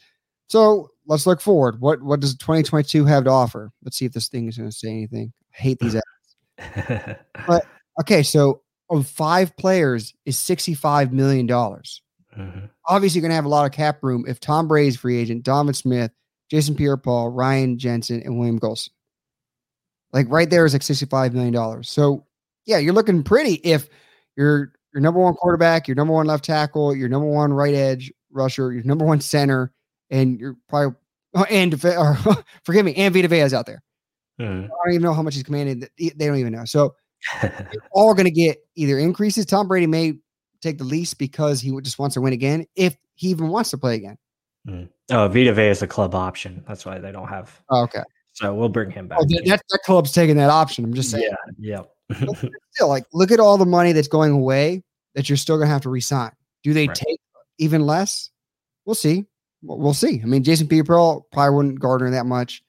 So 0.49 0.91
let's 1.07 1.27
look 1.27 1.41
forward. 1.41 1.81
What 1.81 2.03
what 2.03 2.21
does 2.21 2.37
2022 2.37 3.05
have 3.05 3.25
to 3.25 3.31
offer? 3.31 3.71
Let's 3.83 3.97
see 3.97 4.07
if 4.07 4.13
this 4.13 4.29
thing 4.29 4.49
is 4.49 4.57
going 4.57 4.71
to 4.71 4.77
say 4.77 4.89
anything. 4.89 5.33
I 5.59 5.63
hate 5.63 5.79
these 5.81 5.97
ads. 6.59 7.17
but 7.47 7.67
okay, 8.01 8.23
so 8.23 8.63
of 8.91 9.07
five 9.07 9.57
players 9.57 10.15
is 10.25 10.37
$65 10.37 11.13
million. 11.13 11.47
Mm-hmm. 11.47 12.67
Obviously, 12.89 13.19
you're 13.19 13.23
going 13.23 13.31
to 13.31 13.37
have 13.37 13.45
a 13.45 13.49
lot 13.49 13.67
of 13.67 13.73
cap 13.73 14.03
room 14.03 14.25
if 14.27 14.41
Tom 14.41 14.67
Brady's 14.67 14.97
free 14.97 15.19
agent, 15.19 15.43
Donovan 15.43 15.75
Smith, 15.75 16.11
Jason 16.51 16.75
Pierre 16.75 16.97
Paul, 16.97 17.31
Ryan 17.31 17.79
Jensen, 17.79 18.23
and 18.23 18.39
William 18.39 18.59
Gholston. 18.59 18.91
Like 20.13 20.27
right 20.31 20.49
there 20.49 20.65
is 20.65 20.73
like 20.73 20.83
$65 20.83 21.33
million. 21.33 21.83
So, 21.83 22.27
yeah, 22.65 22.79
you're 22.79 22.95
looking 22.95 23.23
pretty 23.23 23.55
if 23.57 23.89
you're 24.37 24.73
your 24.95 25.03
number 25.03 25.21
one 25.21 25.35
quarterback, 25.35 25.87
your 25.87 25.97
number 25.97 26.15
one 26.15 26.27
left 26.27 26.45
tackle, 26.45 26.97
your 26.97 27.09
number 27.09 27.29
one 27.29 27.53
right 27.53 27.75
edge 27.75 28.13
rusher, 28.31 28.73
your 28.73 28.85
number 28.85 29.05
one 29.05 29.21
center, 29.21 29.73
and 30.11 30.41
you're 30.41 30.57
probably, 30.69 30.97
oh, 31.35 31.45
and 31.51 31.75
or, 31.85 32.17
forgive 32.65 32.85
me, 32.85 32.95
and 32.95 33.15
Vita 33.15 33.29
Vea 33.29 33.41
is 33.41 33.55
out 33.55 33.67
there. 33.67 33.83
Mm-hmm. 34.41 34.65
I 34.65 34.69
don't 34.85 34.95
even 34.95 35.03
know 35.03 35.13
how 35.13 35.23
much 35.23 35.35
he's 35.35 35.43
commanded. 35.43 35.91
They 35.99 36.11
don't 36.11 36.39
even 36.39 36.53
know. 36.53 36.65
So, 36.65 36.95
all 37.93 38.15
going 38.15 38.27
to 38.27 38.31
get 38.31 38.59
either 38.77 38.99
increases. 38.99 39.45
Tom 39.45 39.69
Brady 39.69 39.87
may 39.87 40.19
take 40.61 40.79
the 40.79 40.85
least 40.85 41.19
because 41.19 41.61
he 41.61 41.79
just 41.81 41.99
wants 41.99 42.15
to 42.15 42.21
win 42.21 42.33
again, 42.33 42.67
if 42.77 42.97
he 43.15 43.29
even 43.29 43.49
wants 43.49 43.71
to 43.71 43.79
play 43.79 43.97
again. 43.97 44.19
Mm. 44.69 44.89
Oh, 45.11 45.29
Vita 45.29 45.53
Vea 45.53 45.69
is 45.69 45.83
a 45.83 45.87
club 45.87 46.15
option. 46.15 46.63
That's 46.67 46.85
why 46.85 46.99
they 46.99 47.13
don't 47.13 47.29
have. 47.29 47.61
Oh, 47.71 47.83
okay. 47.83 48.03
So 48.33 48.55
we'll 48.55 48.69
bring 48.69 48.91
him 48.91 49.09
back. 49.09 49.19
Oh, 49.21 49.25
that, 49.25 49.63
that 49.71 49.81
club's 49.85 50.13
taking 50.13 50.37
that 50.37 50.51
option. 50.51 50.85
I'm 50.85 50.95
just 50.95 51.11
saying. 51.11 51.31
Yeah. 51.59 51.83
Yeah. 52.11 52.37
still, 52.73 52.89
like, 52.89 53.05
look 53.13 53.31
at 53.31 53.41
all 53.41 53.59
the 53.59 53.67
money 53.67 53.93
that's 53.93 54.09
going 54.09 54.33
away 54.33 54.83
that 55.15 55.29
you're 55.29 55.37
still 55.37 55.57
going 55.57 55.69
to 55.69 55.73
have 55.73 55.83
to 55.83 55.91
resign. 55.91 56.33
Do 56.63 56.73
they 56.73 56.87
right. 56.87 56.97
take 56.97 57.21
even 57.59 57.87
less? 57.87 58.31
We'll 58.85 58.95
see. 58.95 59.27
We'll 59.63 59.95
see. 59.95 60.21
I 60.23 60.27
mean, 60.27 60.45
Jason 60.45 60.69
Pierre-Paul 60.69 61.27
probably 61.33 61.57
wouldn't 61.57 61.81
garner 61.81 62.11
that 62.11 62.27
much 62.27 62.63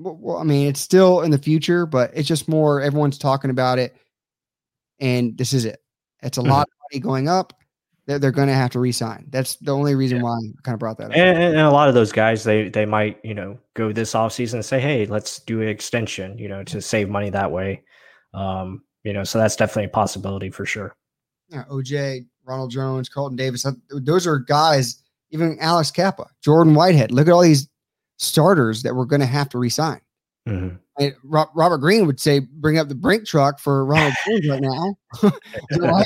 well, 0.00 0.38
I 0.38 0.44
mean, 0.44 0.68
it's 0.68 0.80
still 0.80 1.20
in 1.22 1.30
the 1.30 1.38
future, 1.38 1.86
but 1.86 2.10
it's 2.14 2.28
just 2.28 2.48
more 2.48 2.80
everyone's 2.80 3.18
talking 3.18 3.50
about 3.50 3.78
it, 3.78 3.96
and 4.98 5.36
this 5.36 5.52
is 5.52 5.64
it. 5.64 5.80
It's 6.22 6.38
a 6.38 6.40
mm-hmm. 6.40 6.50
lot 6.50 6.68
money 6.92 7.00
going 7.00 7.28
up. 7.28 7.54
They're, 8.06 8.18
they're 8.18 8.32
going 8.32 8.48
to 8.48 8.54
have 8.54 8.70
to 8.70 8.80
resign. 8.80 9.26
That's 9.30 9.56
the 9.56 9.72
only 9.72 9.94
reason 9.94 10.18
yeah. 10.18 10.24
why 10.24 10.36
I 10.36 10.62
kind 10.62 10.74
of 10.74 10.80
brought 10.80 10.98
that 10.98 11.10
up. 11.10 11.16
And, 11.16 11.38
and, 11.38 11.58
a 11.58 11.70
lot 11.70 11.88
of 11.88 11.94
those 11.94 12.12
guys, 12.12 12.42
they 12.44 12.68
they 12.68 12.86
might 12.86 13.20
you 13.22 13.34
know 13.34 13.58
go 13.74 13.92
this 13.92 14.14
offseason 14.14 14.54
and 14.54 14.64
say, 14.64 14.80
hey, 14.80 15.06
let's 15.06 15.38
do 15.40 15.62
an 15.62 15.68
extension, 15.68 16.36
you 16.38 16.48
know, 16.48 16.64
to 16.64 16.80
save 16.80 17.08
money 17.08 17.30
that 17.30 17.50
way. 17.52 17.84
Um, 18.34 18.82
you 19.04 19.12
know, 19.12 19.24
so 19.24 19.38
that's 19.38 19.56
definitely 19.56 19.84
a 19.84 19.88
possibility 19.88 20.50
for 20.50 20.66
sure. 20.66 20.96
Yeah, 21.48 21.64
OJ, 21.70 22.26
Ronald 22.44 22.70
Jones, 22.70 23.08
Carlton 23.08 23.36
Davis, 23.36 23.64
those 23.90 24.26
are 24.26 24.38
guys. 24.38 25.02
Even 25.32 25.56
Alex 25.60 25.92
Cappa, 25.92 26.26
Jordan 26.42 26.74
Whitehead. 26.74 27.12
Look 27.12 27.28
at 27.28 27.32
all 27.32 27.42
these 27.42 27.68
starters 28.18 28.82
that 28.82 28.96
we're 28.96 29.04
going 29.04 29.20
to 29.20 29.26
have 29.26 29.48
to 29.50 29.58
resign. 29.58 30.00
Mm-hmm. 30.48 30.76
Robert 31.24 31.78
Green 31.78 32.06
would 32.06 32.20
say, 32.20 32.40
bring 32.40 32.78
up 32.78 32.88
the 32.88 32.94
brink 32.94 33.26
truck 33.26 33.58
for 33.60 33.84
Ronald 33.84 34.14
Jones 34.26 34.48
right 34.48 34.60
now. 34.60 34.96
I 35.22 36.04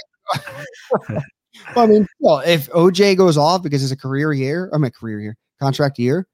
mean, 1.86 2.06
well, 2.20 2.40
if 2.40 2.68
OJ 2.70 3.16
goes 3.16 3.36
off 3.36 3.62
because 3.62 3.82
it's 3.82 3.92
a 3.92 3.96
career 3.96 4.32
year, 4.32 4.70
I'm 4.72 4.82
mean, 4.82 4.90
career 4.90 5.20
year, 5.20 5.36
contract 5.60 5.98
year, 5.98 6.26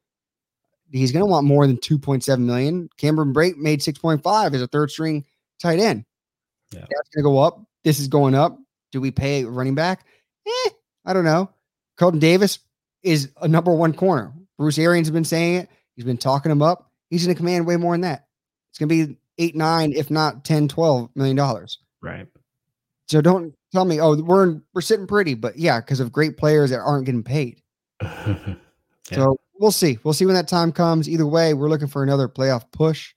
he's 0.91 1.13
going 1.13 1.21
to 1.21 1.27
want 1.27 1.47
more 1.47 1.67
than 1.67 1.77
2.7 1.77 2.39
million. 2.41 2.89
Cameron 2.97 3.33
Brate 3.33 3.57
made 3.57 3.81
6.5 3.81 4.55
as 4.55 4.63
a 4.63 4.67
third 4.67 4.91
string 4.91 5.25
tight 5.61 5.79
end. 5.79 6.05
Yeah. 6.73 6.81
That's 6.81 7.09
going 7.15 7.23
to 7.25 7.31
go 7.31 7.39
up. 7.39 7.63
This 7.85 7.99
is 7.99 8.09
going 8.09 8.35
up. 8.35 8.59
Do 8.93 9.01
we 9.01 9.11
pay 9.11 9.45
running 9.45 9.75
back? 9.75 10.05
Eh, 10.47 10.71
I 11.05 11.13
don't 11.13 11.25
know. 11.25 11.51
Carlton 11.97 12.21
Davis 12.21 12.59
is 13.03 13.31
a 13.41 13.49
number 13.49 13.73
one 13.73 13.93
corner. 13.93 14.33
Bruce 14.59 14.79
Arians 14.79 15.09
has 15.09 15.13
been 15.13 15.25
saying 15.25 15.57
it. 15.57 15.69
He's 15.97 16.05
been 16.05 16.19
talking 16.19 16.53
him 16.53 16.63
up. 16.63 16.91
He's 17.09 17.25
going 17.25 17.35
to 17.35 17.39
command 17.39 17.67
way 17.67 17.77
more 17.77 17.95
than 17.95 18.03
that. 18.03 18.27
It's 18.71 18.79
going 18.79 18.89
to 18.89 19.07
be 19.07 19.17
eight, 19.39 19.57
nine, 19.57 19.93
if 19.93 20.11
not 20.11 20.45
10, 20.45 20.69
12 20.69 21.11
million 21.15 21.37
dollars. 21.37 21.79
Right. 22.03 22.27
So 23.09 23.21
don't 23.21 23.55
tell 23.73 23.85
me, 23.85 24.01
oh, 24.01 24.17
we're 24.17 24.61
we're 24.75 24.81
sitting 24.81 25.07
pretty, 25.07 25.35
but 25.35 25.57
yeah, 25.57 25.81
because 25.81 26.01
of 26.01 26.13
great 26.13 26.37
players 26.37 26.71
that 26.71 26.81
aren't 26.81 27.07
getting 27.07 27.23
paid. 27.23 27.63
yeah. 28.03 28.55
So 29.13 29.37
we'll 29.59 29.71
see. 29.71 29.99
We'll 30.05 30.15
see 30.15 30.27
when 30.27 30.35
that 30.35 30.49
time 30.49 30.73
comes. 30.73 31.09
Either 31.09 31.27
way, 31.27 31.55
we're 31.55 31.69
looking 31.69 31.89
for 31.89 32.03
another 32.03 32.29
playoff 32.29 32.65
push, 32.73 33.15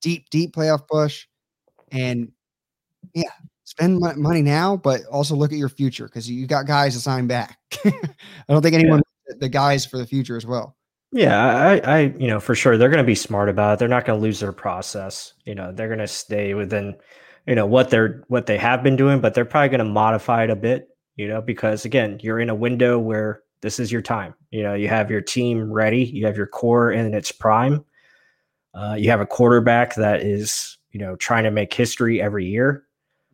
deep, 0.00 0.30
deep 0.30 0.54
playoff 0.54 0.86
push, 0.88 1.26
and 1.90 2.32
yeah, 3.14 3.30
spend 3.64 4.00
money 4.16 4.42
now, 4.42 4.76
but 4.76 5.04
also 5.06 5.34
look 5.34 5.52
at 5.52 5.58
your 5.58 5.68
future 5.68 6.06
because 6.06 6.28
you 6.28 6.46
got 6.46 6.66
guys 6.66 6.94
to 6.94 7.00
sign 7.00 7.26
back. 7.26 7.58
I 7.84 7.92
don't 8.48 8.62
think 8.62 8.74
anyone 8.74 9.02
the 9.40 9.48
guys 9.48 9.84
for 9.84 9.98
the 9.98 10.06
future 10.06 10.36
as 10.36 10.46
well. 10.46 10.76
Yeah, 11.12 11.38
I, 11.38 11.78
I, 11.78 11.98
you 12.18 12.26
know, 12.26 12.40
for 12.40 12.54
sure 12.54 12.76
they're 12.76 12.90
going 12.90 13.02
to 13.02 13.04
be 13.04 13.14
smart 13.14 13.48
about 13.48 13.74
it. 13.74 13.78
They're 13.78 13.88
not 13.88 14.04
going 14.04 14.18
to 14.18 14.22
lose 14.22 14.40
their 14.40 14.52
process. 14.52 15.32
You 15.44 15.54
know, 15.54 15.72
they're 15.72 15.88
going 15.88 16.00
to 16.00 16.08
stay 16.08 16.54
within, 16.54 16.96
you 17.48 17.54
know, 17.54 17.66
what 17.66 17.90
they're 17.90 18.24
what 18.28 18.46
they 18.46 18.58
have 18.58 18.82
been 18.82 18.96
doing, 18.96 19.20
but 19.20 19.34
they're 19.34 19.44
probably 19.44 19.70
going 19.70 19.78
to 19.78 19.84
modify 19.84 20.44
it 20.44 20.50
a 20.50 20.56
bit. 20.56 20.88
You 21.16 21.26
know, 21.26 21.40
because 21.40 21.84
again, 21.84 22.20
you're 22.22 22.38
in 22.38 22.50
a 22.50 22.54
window 22.54 22.98
where 22.98 23.42
this 23.60 23.80
is 23.80 23.90
your 23.90 24.02
time. 24.02 24.34
You 24.50 24.62
know, 24.62 24.74
you 24.74 24.88
have 24.88 25.10
your 25.10 25.20
team 25.20 25.72
ready, 25.72 26.04
you 26.04 26.26
have 26.26 26.36
your 26.36 26.46
core 26.46 26.92
in 26.92 27.12
its 27.14 27.32
prime. 27.32 27.84
Uh, 28.74 28.94
you 28.96 29.10
have 29.10 29.20
a 29.20 29.26
quarterback 29.26 29.96
that 29.96 30.22
is, 30.22 30.78
you 30.92 31.00
know 31.00 31.16
trying 31.16 31.44
to 31.44 31.50
make 31.50 31.72
history 31.72 32.20
every 32.20 32.46
year. 32.46 32.84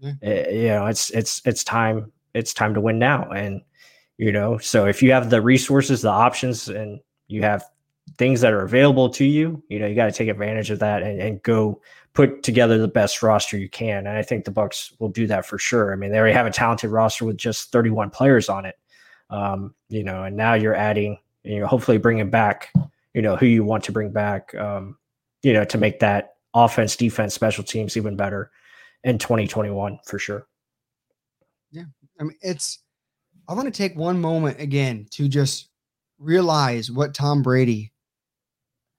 Yeah. 0.00 0.12
eh, 0.22 0.50
you 0.50 0.68
know, 0.68 0.86
it's 0.86 1.10
it's 1.10 1.40
it's 1.44 1.64
time 1.64 2.12
it's 2.34 2.54
time 2.54 2.74
to 2.74 2.80
win 2.80 2.98
now, 2.98 3.30
and 3.30 3.62
you 4.18 4.32
know, 4.32 4.58
so 4.58 4.86
if 4.86 5.02
you 5.02 5.12
have 5.12 5.30
the 5.30 5.42
resources, 5.42 6.02
the 6.02 6.10
options, 6.10 6.68
and 6.68 7.00
you 7.28 7.42
have 7.42 7.64
things 8.18 8.40
that 8.42 8.52
are 8.52 8.62
available 8.62 9.08
to 9.10 9.24
you, 9.24 9.62
you 9.68 9.78
know, 9.78 9.86
you 9.86 9.94
got 9.94 10.06
to 10.06 10.12
take 10.12 10.28
advantage 10.28 10.70
of 10.70 10.78
that 10.80 11.02
and, 11.02 11.20
and 11.20 11.42
go 11.42 11.80
put 12.14 12.42
together 12.42 12.78
the 12.78 12.88
best 12.88 13.22
roster 13.22 13.58
you 13.58 13.68
can. 13.68 14.06
And 14.06 14.16
I 14.16 14.22
think 14.22 14.44
the 14.44 14.52
Bucs 14.52 14.92
will 15.00 15.08
do 15.08 15.26
that 15.26 15.44
for 15.44 15.58
sure. 15.58 15.92
I 15.92 15.96
mean, 15.96 16.12
they 16.12 16.18
already 16.18 16.34
have 16.34 16.46
a 16.46 16.50
talented 16.50 16.90
roster 16.90 17.24
with 17.24 17.36
just 17.36 17.72
31 17.72 18.10
players 18.10 18.48
on 18.48 18.64
it. 18.64 18.76
Um, 19.30 19.74
you 19.88 20.04
know, 20.04 20.22
and 20.22 20.36
now 20.36 20.54
you're 20.54 20.74
adding, 20.74 21.18
you 21.42 21.58
know, 21.58 21.66
hopefully 21.66 21.98
bringing 21.98 22.30
back, 22.30 22.72
you 23.14 23.22
know, 23.22 23.36
who 23.36 23.46
you 23.46 23.64
want 23.64 23.82
to 23.84 23.92
bring 23.92 24.10
back, 24.10 24.54
um, 24.54 24.96
you 25.42 25.52
know, 25.52 25.64
to 25.64 25.76
make 25.76 25.98
that 26.00 26.34
offense, 26.54 26.94
defense, 26.94 27.34
special 27.34 27.64
teams 27.64 27.96
even 27.96 28.16
better 28.16 28.50
in 29.02 29.18
2021 29.18 29.98
for 30.06 30.18
sure. 30.18 30.46
Yeah. 31.72 31.84
I 32.20 32.24
mean, 32.24 32.36
it's. 32.40 32.78
I 33.46 33.52
want 33.52 33.66
to 33.66 33.76
take 33.76 33.94
one 33.94 34.20
moment 34.20 34.58
again 34.58 35.06
to 35.10 35.28
just 35.28 35.68
realize 36.18 36.90
what 36.90 37.12
Tom 37.12 37.42
Brady 37.42 37.92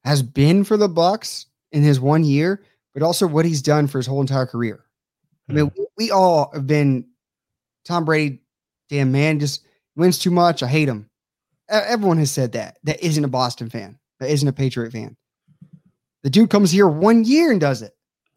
has 0.04 0.22
been 0.22 0.64
for 0.64 0.78
the 0.78 0.90
Bucs 0.90 1.46
in 1.72 1.82
his 1.82 2.00
one 2.00 2.24
year, 2.24 2.62
but 2.96 3.04
also 3.04 3.28
what 3.28 3.46
he's 3.46 3.62
done 3.62 3.86
for 3.86 4.00
his 4.00 4.08
whole 4.08 4.22
entire 4.22 4.48
career. 4.48 4.86
I 5.48 5.54
mean, 5.54 5.68
hmm. 5.68 5.82
we, 5.82 6.06
we 6.06 6.12
all 6.12 6.50
have 6.54 6.66
been 6.66 7.08
Tom 7.84 8.06
Brady. 8.06 8.42
Damn 8.90 9.12
man, 9.12 9.40
just 9.40 9.66
wins 9.96 10.18
too 10.18 10.32
much. 10.32 10.64
I 10.64 10.68
hate 10.68 10.88
him. 10.88 11.10
Everyone 11.70 12.18
has 12.20 12.32
said 12.32 12.52
that. 12.54 12.78
That 12.84 13.04
isn't 13.04 13.24
a 13.24 13.28
Boston 13.28 13.70
fan. 13.70 13.98
That 14.20 14.30
isn't 14.30 14.48
a 14.48 14.54
Patriot 14.54 14.92
fan. 14.92 15.18
The 16.24 16.30
dude 16.30 16.50
comes 16.50 16.72
here 16.72 16.88
one 16.88 17.24
year 17.24 17.52
and 17.52 17.60
does 17.60 17.82
it. 17.82 17.96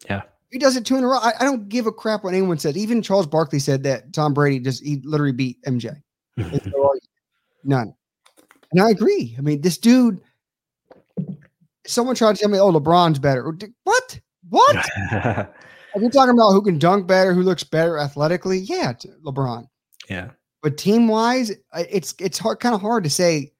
Yeah. 0.09 0.23
He 0.49 0.57
does 0.57 0.75
it 0.75 0.85
two 0.85 0.97
in 0.97 1.03
a 1.03 1.07
row. 1.07 1.19
I, 1.19 1.33
I 1.39 1.43
don't 1.43 1.69
give 1.69 1.85
a 1.85 1.91
crap 1.91 2.23
what 2.23 2.33
anyone 2.33 2.57
says. 2.57 2.75
Even 2.75 3.03
Charles 3.03 3.27
Barkley 3.27 3.59
said 3.59 3.83
that 3.83 4.11
Tom 4.11 4.33
Brady 4.33 4.59
just 4.59 4.83
he 4.83 5.01
literally 5.03 5.31
beat 5.31 5.61
MJ. 5.63 5.95
There's 6.37 6.65
no 6.65 6.83
argument. 6.83 7.03
None. 7.63 7.93
And 8.71 8.81
I 8.81 8.89
agree. 8.89 9.35
I 9.37 9.41
mean, 9.41 9.61
this 9.61 9.77
dude. 9.77 10.19
Someone 11.85 12.15
tried 12.15 12.35
to 12.35 12.41
tell 12.41 12.49
me, 12.49 12.59
"Oh, 12.59 12.71
LeBron's 12.71 13.19
better." 13.19 13.55
What? 13.83 14.19
What? 14.49 14.85
Are 15.95 16.01
we 16.01 16.09
talking 16.09 16.33
about 16.33 16.51
who 16.51 16.61
can 16.61 16.77
dunk 16.77 17.07
better, 17.07 17.33
who 17.33 17.41
looks 17.41 17.63
better 17.63 17.97
athletically? 17.97 18.59
Yeah, 18.59 18.93
LeBron. 19.25 19.67
yeah. 20.09 20.29
But 20.61 20.77
team 20.77 21.07
wise, 21.07 21.51
it's 21.73 22.13
it's 22.19 22.37
hard, 22.37 22.59
kind 22.59 22.75
of 22.75 22.81
hard 22.81 23.03
to 23.05 23.09
say. 23.09 23.53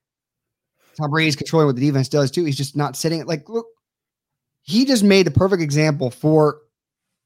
Tom 0.99 1.11
Brady's 1.11 1.37
controlling 1.37 1.67
what 1.67 1.77
the 1.77 1.85
defense 1.85 2.09
does 2.09 2.29
too. 2.29 2.43
He's 2.43 2.57
just 2.57 2.75
not 2.75 2.97
sitting. 2.97 3.25
Like, 3.25 3.47
look, 3.47 3.67
he 4.63 4.83
just 4.83 5.03
made 5.03 5.25
the 5.25 5.31
perfect 5.31 5.61
example 5.61 6.11
for 6.11 6.59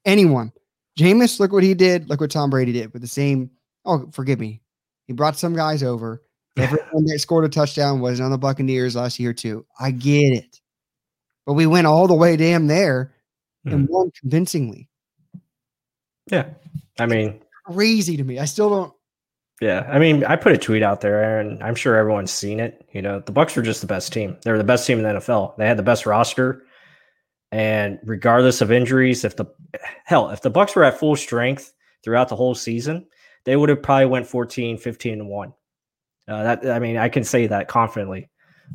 anyone. 0.04 0.52
Jameis, 0.98 1.40
look 1.40 1.52
what 1.52 1.64
he 1.64 1.74
did. 1.74 2.08
Look 2.08 2.20
what 2.20 2.30
Tom 2.30 2.50
Brady 2.50 2.72
did 2.72 2.92
with 2.92 3.02
the 3.02 3.08
same. 3.08 3.50
Oh, 3.84 4.08
forgive 4.12 4.38
me. 4.38 4.62
He 5.08 5.12
brought 5.12 5.36
some 5.36 5.56
guys 5.56 5.82
over. 5.82 6.22
Everyone 6.56 7.04
that 7.06 7.18
scored 7.18 7.44
a 7.44 7.48
touchdown 7.48 8.00
was 8.00 8.20
on 8.20 8.30
the 8.30 8.38
Buccaneers 8.38 8.94
last 8.94 9.18
year 9.18 9.32
too. 9.32 9.66
I 9.80 9.90
get 9.90 10.36
it, 10.36 10.60
but 11.46 11.54
we 11.54 11.66
went 11.66 11.88
all 11.88 12.06
the 12.06 12.14
way 12.14 12.36
damn 12.36 12.68
there 12.68 13.13
and 13.64 13.88
won 13.88 14.10
convincingly. 14.18 14.88
Yeah. 16.30 16.48
I 16.98 17.06
mean, 17.06 17.40
Crazy 17.64 18.16
to 18.16 18.24
me. 18.24 18.38
I 18.38 18.44
still 18.44 18.68
don't. 18.68 18.92
Yeah, 19.60 19.88
I 19.88 19.98
mean, 19.98 20.24
I 20.24 20.36
put 20.36 20.52
a 20.52 20.58
tweet 20.58 20.82
out 20.82 21.00
there, 21.00 21.40
and 21.40 21.62
I'm 21.62 21.74
sure 21.76 21.96
everyone's 21.96 22.32
seen 22.32 22.60
it. 22.60 22.86
You 22.92 23.00
know, 23.00 23.20
the 23.20 23.32
Bucs 23.32 23.56
were 23.56 23.62
just 23.62 23.80
the 23.80 23.86
best 23.86 24.12
team. 24.12 24.36
They 24.42 24.50
were 24.50 24.58
the 24.58 24.64
best 24.64 24.86
team 24.86 24.98
in 24.98 25.04
the 25.04 25.20
NFL. 25.20 25.56
They 25.56 25.66
had 25.66 25.78
the 25.78 25.82
best 25.82 26.06
roster, 26.06 26.64
and 27.52 27.98
regardless 28.04 28.60
of 28.60 28.72
injuries, 28.72 29.24
if 29.24 29.36
the 29.36 29.46
hell, 30.04 30.30
if 30.30 30.42
the 30.42 30.50
Bucs 30.50 30.74
were 30.74 30.84
at 30.84 30.98
full 30.98 31.14
strength 31.14 31.72
throughout 32.02 32.28
the 32.28 32.36
whole 32.36 32.54
season, 32.54 33.06
they 33.44 33.56
would 33.56 33.68
have 33.68 33.82
probably 33.82 34.06
went 34.06 34.26
14, 34.26 34.76
15 34.76 35.12
and 35.12 35.28
one. 35.28 35.54
Uh, 36.26 36.42
that 36.42 36.68
I 36.68 36.78
mean, 36.78 36.96
I 36.96 37.08
can 37.08 37.22
say 37.22 37.46
that 37.46 37.68
confidently. 37.68 38.28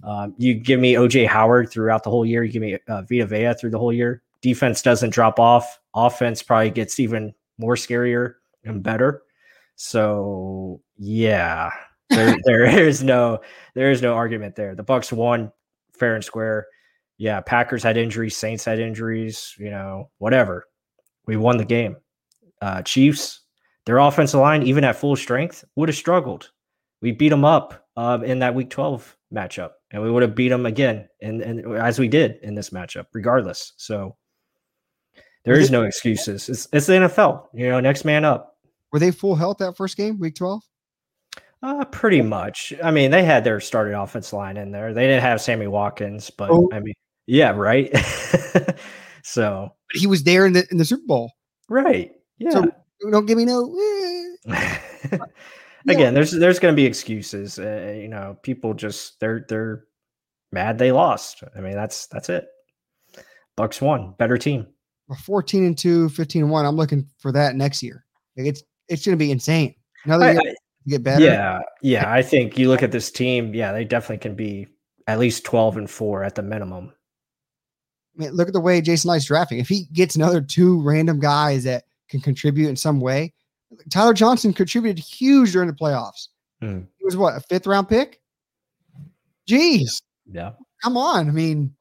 Um, 0.04 0.34
you 0.38 0.54
give 0.54 0.80
me 0.80 0.94
OJ 0.94 1.28
Howard 1.28 1.70
throughout 1.70 2.04
the 2.04 2.10
whole 2.10 2.26
year. 2.26 2.44
You 2.44 2.52
give 2.52 2.62
me 2.62 2.78
uh, 2.88 3.02
Vita 3.02 3.26
Vea 3.26 3.54
through 3.54 3.72
the 3.72 3.80
whole 3.80 3.94
year. 3.94 4.24
Defense 4.42 4.82
doesn't 4.82 5.12
drop 5.12 5.40
off. 5.40 5.80
Offense 5.96 6.42
probably 6.44 6.70
gets 6.70 7.00
even 7.00 7.34
more 7.58 7.76
scarier 7.76 8.36
and 8.64 8.82
better. 8.84 9.24
So 9.76 10.82
yeah, 10.98 11.72
there, 12.10 12.36
there 12.46 12.66
is 12.66 13.04
no 13.04 13.40
there 13.76 13.92
is 13.92 14.02
no 14.02 14.14
argument 14.14 14.56
there. 14.56 14.76
The 14.76 14.84
Bucs 14.84 15.12
won 15.12 15.52
fair 15.94 16.16
and 16.16 16.24
square. 16.24 16.68
Yeah, 17.18 17.42
Packers 17.42 17.84
had 17.84 17.98
injuries, 17.98 18.38
Saints 18.38 18.64
had 18.64 18.80
injuries, 18.80 19.54
you 19.58 19.70
know, 19.70 20.10
whatever. 20.20 20.66
We 21.28 21.36
won 21.36 21.58
the 21.58 21.66
game. 21.66 21.98
Uh, 22.62 22.82
Chiefs, 22.82 23.42
their 23.86 23.98
offensive 23.98 24.40
line, 24.40 24.64
even 24.64 24.84
at 24.84 24.96
full 24.96 25.16
strength, 25.16 25.66
would 25.76 25.90
have 25.90 25.98
struggled. 25.98 26.52
We 27.02 27.12
beat 27.12 27.30
them 27.30 27.46
up 27.46 27.88
uh, 27.98 28.20
in 28.24 28.40
that 28.40 28.56
Week 28.56 28.70
12 28.70 29.18
matchup, 29.34 29.72
and 29.92 30.02
we 30.02 30.10
would 30.10 30.24
have 30.24 30.36
beat 30.36 30.50
them 30.50 30.66
again, 30.66 31.08
and, 31.22 31.42
and 31.42 31.78
as 31.78 32.00
we 32.00 32.08
did 32.08 32.38
in 32.42 32.56
this 32.56 32.70
matchup, 32.72 33.06
regardless. 33.14 33.74
So 33.78 34.16
there 35.46 35.60
is 35.60 35.72
no 35.72 35.84
excuses. 35.84 36.50
It's, 36.50 36.68
it's 36.74 36.86
the 36.86 36.94
NFL. 36.94 37.48
You 37.54 37.70
know, 37.70 37.80
next 37.80 38.06
man 38.06 38.26
up. 38.26 38.58
Were 38.92 39.00
they 39.00 39.12
full 39.12 39.36
health 39.36 39.58
that 39.60 39.78
first 39.78 39.98
game, 39.98 40.20
week 40.20 40.36
12? 40.36 40.62
Uh, 41.62 41.86
pretty 41.86 42.22
much. 42.22 42.74
I 42.84 42.92
mean, 42.92 43.12
they 43.12 43.24
had 43.24 43.44
their 43.44 43.60
starting 43.60 43.94
offense 43.94 44.32
line 44.34 44.58
in 44.58 44.72
there. 44.72 44.94
They 44.94 45.06
didn't 45.08 45.22
have 45.22 45.42
Sammy 45.42 45.68
Watkins, 45.68 46.30
but 46.30 46.50
Oh. 46.50 46.70
I 46.72 46.80
mean, 46.80 46.94
yeah, 47.28 47.52
right. 47.52 47.96
so, 49.24 49.70
But 49.92 50.00
he 50.00 50.08
was 50.08 50.24
there 50.24 50.46
in 50.46 50.54
the 50.54 50.66
in 50.72 50.78
the 50.78 50.86
Super 50.86 51.06
Bowl. 51.06 51.32
right, 51.70 52.12
yeah. 52.38 52.50
So 52.52 52.72
don't 53.12 53.26
give 53.26 53.38
me 53.38 53.46
no. 53.46 53.76
eh. 54.50 55.18
Again, 55.90 56.14
there's 56.14 56.32
there's 56.32 56.60
going 56.60 56.74
to 56.74 56.76
be 56.76 56.86
excuses. 56.86 57.60
Uh, 57.60 57.94
you 58.00 58.08
know, 58.08 58.38
people 58.44 58.74
just 58.74 59.20
they're 59.20 59.46
they're 59.48 59.86
mad 60.52 60.78
they 60.78 60.92
lost. 60.92 61.44
I 61.56 61.62
mean, 61.62 61.74
that's 61.74 62.08
that's 62.08 62.30
it. 62.30 62.48
Bucs 63.58 63.82
won, 63.82 64.14
better 64.18 64.38
team. 64.38 64.68
We're 65.10 65.16
14 65.18 65.66
and 65.66 65.78
2, 65.78 66.10
15 66.10 66.44
and 66.44 66.52
1. 66.52 66.66
I'm 66.66 66.76
looking 66.78 67.10
for 67.18 67.32
that 67.34 67.56
next 67.56 67.84
year. 67.84 68.06
Like 68.38 68.48
it's 68.48 68.64
it's 68.88 69.04
gonna 69.04 69.18
be 69.18 69.32
insane. 69.32 69.76
Another 70.06 70.26
I- 70.26 70.32
year 70.34 70.42
I- 70.46 70.54
get 70.88 71.04
better. 71.04 71.26
Yeah, 71.26 71.60
yeah. 71.82 72.10
I 72.12 72.22
think 72.22 72.58
you 72.58 72.70
look 72.70 72.84
at 72.84 72.92
this 72.92 73.12
team. 73.12 73.54
Yeah, 73.54 73.72
they 73.74 73.84
definitely 73.84 74.20
can 74.20 74.36
be 74.36 74.68
at 75.08 75.20
least 75.20 75.44
twelve 75.44 75.76
and 75.78 75.90
four 75.90 76.24
at 76.24 76.36
the 76.36 76.44
minimum. 76.44 76.94
I 78.18 78.22
mean, 78.24 78.32
look 78.32 78.48
at 78.48 78.54
the 78.54 78.60
way 78.62 78.82
Jason 78.82 79.10
Licht's 79.10 79.28
drafting. 79.28 79.60
If 79.60 79.68
he 79.68 79.86
gets 79.94 80.16
another 80.16 80.42
two 80.42 80.82
random 80.82 81.20
guys 81.20 81.64
that 81.64 81.86
can 82.10 82.22
contribute 82.22 82.70
in 82.70 82.76
some 82.76 83.00
way, 83.00 83.34
Tyler 83.90 84.14
Johnson 84.14 84.54
contributed 84.54 85.04
huge 85.04 85.52
during 85.54 85.68
the 85.70 85.76
playoffs. 85.76 86.28
Hmm. 86.62 86.82
He 86.98 87.06
was 87.06 87.18
what 87.18 87.36
a 87.36 87.40
fifth 87.42 87.66
round 87.68 87.88
pick. 87.90 88.20
Jeez, 89.50 90.02
Yeah. 90.32 90.52
come 90.84 90.98
on. 90.98 91.28
I 91.28 91.32
mean, 91.32 91.76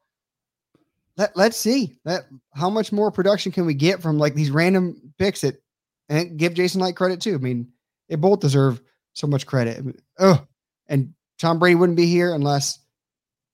let 1.19 1.35
let's 1.35 1.57
see 1.57 1.97
that 2.05 2.23
how 2.55 2.69
much 2.69 2.91
more 2.91 3.11
production 3.11 3.51
can 3.51 3.65
we 3.65 3.73
get 3.75 4.01
from 4.01 4.17
like 4.17 4.33
these 4.33 4.49
random 4.49 4.99
picks 5.19 5.41
that 5.41 5.61
and 6.07 6.37
give 6.39 6.53
Jason 6.55 6.81
Licht 6.81 6.97
credit 6.97 7.21
too. 7.21 7.35
I 7.35 7.37
mean, 7.37 7.67
they 8.07 8.15
both 8.15 8.39
deserve 8.39 8.81
so 9.13 9.27
much 9.27 9.45
credit. 9.45 9.83
Oh, 10.17 10.43
and 10.87 11.13
Tom 11.37 11.59
Brady 11.59 11.75
wouldn't 11.75 11.97
be 11.97 12.07
here 12.07 12.33
unless 12.33 12.79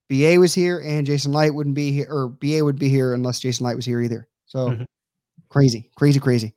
BA 0.10 0.36
was 0.40 0.54
here, 0.54 0.80
and 0.86 1.06
Jason 1.08 1.34
Licht 1.34 1.56
wouldn't 1.56 1.76
be 1.76 1.92
here, 1.92 2.08
or 2.10 2.30
BA 2.30 2.64
would 2.64 2.78
be 2.80 2.88
here 2.88 3.16
unless 3.16 3.40
Jason 3.40 3.66
Licht 3.66 3.76
was 3.76 3.86
here 3.86 4.00
either. 4.00 4.28
So 4.46 4.70
Mhm. 4.70 4.86
crazy, 5.50 5.90
crazy, 5.98 6.20
crazy. 6.20 6.54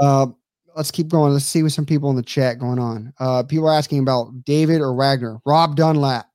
Uh, 0.00 0.28
let's 0.74 0.90
keep 0.90 1.08
going. 1.08 1.34
Let's 1.34 1.44
see 1.44 1.62
what 1.62 1.72
some 1.72 1.84
people 1.84 2.08
in 2.08 2.16
the 2.16 2.22
chat 2.22 2.58
going 2.58 2.78
on. 2.78 3.12
Uh, 3.20 3.42
people 3.42 3.68
are 3.68 3.74
asking 3.74 3.98
about 3.98 4.44
David 4.46 4.80
or 4.80 4.94
Wagner. 4.94 5.40
Rob 5.44 5.76
Dunlap. 5.76 6.26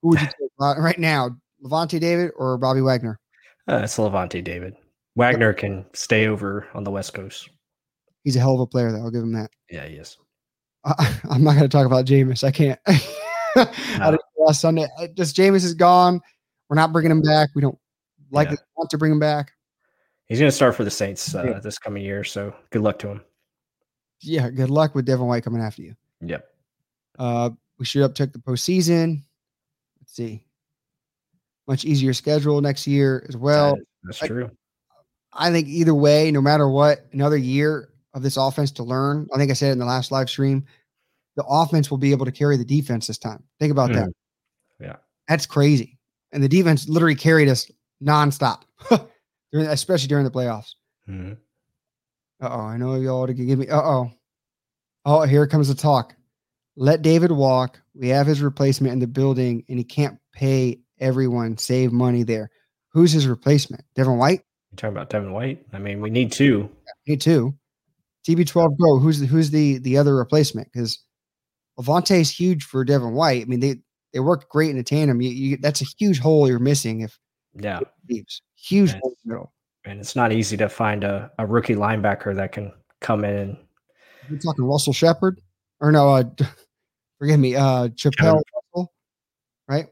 Who 0.00 0.08
would 0.08 0.20
you 0.20 0.26
take 0.40 0.50
uh, 0.58 0.74
right 0.78 0.98
now? 0.98 1.36
Lavonte 1.62 2.00
David 2.00 2.32
or 2.36 2.56
Bobby 2.56 2.80
Wagner? 2.80 3.20
Uh, 3.68 3.80
it's 3.84 3.96
Lavonte 3.96 4.42
David. 4.42 4.74
Wagner 5.14 5.52
can 5.52 5.84
stay 5.92 6.26
over 6.26 6.66
on 6.74 6.84
the 6.84 6.90
West 6.90 7.14
Coast. 7.14 7.48
He's 8.24 8.36
a 8.36 8.40
hell 8.40 8.54
of 8.54 8.60
a 8.60 8.66
player, 8.66 8.92
though. 8.92 8.98
I'll 9.02 9.10
give 9.10 9.22
him 9.22 9.32
that. 9.32 9.50
Yeah, 9.70 9.86
he 9.86 9.96
is. 9.96 10.16
I, 10.84 11.20
I'm 11.30 11.44
not 11.44 11.52
going 11.52 11.62
to 11.62 11.68
talk 11.68 11.86
about 11.86 12.06
Jameis. 12.06 12.44
I 12.44 12.50
can't. 12.50 12.80
I 13.56 14.16
last 14.38 14.60
Sunday. 14.60 14.86
Just 15.14 15.36
Jameis 15.36 15.64
is 15.64 15.74
gone. 15.74 16.20
We're 16.68 16.76
not 16.76 16.92
bringing 16.92 17.10
him 17.10 17.22
back. 17.22 17.50
We 17.54 17.62
don't 17.62 17.78
likely 18.30 18.56
want 18.76 18.90
to 18.90 18.98
bring 18.98 19.12
him 19.12 19.18
back. 19.20 19.52
He's 20.26 20.38
going 20.38 20.48
to 20.50 20.56
start 20.56 20.74
for 20.74 20.84
the 20.84 20.90
Saints 20.90 21.34
uh, 21.34 21.44
Yeah. 21.44 21.60
this 21.60 21.78
coming 21.78 22.02
year. 22.02 22.24
So 22.24 22.54
good 22.70 22.82
luck 22.82 22.98
to 23.00 23.08
him. 23.08 23.20
Yeah, 24.22 24.48
good 24.50 24.70
luck 24.70 24.94
with 24.94 25.04
Devin 25.04 25.26
White 25.26 25.44
coming 25.44 25.60
after 25.60 25.82
you. 25.82 25.94
Yep. 26.20 26.46
Uh, 27.18 27.50
we 27.78 27.84
should 27.84 28.02
uptick 28.08 28.32
the 28.32 28.38
postseason. 28.38 29.22
Let's 30.00 30.14
see. 30.14 30.44
Much 31.68 31.84
easier 31.84 32.12
schedule 32.12 32.60
next 32.60 32.86
year 32.86 33.24
as 33.28 33.36
well. 33.36 33.78
That's 34.04 34.22
I- 34.22 34.26
true. 34.26 34.50
I 35.34 35.50
think 35.50 35.66
either 35.66 35.94
way, 35.94 36.30
no 36.30 36.42
matter 36.42 36.68
what, 36.68 37.06
another 37.12 37.38
year 37.38 37.88
of 38.12 38.22
this 38.22 38.36
offense 38.36 38.70
to 38.72 38.82
learn. 38.82 39.26
I 39.34 39.38
think 39.38 39.50
I 39.50 39.54
said 39.54 39.72
in 39.72 39.78
the 39.78 39.86
last 39.86 40.12
live 40.12 40.28
stream, 40.28 40.66
the 41.36 41.44
offense 41.44 41.90
will 41.90 41.98
be 41.98 42.10
able 42.10 42.26
to 42.26 42.32
carry 42.32 42.58
the 42.58 42.64
defense 42.64 43.06
this 43.06 43.16
time. 43.16 43.42
Think 43.58 43.72
about 43.72 43.92
that. 43.92 44.10
Yeah. 44.78 44.96
That's 45.28 45.46
crazy. 45.46 45.98
And 46.32 46.42
the 46.42 46.48
defense 46.48 46.88
literally 46.88 47.14
carried 47.14 47.48
us 47.48 47.70
nonstop, 48.02 48.62
especially 49.54 50.08
during 50.08 50.24
the 50.24 50.30
playoffs. 50.30 50.74
Mm-hmm. 51.08 51.32
Uh 52.44 52.48
oh, 52.50 52.60
I 52.60 52.76
know 52.76 52.96
y'all 52.96 53.26
to 53.26 53.32
give 53.32 53.58
me. 53.58 53.68
Uh 53.68 53.80
oh. 53.80 54.10
Oh, 55.04 55.22
here 55.22 55.46
comes 55.46 55.68
the 55.68 55.74
talk. 55.74 56.14
Let 56.76 57.02
David 57.02 57.32
walk. 57.32 57.80
We 57.94 58.08
have 58.08 58.26
his 58.26 58.42
replacement 58.42 58.92
in 58.92 58.98
the 58.98 59.06
building, 59.06 59.64
and 59.68 59.78
he 59.78 59.84
can't 59.84 60.18
pay 60.32 60.80
everyone. 61.02 61.58
Save 61.58 61.92
money 61.92 62.22
there. 62.22 62.50
Who's 62.92 63.12
his 63.12 63.26
replacement? 63.26 63.84
Devin 63.94 64.18
White. 64.18 64.42
You 64.70 64.76
talking 64.76 64.96
about 64.96 65.10
Devin 65.10 65.32
White? 65.32 65.64
I 65.72 65.78
mean, 65.78 66.00
we 66.00 66.10
need 66.10 66.32
two. 66.32 66.70
Yeah, 66.86 67.12
need 67.12 67.20
two. 67.20 67.54
TB12 68.26 68.78
Go. 68.78 68.98
Who's 68.98 69.20
the, 69.20 69.26
who's 69.26 69.50
the 69.50 69.78
the 69.78 69.98
other 69.98 70.14
replacement? 70.14 70.68
Because 70.72 71.02
Lavonte 71.78 72.20
is 72.20 72.30
huge 72.30 72.64
for 72.64 72.84
Devin 72.84 73.12
White. 73.12 73.42
I 73.42 73.44
mean, 73.46 73.60
they 73.60 73.76
they 74.12 74.20
work 74.20 74.48
great 74.48 74.70
in 74.70 74.78
a 74.78 74.82
tandem. 74.82 75.20
You, 75.20 75.30
you, 75.30 75.56
that's 75.56 75.82
a 75.82 75.86
huge 75.98 76.18
hole 76.18 76.48
you're 76.48 76.58
missing 76.58 77.00
if 77.00 77.18
yeah 77.54 77.80
leaves. 78.08 78.42
Huge 78.54 78.92
hole 78.92 79.16
middle. 79.24 79.52
And 79.84 79.98
it's 79.98 80.14
not 80.14 80.32
easy 80.32 80.56
to 80.58 80.68
find 80.68 81.02
a, 81.02 81.30
a 81.38 81.46
rookie 81.46 81.74
linebacker 81.74 82.36
that 82.36 82.52
can 82.52 82.72
come 83.00 83.24
in. 83.24 83.34
And, 83.34 83.56
You're 84.28 84.38
talking 84.38 84.64
Russell 84.64 84.92
Shepard, 84.92 85.40
or 85.80 85.90
no? 85.90 86.08
Uh, 86.10 86.24
forgive 87.18 87.40
me, 87.40 87.56
uh, 87.56 87.88
Chapelle 87.96 88.42
Russell, 88.54 88.92
right? 89.68 89.88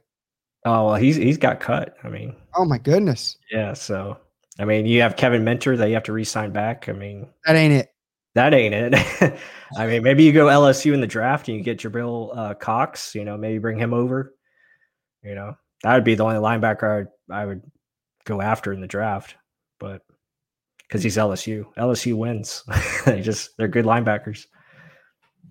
Oh 0.65 0.87
well, 0.87 0.95
he's 0.97 1.17
he's 1.17 1.39
got 1.39 1.61
cut. 1.61 1.97
I 2.05 2.09
mean, 2.09 2.37
oh 2.55 2.65
my 2.65 2.79
goodness. 2.79 3.39
Yeah. 3.51 3.73
So 3.73 4.19
I 4.59 4.65
mean, 4.65 4.87
you 4.87 5.01
have 5.01 5.17
Kevin 5.17 5.45
Minter 5.45 5.77
that 5.77 5.89
you 5.89 5.95
have 5.95 6.03
to 6.05 6.13
re-sign 6.13 6.53
back. 6.53 6.89
I 6.89 6.93
mean, 6.93 7.29
that 7.47 7.57
ain't 7.57 7.73
it. 7.73 7.89
That 8.35 8.53
ain't 8.53 8.75
it. 8.75 9.39
I 9.77 9.87
mean, 9.87 10.03
maybe 10.03 10.23
you 10.23 10.33
go 10.33 10.47
LSU 10.47 10.93
in 10.93 11.01
the 11.01 11.07
draft 11.07 11.49
and 11.49 11.57
you 11.57 11.63
get 11.63 11.79
Jabril 11.79 12.37
uh, 12.37 12.55
Cox. 12.55 13.15
You 13.15 13.25
know, 13.25 13.37
maybe 13.37 13.59
bring 13.59 13.79
him 13.79 13.95
over. 13.95 14.35
You 15.23 15.35
know, 15.35 15.55
that 15.83 15.95
would 15.95 16.05
be 16.05 16.15
the 16.15 16.25
only 16.25 16.37
linebacker 16.37 16.85
I 16.85 16.97
would, 16.99 17.09
I 17.31 17.45
would 17.47 17.63
go 18.25 18.41
after 18.41 18.73
in 18.73 18.81
the 18.81 18.87
draft. 18.87 19.37
But 19.79 20.03
because 20.83 21.03
he's 21.03 21.17
LSU, 21.17 21.65
LSU 21.77 22.15
wins. 22.15 22.65
they 23.07 23.23
just 23.23 23.57
they're 23.57 23.69
good 23.69 23.87
linebackers. 23.87 24.47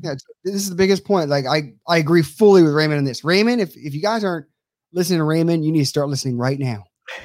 Yeah, 0.01 0.13
this 0.43 0.55
is 0.55 0.69
the 0.69 0.75
biggest 0.75 1.03
point. 1.03 1.29
Like 1.29 1.45
I, 1.45 1.73
I 1.87 1.97
agree 1.97 2.21
fully 2.21 2.61
with 2.61 2.73
Raymond 2.73 2.99
on 2.99 3.05
this. 3.05 3.23
Raymond, 3.23 3.59
if 3.59 3.75
if 3.75 3.93
you 3.93 4.01
guys 4.01 4.23
aren't 4.23 4.45
listening 4.91 5.19
to 5.19 5.23
Raymond, 5.23 5.65
you 5.65 5.71
need 5.71 5.79
to 5.79 5.85
start 5.85 6.09
listening 6.09 6.37
right 6.37 6.59
now. 6.59 6.83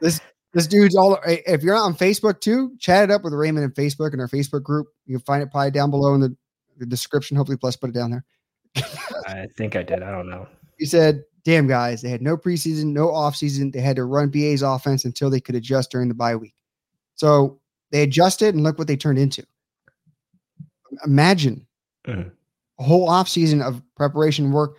This 0.00 0.18
this 0.52 0.66
dude's 0.66 0.96
all. 0.96 1.18
If 1.26 1.62
you're 1.62 1.74
not 1.74 1.84
on 1.84 1.94
Facebook 1.94 2.40
too, 2.40 2.74
chat 2.78 3.04
it 3.04 3.10
up 3.12 3.22
with 3.22 3.32
Raymond 3.32 3.64
in 3.64 3.70
Facebook 3.70 4.12
in 4.12 4.20
our 4.20 4.28
Facebook 4.28 4.62
group. 4.62 4.88
You 5.06 5.18
can 5.18 5.24
find 5.24 5.42
it 5.42 5.50
probably 5.50 5.70
down 5.70 5.90
below 5.90 6.14
in 6.14 6.20
the, 6.20 6.34
the 6.78 6.86
description. 6.86 7.36
Hopefully, 7.36 7.58
plus 7.58 7.76
put 7.76 7.90
it 7.90 7.92
down 7.92 8.10
there. 8.10 8.24
I 9.26 9.46
think 9.56 9.76
I 9.76 9.82
did. 9.82 10.02
I 10.02 10.10
don't 10.10 10.28
know. 10.28 10.48
He 10.78 10.86
said, 10.86 11.22
"Damn 11.44 11.68
guys, 11.68 12.02
they 12.02 12.08
had 12.08 12.22
no 12.22 12.36
preseason, 12.36 12.86
no 12.86 13.08
offseason. 13.08 13.72
They 13.72 13.80
had 13.80 13.96
to 13.96 14.04
run 14.04 14.30
BA's 14.30 14.62
offense 14.62 15.04
until 15.04 15.30
they 15.30 15.40
could 15.40 15.54
adjust 15.54 15.90
during 15.92 16.08
the 16.08 16.14
bye 16.14 16.34
week. 16.34 16.54
So 17.14 17.60
they 17.92 18.02
adjusted, 18.02 18.54
and 18.54 18.64
look 18.64 18.78
what 18.78 18.88
they 18.88 18.96
turned 18.96 19.18
into. 19.18 19.44
Imagine 21.04 21.64
mm-hmm. 22.06 22.28
a 22.78 22.82
whole 22.82 23.08
offseason 23.08 23.62
of 23.62 23.82
preparation 23.96 24.50
work. 24.50 24.78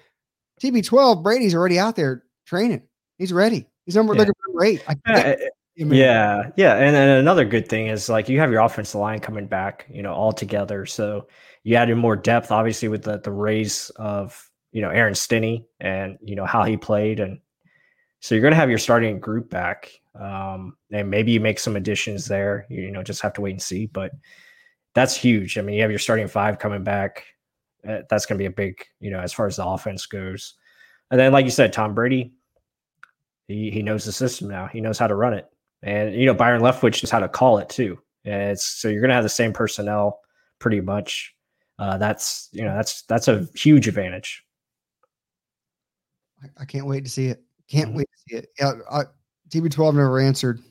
TB12, 0.61 1.23
Brady's 1.23 1.55
already 1.55 1.79
out 1.79 1.95
there 1.95 2.23
training. 2.45 2.83
He's 3.17 3.33
ready. 3.33 3.67
He's 3.85 3.95
number 3.95 4.13
yeah. 4.13 4.19
looking 4.19 4.33
great. 4.53 4.83
I, 4.87 5.37
yeah, 5.75 6.49
yeah, 6.55 6.75
and 6.75 6.95
then 6.95 7.09
another 7.19 7.45
good 7.45 7.67
thing 7.67 7.87
is 7.87 8.09
like 8.09 8.29
you 8.29 8.39
have 8.39 8.51
your 8.51 8.61
offensive 8.61 8.99
line 8.99 9.19
coming 9.19 9.47
back, 9.47 9.87
you 9.89 10.01
know, 10.01 10.13
all 10.13 10.31
together. 10.31 10.85
So 10.85 11.27
you 11.63 11.75
added 11.75 11.95
more 11.95 12.15
depth, 12.15 12.51
obviously, 12.51 12.87
with 12.89 13.03
the 13.03 13.19
the 13.19 13.31
raise 13.31 13.89
of 13.95 14.49
you 14.71 14.81
know 14.81 14.89
Aaron 14.89 15.15
Stinnie 15.15 15.65
and 15.79 16.17
you 16.21 16.35
know 16.35 16.45
how 16.45 16.63
he 16.63 16.77
played, 16.77 17.19
and 17.19 17.39
so 18.19 18.35
you're 18.35 18.41
going 18.41 18.51
to 18.51 18.59
have 18.59 18.69
your 18.69 18.79
starting 18.79 19.19
group 19.19 19.49
back, 19.49 19.91
um, 20.19 20.75
and 20.91 21.09
maybe 21.09 21.31
you 21.31 21.39
make 21.39 21.57
some 21.57 21.75
additions 21.75 22.27
there. 22.27 22.67
You, 22.69 22.83
you 22.83 22.91
know, 22.91 23.01
just 23.01 23.21
have 23.21 23.33
to 23.33 23.41
wait 23.41 23.51
and 23.51 23.61
see, 23.61 23.87
but 23.87 24.11
that's 24.93 25.15
huge. 25.15 25.57
I 25.57 25.61
mean, 25.61 25.75
you 25.75 25.81
have 25.81 25.91
your 25.91 25.99
starting 25.99 26.27
five 26.27 26.59
coming 26.59 26.83
back. 26.83 27.25
Uh, 27.87 27.99
that's 28.09 28.25
going 28.25 28.37
to 28.37 28.41
be 28.41 28.47
a 28.47 28.51
big, 28.51 28.85
you 28.99 29.09
know, 29.09 29.19
as 29.19 29.33
far 29.33 29.47
as 29.47 29.55
the 29.55 29.65
offense 29.65 30.05
goes. 30.05 30.53
And 31.09 31.19
then, 31.19 31.31
like 31.31 31.45
you 31.45 31.51
said, 31.51 31.73
Tom 31.73 31.93
Brady, 31.93 32.33
he 33.47 33.69
he 33.69 33.81
knows 33.81 34.05
the 34.05 34.11
system 34.11 34.47
now. 34.47 34.67
He 34.67 34.81
knows 34.81 34.97
how 34.97 35.07
to 35.07 35.15
run 35.15 35.33
it. 35.33 35.47
And 35.83 36.15
you 36.15 36.25
know, 36.25 36.33
Byron 36.33 36.61
Leftwich 36.61 37.03
knows 37.03 37.11
how 37.11 37.19
to 37.19 37.27
call 37.27 37.57
it 37.57 37.69
too. 37.69 37.99
And 38.23 38.51
it's 38.51 38.65
so 38.65 38.87
you're 38.87 39.01
gonna 39.01 39.13
have 39.13 39.23
the 39.23 39.29
same 39.29 39.51
personnel 39.51 40.19
pretty 40.59 40.81
much. 40.81 41.35
Uh, 41.79 41.97
that's 41.97 42.49
you 42.51 42.63
know 42.63 42.75
that's 42.75 43.01
that's 43.03 43.27
a 43.27 43.47
huge 43.55 43.87
advantage. 43.87 44.45
I, 46.43 46.61
I 46.61 46.65
can't 46.65 46.85
wait 46.85 47.03
to 47.03 47.09
see 47.09 47.27
it. 47.27 47.43
Can't 47.67 47.89
mm-hmm. 47.89 47.97
wait 47.97 48.09
to 48.11 48.17
see 48.29 48.35
it. 48.37 48.47
Yeah, 48.59 48.73
I, 48.91 49.03
TB12 49.49 49.95
never 49.95 50.19
answered 50.19 50.61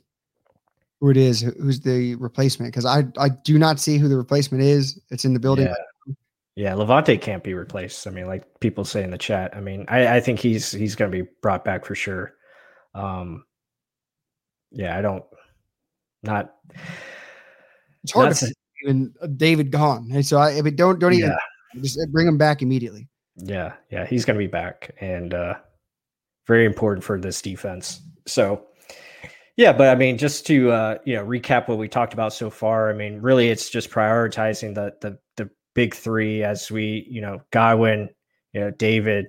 who 1.01 1.11
it 1.11 1.17
is, 1.17 1.41
who's 1.41 1.81
the 1.81 2.15
replacement, 2.17 2.73
because 2.73 2.87
I 2.87 3.05
I 3.19 3.31
do 3.31 3.59
not 3.59 3.81
see 3.81 3.99
who 3.99 4.09
the 4.09 4.17
replacement 4.17 4.63
is. 4.63 5.01
It's 5.11 5.25
in 5.25 5.35
the 5.35 5.41
building. 5.41 5.67
Yeah. 5.67 5.75
Yeah, 6.61 6.75
Lavonte 6.75 7.19
can't 7.19 7.43
be 7.43 7.55
replaced. 7.55 8.07
I 8.07 8.11
mean, 8.11 8.27
like 8.27 8.45
people 8.61 8.85
say 8.85 9.03
in 9.03 9.11
the 9.11 9.17
chat. 9.17 9.57
I 9.57 9.61
mean, 9.61 9.87
I, 9.89 10.17
I 10.17 10.21
think 10.21 10.39
he's 10.39 10.71
he's 10.71 10.95
going 10.95 11.11
to 11.11 11.25
be 11.25 11.27
brought 11.41 11.65
back 11.65 11.87
for 11.87 11.95
sure. 11.95 12.35
Um, 12.95 13.47
yeah, 14.71 14.99
I 14.99 15.01
don't 15.01 15.25
not. 16.23 16.53
It's 18.05 18.13
hard 18.13 18.35
to 18.35 18.53
even 18.85 19.15
David 19.39 19.71
gone. 19.71 20.11
And 20.13 20.27
so 20.27 20.37
I, 20.37 20.59
I 20.59 20.61
mean, 20.61 20.77
don't 20.77 20.99
don't 20.99 21.15
even 21.15 21.31
yeah. 21.31 21.81
just 21.81 21.99
bring 22.13 22.29
him 22.29 22.37
back 22.37 22.61
immediately. 22.61 23.09
Yeah, 23.37 23.73
yeah, 23.91 24.05
he's 24.05 24.27
going 24.27 24.39
to 24.39 24.45
be 24.45 24.47
back, 24.47 24.95
and 25.01 25.33
uh, 25.33 25.55
very 26.47 26.67
important 26.67 27.05
for 27.05 27.19
this 27.19 27.41
defense. 27.41 28.03
So, 28.27 28.67
yeah, 29.57 29.73
but 29.73 29.89
I 29.89 29.95
mean, 29.95 30.19
just 30.19 30.47
to 30.49 30.71
uh, 30.73 30.99
you 31.07 31.17
know 31.17 31.25
recap 31.25 31.69
what 31.69 31.79
we 31.79 31.89
talked 31.89 32.13
about 32.13 32.35
so 32.35 32.51
far. 32.51 32.91
I 32.91 32.93
mean, 32.93 33.23
really, 33.23 33.49
it's 33.49 33.71
just 33.71 33.89
prioritizing 33.89 34.75
the 34.75 34.93
the 35.01 35.19
the 35.39 35.51
big 35.75 35.95
three 35.95 36.43
as 36.43 36.71
we 36.71 37.07
you 37.09 37.21
know 37.21 37.41
Godwin, 37.51 38.09
you 38.53 38.61
know 38.61 38.71
David. 38.71 39.27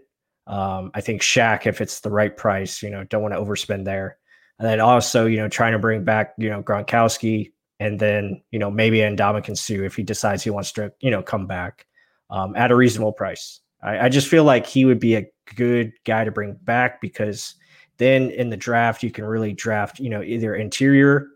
Um, 0.47 0.91
I 0.93 1.01
think 1.01 1.21
Shaq, 1.21 1.67
if 1.67 1.81
it's 1.81 2.01
the 2.01 2.09
right 2.09 2.35
price, 2.35 2.81
you 2.81 2.89
know, 2.89 3.03
don't 3.05 3.21
want 3.21 3.33
to 3.33 3.39
overspend 3.39 3.85
there. 3.85 4.17
And 4.59 4.67
then 4.67 4.79
also, 4.79 5.25
you 5.25 5.37
know, 5.37 5.47
trying 5.47 5.71
to 5.71 5.79
bring 5.79 6.03
back, 6.03 6.33
you 6.37 6.49
know, 6.49 6.61
Gronkowski 6.61 7.51
and 7.79 7.99
then, 7.99 8.43
you 8.51 8.59
know, 8.59 8.69
maybe 8.69 8.97
Ndamukong 8.99 9.57
Suh 9.57 9.83
if 9.83 9.95
he 9.95 10.03
decides 10.03 10.43
he 10.43 10.49
wants 10.49 10.71
to, 10.73 10.91
you 10.99 11.09
know, 11.09 11.23
come 11.23 11.47
back 11.47 11.87
um, 12.29 12.55
at 12.55 12.69
a 12.69 12.75
reasonable 12.75 13.13
price. 13.13 13.59
I, 13.81 14.05
I 14.05 14.09
just 14.09 14.27
feel 14.27 14.43
like 14.43 14.67
he 14.67 14.85
would 14.85 14.99
be 14.99 15.15
a 15.15 15.25
good 15.55 15.93
guy 16.05 16.25
to 16.25 16.31
bring 16.31 16.57
back 16.61 17.01
because 17.01 17.55
then 17.97 18.29
in 18.29 18.49
the 18.49 18.57
draft, 18.57 19.03
you 19.03 19.09
can 19.09 19.25
really 19.25 19.53
draft, 19.53 19.99
you 19.99 20.09
know, 20.09 20.21
either 20.21 20.53
interior 20.55 21.27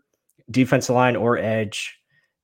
defensive 0.50 0.94
line 0.94 1.16
or 1.16 1.36
edge, 1.36 1.95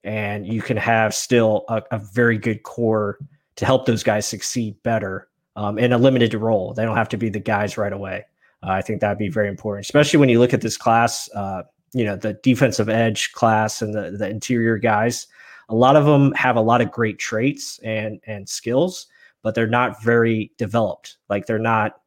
and 0.05 0.47
you 0.47 0.63
can 0.63 0.77
have 0.77 1.15
still 1.15 1.65
a, 1.69 1.83
a 1.93 1.99
very 1.99 2.39
good 2.39 2.63
core 2.63 3.19
to 3.57 3.65
help 3.65 3.87
those 3.87 4.03
guys 4.03 4.27
succeed 4.27 4.83
better 4.83 5.29
um, 5.57 5.79
in 5.79 5.93
a 5.93 5.99
limited 5.99 6.35
role. 6.35 6.75
They 6.75 6.85
don't 6.85 6.97
have 6.97 7.09
to 7.11 7.17
be 7.17 7.29
the 7.29 7.41
guys 7.41 7.77
right 7.77 7.93
away. 7.93 8.25
Uh, 8.63 8.71
I 8.71 8.83
think 8.83 9.01
that'd 9.01 9.19
be 9.19 9.29
very 9.29 9.49
important, 9.49 9.87
especially 9.87 10.19
when 10.19 10.29
you 10.29 10.39
look 10.39 10.55
at 10.55 10.61
this 10.61 10.77
class. 10.77 11.29
Uh, 11.35 11.63
you 11.93 12.05
know, 12.05 12.17
the 12.17 12.35
defensive 12.35 12.89
edge 12.89 13.33
class 13.33 13.83
and 13.83 13.95
the 13.95 14.13
the 14.13 14.29
interior 14.29 14.79
guys. 14.79 15.27
A 15.69 15.75
lot 15.75 15.97
of 15.97 16.05
them 16.05 16.33
have 16.33 16.57
a 16.57 16.61
lot 16.61 16.81
of 16.81 16.91
great 16.91 17.19
traits 17.19 17.79
and 17.83 18.21
and 18.27 18.49
skills, 18.49 19.07
but 19.43 19.55
they're 19.55 19.67
not 19.67 20.03
very 20.03 20.53
developed. 20.59 21.19
Like 21.29 21.47
they're 21.47 21.59
not. 21.59 22.01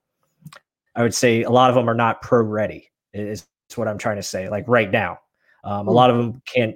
I 0.95 1.03
would 1.03 1.13
say 1.13 1.43
a 1.43 1.49
lot 1.49 1.69
of 1.69 1.75
them 1.75 1.89
are 1.89 1.95
not 1.95 2.21
pro 2.21 2.41
ready. 2.41 2.89
Is, 3.13 3.45
is 3.69 3.77
what 3.77 3.87
I'm 3.87 3.97
trying 3.97 4.15
to 4.15 4.23
say. 4.23 4.49
Like 4.49 4.65
right 4.67 4.89
now, 4.89 5.19
um, 5.63 5.87
a 5.87 5.91
lot 5.91 6.09
of 6.09 6.17
them 6.17 6.41
can't. 6.45 6.75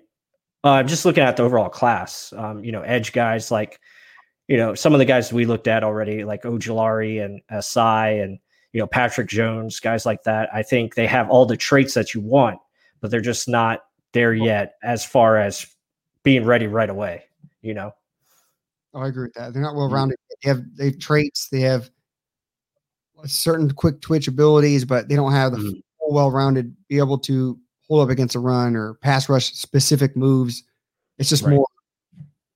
Uh, 0.63 0.71
I'm 0.71 0.87
just 0.87 1.05
looking 1.05 1.23
at 1.23 1.37
the 1.37 1.43
overall 1.43 1.69
class. 1.69 2.33
Um, 2.35 2.63
you 2.63 2.71
know, 2.71 2.81
edge 2.81 3.13
guys 3.13 3.51
like, 3.51 3.79
you 4.47 4.57
know, 4.57 4.75
some 4.75 4.93
of 4.93 4.99
the 4.99 5.05
guys 5.05 5.31
we 5.31 5.45
looked 5.45 5.67
at 5.67 5.83
already, 5.83 6.23
like 6.23 6.43
Ojulari 6.43 7.23
and 7.23 7.41
Ossai 7.51 8.23
and 8.23 8.39
you 8.73 8.79
know, 8.79 8.87
Patrick 8.87 9.27
Jones, 9.27 9.79
guys 9.79 10.05
like 10.05 10.23
that. 10.23 10.49
I 10.53 10.63
think 10.63 10.95
they 10.95 11.07
have 11.07 11.29
all 11.29 11.45
the 11.45 11.57
traits 11.57 11.93
that 11.95 12.13
you 12.13 12.21
want, 12.21 12.59
but 13.01 13.09
they're 13.09 13.21
just 13.21 13.47
not 13.47 13.81
there 14.13 14.33
yet 14.33 14.75
as 14.83 15.05
far 15.05 15.37
as 15.37 15.65
being 16.23 16.45
ready 16.45 16.67
right 16.67 16.89
away, 16.89 17.23
you 17.61 17.73
know. 17.73 17.91
Oh, 18.93 19.01
I 19.01 19.07
agree 19.07 19.25
with 19.25 19.33
that. 19.33 19.53
They're 19.53 19.61
not 19.61 19.75
well 19.75 19.85
mm-hmm. 19.85 19.95
rounded. 19.95 20.17
They 20.43 20.49
have 20.49 20.63
they 20.75 20.85
have 20.85 20.99
traits, 20.99 21.49
they 21.49 21.61
have 21.61 21.89
certain 23.25 23.71
quick 23.71 24.01
twitch 24.01 24.27
abilities, 24.27 24.85
but 24.85 25.09
they 25.09 25.15
don't 25.15 25.31
have 25.31 25.51
the 25.51 25.57
mm-hmm. 25.57 25.79
full 25.99 26.13
well 26.13 26.31
rounded 26.31 26.75
be 26.87 26.97
able 26.97 27.19
to 27.19 27.59
hold 27.89 28.03
up 28.03 28.09
against 28.09 28.35
a 28.35 28.39
run 28.39 28.75
or 28.75 28.93
pass 28.95 29.27
rush 29.27 29.53
specific 29.53 30.15
moves. 30.15 30.63
It's 31.17 31.29
just 31.29 31.43
right. 31.43 31.55
more 31.55 31.67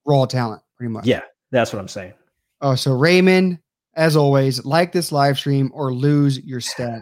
raw 0.06 0.26
talent, 0.26 0.62
pretty 0.78 0.92
much. 0.92 1.06
Yeah, 1.06 1.22
that's 1.52 1.74
what 1.74 1.80
I'm 1.80 1.88
saying. 1.88 2.14
Oh, 2.62 2.76
so 2.76 2.94
Raymond, 2.94 3.60
as 3.96 4.16
always, 4.16 4.64
like 4.64 4.92
this 4.92 5.12
live 5.12 5.38
stream 5.38 5.72
or 5.74 5.94
lose 5.94 6.40
your 6.40 6.62
stash. 6.62 7.02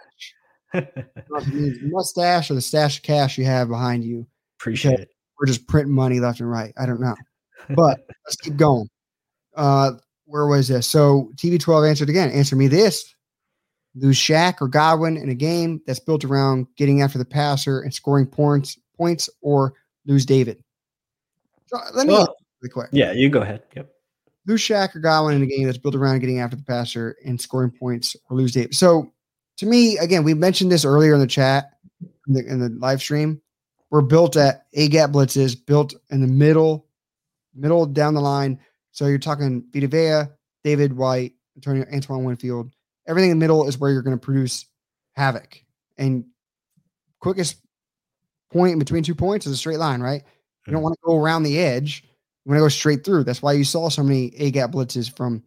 mustache 1.83 2.49
or 2.49 2.53
the 2.53 2.61
stash 2.61 2.97
of 2.97 3.03
cash 3.03 3.37
you 3.37 3.45
have 3.45 3.67
behind 3.67 4.03
you. 4.03 4.25
Appreciate 4.59 4.99
it. 4.99 5.09
We're 5.39 5.47
just 5.47 5.67
printing 5.67 5.93
money 5.93 6.19
left 6.19 6.39
and 6.39 6.49
right. 6.49 6.73
I 6.77 6.85
don't 6.85 7.01
know. 7.01 7.15
But 7.69 7.99
let's 8.25 8.37
keep 8.41 8.55
going. 8.55 8.87
Uh, 9.55 9.93
where 10.25 10.47
was 10.47 10.69
this? 10.69 10.87
So 10.87 11.31
TB12 11.35 11.89
answered 11.89 12.09
again. 12.09 12.31
Answer 12.31 12.55
me 12.55 12.67
this. 12.67 13.13
Lose 13.95 14.17
Shaq 14.17 14.61
or 14.61 14.67
Godwin 14.67 15.17
in 15.17 15.29
a 15.29 15.35
game 15.35 15.81
that's 15.85 15.99
built 15.99 16.23
around 16.23 16.67
getting 16.77 17.01
after 17.01 17.17
the 17.17 17.25
passer 17.25 17.81
and 17.81 17.93
scoring 17.93 18.25
points 18.25 18.77
points 18.95 19.29
or 19.41 19.73
lose 20.05 20.25
David. 20.25 20.63
So 21.65 21.77
uh, 21.77 21.89
let 21.93 22.07
me 22.07 22.13
Well, 22.13 22.35
really 22.61 22.71
quick. 22.71 22.89
Yeah, 22.91 23.11
you 23.11 23.29
go 23.29 23.41
ahead. 23.41 23.63
Yep. 23.75 23.89
lose 24.47 24.61
Shaq 24.61 24.95
or 24.95 24.99
Godwin 24.99 25.35
in 25.35 25.43
a 25.43 25.45
game 25.47 25.65
that's 25.65 25.77
built 25.77 25.95
around 25.95 26.19
getting 26.19 26.39
after 26.39 26.55
the 26.55 26.63
passer 26.63 27.17
and 27.25 27.39
scoring 27.39 27.71
points, 27.71 28.15
or 28.29 28.37
lose 28.37 28.51
David. 28.51 28.75
So 28.75 29.11
to 29.57 29.65
me, 29.65 29.97
again, 29.97 30.23
we 30.23 30.33
mentioned 30.33 30.71
this 30.71 30.85
earlier 30.85 31.13
in 31.13 31.19
the 31.19 31.27
chat 31.27 31.71
in 32.27 32.33
the, 32.33 32.45
in 32.45 32.59
the 32.59 32.69
live 32.79 33.01
stream. 33.01 33.41
We're 33.89 34.01
built 34.01 34.37
at 34.37 34.65
A 34.73 34.87
gap 34.87 35.09
blitzes, 35.11 35.55
built 35.65 35.95
in 36.11 36.21
the 36.21 36.27
middle, 36.27 36.87
middle 37.53 37.85
down 37.85 38.13
the 38.13 38.21
line. 38.21 38.59
So 38.91 39.07
you're 39.07 39.19
talking 39.19 39.65
Vita 39.73 39.87
Vea, 39.87 40.31
David 40.63 40.95
White, 40.95 41.33
Antonio 41.57 41.85
Antoine 41.93 42.23
Winfield. 42.23 42.71
Everything 43.11 43.31
in 43.31 43.37
the 43.37 43.43
middle 43.43 43.67
is 43.67 43.77
where 43.77 43.91
you're 43.91 44.01
going 44.01 44.17
to 44.17 44.25
produce 44.25 44.65
havoc. 45.15 45.61
And 45.97 46.25
quickest 47.19 47.57
point 48.51 48.71
in 48.73 48.79
between 48.79 49.03
two 49.03 49.15
points 49.15 49.45
is 49.45 49.51
a 49.51 49.57
straight 49.57 49.79
line, 49.79 50.01
right? 50.01 50.23
You 50.65 50.71
don't 50.71 50.79
Mhm. 50.79 50.83
want 50.83 50.93
to 50.95 51.05
go 51.05 51.17
around 51.17 51.43
the 51.43 51.59
edge. 51.59 52.03
You 52.45 52.49
want 52.49 52.57
to 52.59 52.63
go 52.63 52.69
straight 52.69 53.03
through. 53.03 53.25
That's 53.25 53.41
why 53.41 53.51
you 53.51 53.65
saw 53.65 53.89
so 53.89 54.01
many 54.01 54.33
A 54.37 54.49
gap 54.49 54.71
blitzes 54.71 55.13
from 55.13 55.43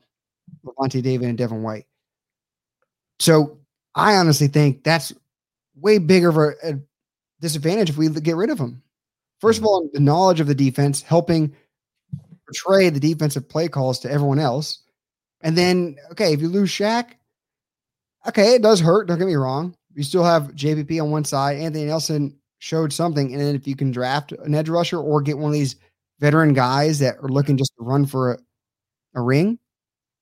Lavonte 0.65 1.03
David 1.03 1.29
and 1.29 1.39
Devin 1.39 1.63
White. 1.63 1.87
So 3.19 3.59
I 3.95 4.17
honestly 4.17 4.49
think 4.49 4.85
that's 4.85 5.15
way 5.75 5.97
bigger 5.97 6.29
of 6.29 6.37
a, 6.37 6.53
a 6.63 6.79
disadvantage 7.41 7.89
if 7.91 7.97
we 7.97 8.11
get 8.11 8.37
rid 8.37 8.51
of 8.51 8.59
him. 8.59 8.83
First 9.41 9.59
of 9.59 9.65
all, 9.65 9.89
the 9.91 10.01
knowledge 10.01 10.41
of 10.41 10.47
the 10.49 10.55
defense 10.55 11.01
helping 11.01 11.55
portray 12.47 12.91
the 12.91 13.01
defensive 13.01 13.49
play 13.49 13.69
calls 13.69 14.01
to 14.01 14.11
everyone 14.11 14.39
else. 14.39 14.81
And 15.41 15.57
then, 15.57 15.97
okay, 16.13 16.33
if 16.33 16.41
you 16.41 16.49
lose 16.49 16.71
Shaq, 16.71 17.13
okay, 18.27 18.55
it 18.55 18.63
does 18.63 18.81
hurt. 18.81 19.07
Don't 19.07 19.19
get 19.19 19.27
me 19.27 19.35
wrong. 19.35 19.75
You 19.95 20.03
still 20.03 20.25
have 20.25 20.55
JPP 20.55 21.01
on 21.03 21.11
one 21.11 21.25
side. 21.25 21.59
Anthony 21.59 21.85
Nelson 21.85 22.37
showed 22.59 22.93
something. 22.93 23.33
And 23.33 23.41
then 23.41 23.55
if 23.55 23.67
you 23.67 23.77
can 23.77 23.91
draft 23.91 24.33
an 24.33 24.55
edge 24.55 24.69
rusher 24.69 24.99
or 24.99 25.21
get 25.21 25.39
one 25.39 25.51
of 25.51 25.53
these 25.53 25.77
veteran 26.19 26.55
guys 26.55 26.99
that 27.01 27.17
are 27.23 27.29
looking 27.29 27.57
just 27.57 27.73
to 27.79 27.85
run 27.85 28.07
for 28.07 28.33
a, 28.33 28.39
a 29.15 29.21
ring, 29.21 29.59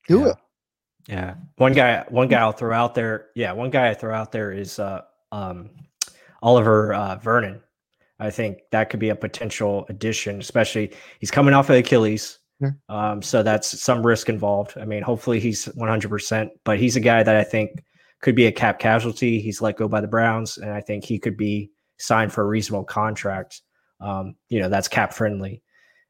do 0.09 0.21
yeah. 0.21 0.27
it. 0.29 0.37
Yeah. 1.09 1.35
One 1.57 1.73
guy, 1.73 2.05
one 2.09 2.29
guy 2.29 2.41
I'll 2.41 2.53
throw 2.53 2.75
out 2.75 2.95
there. 2.95 3.29
Yeah, 3.35 3.53
one 3.53 3.71
guy 3.71 3.89
I 3.89 3.95
throw 3.95 4.15
out 4.15 4.33
there 4.33 4.53
is 4.53 4.79
uh, 4.79 5.03
um, 5.31 5.71
Olivier 6.43 6.95
uh, 6.95 7.17
Vernon. 7.17 7.61
I 8.19 8.31
think 8.31 8.59
that 8.71 8.89
could 8.89 9.01
be 9.01 9.09
a 9.09 9.17
potential 9.17 9.85
addition, 9.89 10.39
especially 10.39 10.93
he's 11.19 11.31
coming 11.31 11.55
off 11.55 11.71
of 11.71 11.77
Achilles. 11.77 12.39
Yeah. 12.61 12.71
Um, 12.89 13.21
so 13.21 13.43
that's 13.43 13.81
some 13.83 14.07
risk 14.07 14.29
involved. 14.29 14.79
I 14.79 14.85
mean, 14.85 15.03
hopefully 15.03 15.41
he's 15.41 15.67
100%, 15.67 16.51
but 16.65 16.79
he's 16.79 16.95
a 16.95 17.01
guy 17.01 17.25
that 17.25 17.35
I 17.35 17.43
think 17.43 17.83
could 18.23 18.35
be 18.35 18.47
a 18.47 18.53
cap 18.53 18.79
casualty. 18.79 19.41
He's 19.41 19.61
let 19.61 19.77
go 19.77 19.89
by 19.89 20.01
the 20.01 20.09
Browns, 20.09 20.57
and 20.57 20.71
I 20.71 20.81
think 20.81 21.05
he 21.05 21.19
could 21.19 21.37
be 21.37 21.71
signed 21.99 22.33
for 22.33 22.43
a 22.43 22.47
reasonable 22.47 22.85
contract. 22.85 23.61
Um, 24.01 24.37
you 24.49 24.61
know, 24.61 24.69
that's 24.69 24.89
cap 24.89 25.13
friendly. 25.13 25.63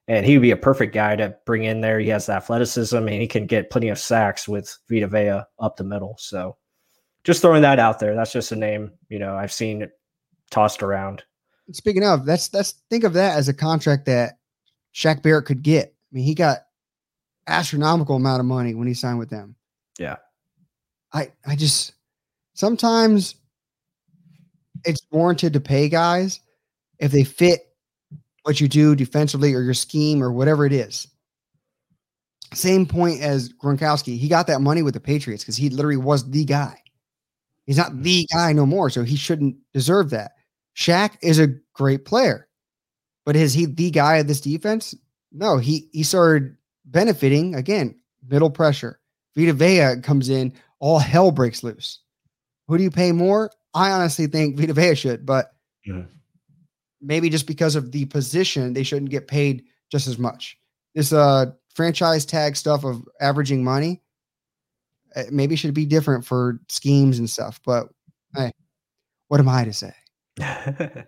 And 0.09 0.27
he 0.27 0.37
would 0.37 0.43
be 0.43 0.51
a 0.51 0.57
perfect 0.57 0.95
guy 0.95 1.17
to 1.17 1.37
bring 1.47 1.65
in 1.65 1.81
there. 1.81 1.99
He 1.99 2.09
has 2.09 2.27
the 2.27 2.33
athleticism 2.33 2.97
and 2.97 3.11
he 3.11 3.27
can 3.27 3.47
get 3.47 3.71
plenty 3.71 3.89
of 3.89 3.99
sacks 3.99 4.49
with 4.49 4.77
Vita 4.91 5.07
Vea 5.07 5.43
up 5.61 5.77
the 5.77 5.85
middle. 5.85 6.17
So 6.19 6.57
just 7.25 7.41
throwing 7.41 7.63
that 7.63 7.79
out 7.79 8.01
there. 8.01 8.15
That's 8.17 8.33
just 8.33 8.51
a 8.51 8.57
name, 8.57 8.93
you 9.09 9.19
know, 9.19 9.37
I've 9.37 9.53
seen 9.53 9.89
tossed 10.51 10.83
around. 10.83 11.23
Speaking 11.71 12.05
of, 12.05 12.27
that's 12.27 12.49
that's 12.49 12.73
think 12.91 13.05
of 13.05 13.13
that 13.13 13.39
as 13.39 13.49
a 13.49 13.55
contract 13.55 14.07
that 14.07 14.39
Shaq 14.95 15.23
Barrett 15.23 15.47
could 15.47 15.63
get. 15.63 15.89
I 15.89 16.15
mean, 16.15 16.25
he 16.25 16.35
got 16.35 16.59
astronomical 17.47 18.17
amount 18.17 18.41
of 18.41 18.47
money 18.47 18.75
when 18.75 18.89
he 18.89 18.95
signed 18.95 19.19
with 19.19 19.31
them. 19.31 19.55
Yeah. 19.99 20.17
I 21.13 21.31
I 21.47 21.55
just 21.55 21.93
sometimes 22.55 23.35
it's 24.85 25.01
warranted 25.11 25.53
to 25.53 25.61
pay 25.61 25.89
guys 25.89 26.41
if 26.99 27.13
they 27.13 27.25
fit 27.25 27.61
what 28.43 28.61
you 28.61 28.69
do 28.69 28.95
defensively 28.95 29.55
or 29.55 29.63
your 29.63 29.75
scheme 29.75 30.23
or 30.23 30.33
whatever 30.33 30.67
it 30.67 30.73
is. 30.73 31.07
Same 32.53 32.85
point 32.87 33.23
as 33.23 33.53
Gronkowski. 33.53 34.19
He 34.19 34.29
got 34.29 34.47
that 34.49 34.61
money 34.61 34.83
with 34.83 34.95
the 34.95 35.01
Patriots 35.01 35.43
because 35.43 35.57
he 35.57 35.71
literally 35.71 35.97
was 35.97 36.29
the 36.31 36.45
guy. 36.45 36.79
He's 37.65 37.79
not 37.79 38.03
the 38.03 38.27
guy 38.33 38.53
no 38.53 38.67
more, 38.67 38.91
so 38.91 39.05
he 39.05 39.17
shouldn't 39.17 39.57
deserve 39.73 40.11
that. 40.11 40.33
Shaq 40.77 41.13
is 41.23 41.39
a 41.39 41.55
great 41.75 42.05
player, 42.05 42.49
but 43.25 43.37
is 43.37 43.55
he 43.55 43.67
the 43.67 43.91
guy 43.91 44.17
of 44.17 44.27
this 44.27 44.41
defense? 44.41 44.95
No, 45.31 45.59
he 45.59 45.89
he 45.93 46.03
started 46.03 46.57
benefiting 46.85 47.55
again. 47.55 47.99
Middle 48.29 48.51
pressure. 48.51 49.01
Vita 49.37 49.53
Vea 49.53 50.01
comes 50.03 50.29
in, 50.29 50.53
all 50.79 50.99
hell 50.99 51.31
breaks 51.31 51.63
loose. 51.63 52.02
Who 52.73 52.79
do 52.79 52.85
you 52.85 52.91
pay 52.91 53.13
more? 53.13 53.51
I 53.75 53.91
honestly 53.91 54.27
think 54.27 54.57
Vita 54.59 54.73
Vea 54.73 54.95
should, 54.95 55.27
but 55.27 55.53
Yeah. 55.85 56.05
maybe 57.03 57.29
just 57.29 57.47
because 57.47 57.77
of 57.77 57.93
the 57.93 58.07
position, 58.07 58.73
they 58.73 58.83
shouldn't 58.83 59.11
get 59.11 59.29
paid 59.29 59.65
just 59.91 60.07
as 60.09 60.19
much. 60.19 60.57
This 60.95 61.13
uh 61.13 61.53
franchise 61.75 62.25
tag 62.25 62.57
stuff 62.57 62.83
of 62.87 63.07
averaging 63.21 63.63
money, 63.63 64.01
uh, 65.15 65.25
maybe 65.31 65.55
should 65.55 65.75
be 65.75 65.85
different 65.85 66.25
for 66.25 66.61
schemes 66.71 67.19
and 67.19 67.29
stuff. 67.29 67.61
But 67.63 67.89
hey, 68.35 68.53
what 69.29 69.39
am 69.39 69.51
I 69.51 69.65
to 69.65 69.73
say? 69.75 69.93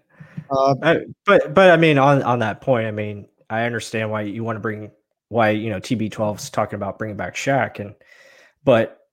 Uh, 0.50 0.74
I- 0.82 0.98
but 1.24 1.54
but 1.54 1.70
I 1.70 1.78
mean 1.78 1.96
on 1.96 2.22
on 2.24 2.40
that 2.40 2.60
point, 2.60 2.86
I 2.86 2.90
mean 2.90 3.26
I 3.48 3.62
understand 3.62 4.10
why 4.10 4.20
you 4.22 4.44
want 4.44 4.56
to 4.56 4.60
bring 4.60 4.90
why 5.30 5.48
you 5.50 5.70
know 5.70 5.80
TB12 5.80 6.36
is 6.40 6.50
talking 6.50 6.76
about 6.76 6.98
bringing 6.98 7.16
back 7.16 7.34
Shaq 7.34 7.78
and 7.80 7.94
but 8.64 9.03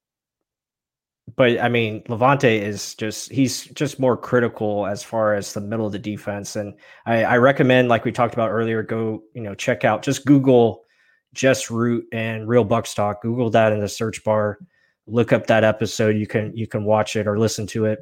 but 1.36 1.60
I 1.60 1.70
mean 1.70 2.04
Lavonte 2.04 2.62
is 2.62 2.96
just 2.96 3.32
he's 3.32 3.66
just 3.66 4.00
more 4.00 4.18
critical 4.18 4.86
as 4.86 5.04
far 5.04 5.36
as 5.36 5.54
the 5.54 5.62
middle 5.62 5.86
of 5.86 5.92
the 5.92 6.00
defense. 6.00 6.56
And 6.56 6.74
I, 7.06 7.24
I 7.24 7.38
recommend 7.38 7.90
like 7.90 8.06
we 8.06 8.12
talked 8.12 8.34
about 8.34 8.50
earlier 8.50 8.84
go 8.84 9.24
you 9.34 9.42
know 9.42 9.56
check 9.56 9.84
out 9.84 10.04
just 10.04 10.26
Google 10.26 10.84
Jess 11.34 11.72
Root 11.72 12.06
and 12.12 12.48
Real 12.48 12.66
Bucs 12.66 12.96
Talk 12.96 13.22
Google 13.22 13.50
that 13.52 13.74
in 13.74 13.80
the 13.80 13.88
search 13.88 14.24
bar. 14.24 14.60
Look 15.08 15.34
up 15.34 15.48
that 15.48 15.64
episode. 15.64 16.16
You 16.16 16.28
can 16.28 16.56
you 16.56 16.68
can 16.68 16.84
watch 16.86 17.16
it 17.16 17.28
or 17.28 17.38
listen 17.40 17.68
to 17.68 17.86
it. 17.86 18.00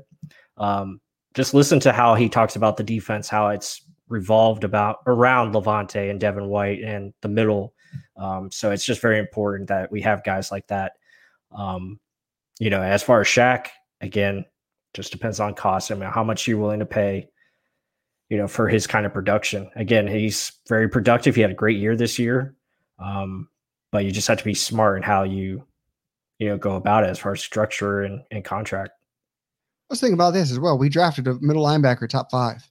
Um, 0.58 1.00
just 1.34 1.54
listen 1.54 1.80
to 1.82 1.92
how 1.92 2.16
he 2.16 2.28
talks 2.28 2.56
about 2.56 2.78
the 2.78 2.84
defense, 2.84 3.30
how 3.30 3.50
it's 3.50 3.84
revolved 4.08 4.64
about 4.64 4.98
around 5.06 5.54
Levante 5.54 6.10
and 6.10 6.20
Devin 6.20 6.48
White 6.48 6.82
and 6.82 7.14
the 7.22 7.30
middle. 7.30 7.74
Um, 8.18 8.52
so 8.52 8.72
it's 8.72 8.86
just 8.86 9.02
very 9.02 9.20
important 9.20 9.70
that 9.70 9.92
we 9.92 10.02
have 10.02 10.24
guys 10.24 10.52
like 10.52 10.68
that. 10.68 10.94
Um, 11.52 12.00
you 12.60 12.70
know, 12.70 12.82
as 12.82 13.02
far 13.02 13.22
as 13.22 13.28
Shaq, 13.28 13.68
again, 14.02 14.46
just 14.94 15.12
depends 15.12 15.40
on 15.40 15.56
cost. 15.56 15.92
I 15.92 15.96
mean, 15.96 16.10
how 16.10 16.24
much 16.24 16.48
you're 16.48 16.58
willing 16.58 16.80
to 16.80 16.86
pay, 16.86 17.30
you 18.30 18.38
know, 18.38 18.48
for 18.48 18.68
his 18.68 18.86
kind 18.86 19.06
of 19.06 19.14
production. 19.14 19.70
Again, 19.76 20.08
he's 20.08 20.52
very 20.68 20.90
productive. 20.90 21.36
He 21.36 21.42
had 21.42 21.52
a 21.52 21.56
great 21.56 21.78
year 21.78 21.96
this 21.96 22.20
year. 22.20 22.56
Um, 23.00 23.48
but 23.92 24.06
you 24.06 24.12
just 24.12 24.28
have 24.28 24.38
to 24.38 24.44
be 24.44 24.54
smart 24.54 24.98
in 24.98 25.04
how 25.04 25.24
you, 25.24 25.64
you 26.38 26.50
know, 26.50 26.58
go 26.58 26.76
about 26.76 27.04
it 27.04 27.10
as 27.10 27.18
far 27.18 27.32
as 27.32 27.42
structure 27.42 28.02
and, 28.02 28.22
and 28.30 28.44
contract. 28.44 28.92
Let's 29.90 30.02
think 30.02 30.14
about 30.14 30.32
this 30.32 30.52
as 30.52 30.60
well. 30.60 30.78
We 30.78 30.90
drafted 30.90 31.28
a 31.28 31.36
middle 31.40 31.66
linebacker 31.66 32.08
top 32.08 32.30
five. 32.30 32.62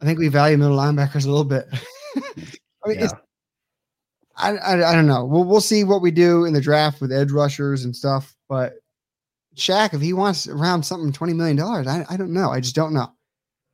I 0.00 0.04
think 0.04 0.18
we 0.18 0.28
value 0.28 0.56
middle 0.58 0.76
linebackers 0.76 1.26
a 1.26 1.30
little 1.30 1.44
bit. 1.44 1.66
I 2.84 2.88
mean, 2.88 2.98
Yeah. 2.98 3.10
I, 4.36 4.56
I 4.56 4.90
I 4.90 4.94
don't 4.94 5.06
know. 5.06 5.24
We'll 5.24 5.44
we'll 5.44 5.60
see 5.60 5.84
what 5.84 6.02
we 6.02 6.10
do 6.10 6.46
in 6.46 6.54
the 6.54 6.60
draft 6.60 7.00
with 7.00 7.12
edge 7.12 7.30
rushers 7.30 7.84
and 7.84 7.94
stuff. 7.94 8.34
But 8.48 8.74
Shaq, 9.56 9.94
if 9.94 10.00
he 10.00 10.12
wants 10.12 10.48
around 10.48 10.82
something 10.82 11.12
twenty 11.12 11.34
million 11.34 11.56
dollars, 11.56 11.86
I 11.86 12.04
I 12.08 12.16
don't 12.16 12.32
know. 12.32 12.50
I 12.50 12.60
just 12.60 12.74
don't 12.74 12.94
know. 12.94 13.12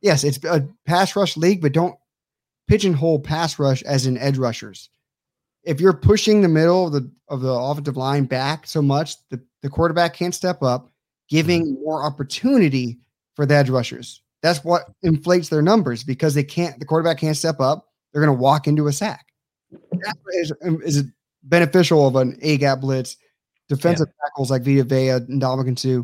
Yes, 0.01 0.23
it's 0.23 0.43
a 0.43 0.67
pass 0.85 1.15
rush 1.15 1.37
league, 1.37 1.61
but 1.61 1.73
don't 1.73 1.95
pigeonhole 2.67 3.19
pass 3.19 3.59
rush 3.59 3.81
as 3.83 4.05
in 4.05 4.17
edge 4.17 4.37
rushers. 4.37 4.89
If 5.63 5.81
you're 5.81 5.93
pushing 5.93 6.41
the 6.41 6.47
middle 6.47 6.87
of 6.87 6.93
the 6.93 7.11
of 7.27 7.41
the 7.41 7.51
offensive 7.51 7.97
line 7.97 8.25
back 8.25 8.65
so 8.67 8.81
much, 8.81 9.15
the, 9.29 9.41
the 9.61 9.69
quarterback 9.69 10.13
can't 10.13 10.35
step 10.35 10.63
up, 10.63 10.91
giving 11.29 11.65
mm-hmm. 11.65 11.83
more 11.83 12.03
opportunity 12.03 12.99
for 13.35 13.45
the 13.45 13.55
edge 13.55 13.69
rushers. 13.69 14.21
That's 14.41 14.63
what 14.63 14.83
inflates 15.03 15.49
their 15.49 15.61
numbers 15.61 16.03
because 16.03 16.33
they 16.33 16.43
can't. 16.43 16.79
The 16.79 16.85
quarterback 16.85 17.17
can't 17.17 17.35
step 17.35 17.59
up. 17.59 17.87
They're 18.11 18.23
going 18.23 18.35
to 18.35 18.41
walk 18.41 18.67
into 18.67 18.87
a 18.87 18.93
sack. 18.93 19.25
That 19.91 20.15
is, 20.35 20.53
is 20.83 21.03
beneficial 21.43 22.07
of 22.07 22.15
an 22.15 22.39
A 22.41 22.57
gap 22.57 22.79
blitz, 22.79 23.17
defensive 23.69 24.07
tackles 24.23 24.51
like 24.51 24.63
Vita 24.63 24.83
Vea 24.83 25.09
and 25.09 25.41
Ndamukong 25.41 25.79
Suh. 25.79 26.03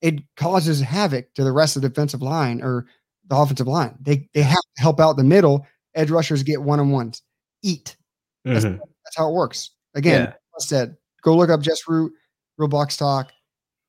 It 0.00 0.20
causes 0.36 0.80
havoc 0.80 1.32
to 1.34 1.44
the 1.44 1.52
rest 1.52 1.76
of 1.76 1.82
the 1.82 1.88
defensive 1.88 2.22
line 2.22 2.62
or 2.62 2.86
the 3.28 3.36
offensive 3.36 3.68
line. 3.68 3.96
They 4.00 4.28
they 4.34 4.42
have 4.42 4.56
to 4.76 4.82
help 4.82 4.98
out 5.00 5.16
the 5.16 5.24
middle. 5.24 5.66
Edge 5.94 6.10
rushers 6.10 6.42
get 6.42 6.62
one 6.62 6.80
on 6.80 6.90
ones. 6.90 7.22
Eat. 7.62 7.96
That's, 8.44 8.64
Mhm. 8.64 8.78
that's 8.78 9.16
how 9.16 9.28
it 9.28 9.34
works. 9.34 9.70
Again, 9.94 10.20
Yeah. 10.22 10.26
like 10.26 10.34
I 10.60 10.64
said, 10.64 10.96
go 11.22 11.36
look 11.36 11.50
up 11.50 11.60
Just 11.60 11.86
Root, 11.86 12.12
Real 12.58 12.68
Bucs 12.68 12.98
Talk. 12.98 13.30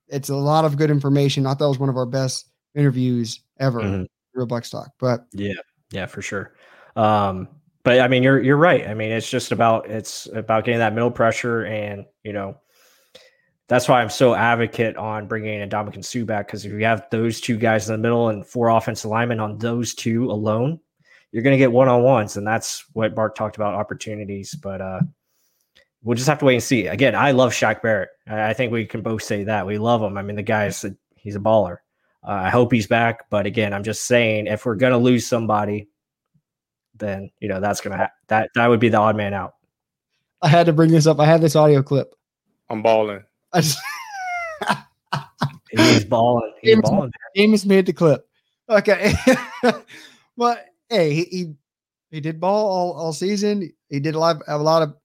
It's 0.08 0.30
a 0.30 0.36
lot 0.36 0.66
of 0.66 0.78
good 0.78 0.92
information. 0.92 1.48
I 1.48 1.54
thought 1.56 1.66
it 1.66 1.70
was 1.70 1.80
one 1.80 1.90
of 1.90 1.98
our 1.98 2.06
best 2.06 2.50
interviews 2.76 3.40
ever, 3.60 3.80
Mhm. 3.80 4.08
Real 4.36 4.48
Bucs 4.48 4.70
Talk. 4.70 4.90
But 5.00 5.26
Yeah, 5.32 5.54
yeah, 5.92 6.06
for 6.06 6.22
sure. 6.22 6.54
Um, 6.96 7.48
but 7.84 8.00
I 8.00 8.08
mean, 8.08 8.22
you're 8.22 8.40
you're 8.42 8.58
right. 8.58 8.88
I 8.88 8.94
mean, 8.94 9.12
it's 9.12 9.30
just 9.30 9.52
about 9.52 9.90
it's 9.90 10.28
about 10.34 10.66
getting 10.66 10.80
that 10.80 10.94
middle 10.94 11.10
pressure, 11.12 11.66
and 11.66 12.06
you 12.24 12.34
know, 12.34 12.56
that's 13.68 13.88
why 13.88 14.02
I'm 14.02 14.10
so 14.10 14.36
advocate 14.36 14.98
on 14.98 15.28
bringing 15.28 15.62
in 15.62 15.70
Ndamukong 15.70 16.04
Suh 16.04 16.26
back 16.26 16.48
because 16.48 16.66
if 16.66 16.72
you 16.72 16.84
have 16.86 17.08
those 17.12 17.40
two 17.40 17.58
guys 17.58 17.90
in 17.90 17.94
the 17.94 18.02
middle 18.02 18.30
and 18.30 18.46
four 18.46 18.70
offensive 18.70 19.10
linemen 19.10 19.40
on 19.40 19.58
those 19.58 19.94
two 19.94 20.30
alone, 20.30 20.80
you're 21.32 21.44
going 21.44 21.54
to 21.54 21.58
get 21.58 21.72
one 21.72 21.88
on 21.88 22.04
ones, 22.04 22.38
and 22.38 22.46
that's 22.46 22.86
what 22.94 23.16
Mark 23.16 23.36
talked 23.36 23.56
about 23.56 23.74
opportunities. 23.74 24.54
But 24.54 24.82
uh, 24.82 25.02
we'll 26.04 26.16
just 26.16 26.28
have 26.30 26.40
to 26.40 26.46
wait 26.46 26.56
and 26.56 26.64
see. 26.64 26.88
Again, 26.88 27.16
I 27.16 27.32
love 27.32 27.54
Shaq 27.54 27.82
Barrett. 27.82 28.10
I, 28.28 28.50
I 28.50 28.54
think 28.54 28.72
we 28.72 28.86
can 28.86 29.02
both 29.02 29.24
say 29.24 29.46
that 29.46 29.66
we 29.66 29.78
love 29.78 30.02
him. 30.02 30.18
I 30.18 30.22
mean, 30.22 30.36
the 30.36 30.44
guy's 30.44 30.84
a, 30.84 30.96
he's 31.16 31.36
a 31.36 31.40
baller. 31.40 31.78
Uh, 32.24 32.32
I 32.32 32.50
hope 32.50 32.72
he's 32.72 32.88
back. 32.88 33.30
But 33.30 33.46
again, 33.46 33.74
I'm 33.74 33.84
just 33.84 34.06
saying 34.06 34.48
if 34.48 34.66
we're 34.66 34.76
going 34.76 34.92
to 34.94 34.98
lose 34.98 35.26
somebody, 35.26 35.90
then 36.96 37.32
you 37.40 37.48
know 37.48 37.60
that's 37.60 37.82
gonna 37.82 37.98
ha- 37.98 38.12
that 38.28 38.50
that 38.56 38.68
would 38.68 38.80
be 38.80 38.90
the 38.90 38.98
odd 38.98 39.16
man 39.16 39.34
out. 39.34 39.56
I 40.42 40.48
had 40.48 40.68
to 40.68 40.74
bring 40.74 40.92
this 40.92 41.08
up. 41.08 41.20
I 41.20 41.26
had 41.26 41.42
this 41.42 41.56
audio 41.56 41.82
clip. 41.82 42.14
I'm 42.70 42.82
balling. 42.82 43.24
Just 43.56 43.78
He's 45.72 46.06
balling. 46.06 46.54
He's 46.62 46.76
James- 46.76 46.90
balling. 46.90 47.12
Amos 47.36 47.66
made 47.66 47.86
the 47.86 47.94
clip. 47.94 48.28
Okay. 48.70 49.14
but 50.38 50.66
hey, 50.90 51.14
he, 51.14 51.24
he 51.26 51.54
he 52.12 52.20
did 52.22 52.40
ball 52.40 52.68
all, 52.70 52.94
all 52.94 53.14
season. 53.14 53.72
He 53.90 54.00
did 54.00 54.16
a 54.16 54.20
lot 54.20 54.42
a 54.48 54.58
lot 54.58 54.84
of 54.84 54.96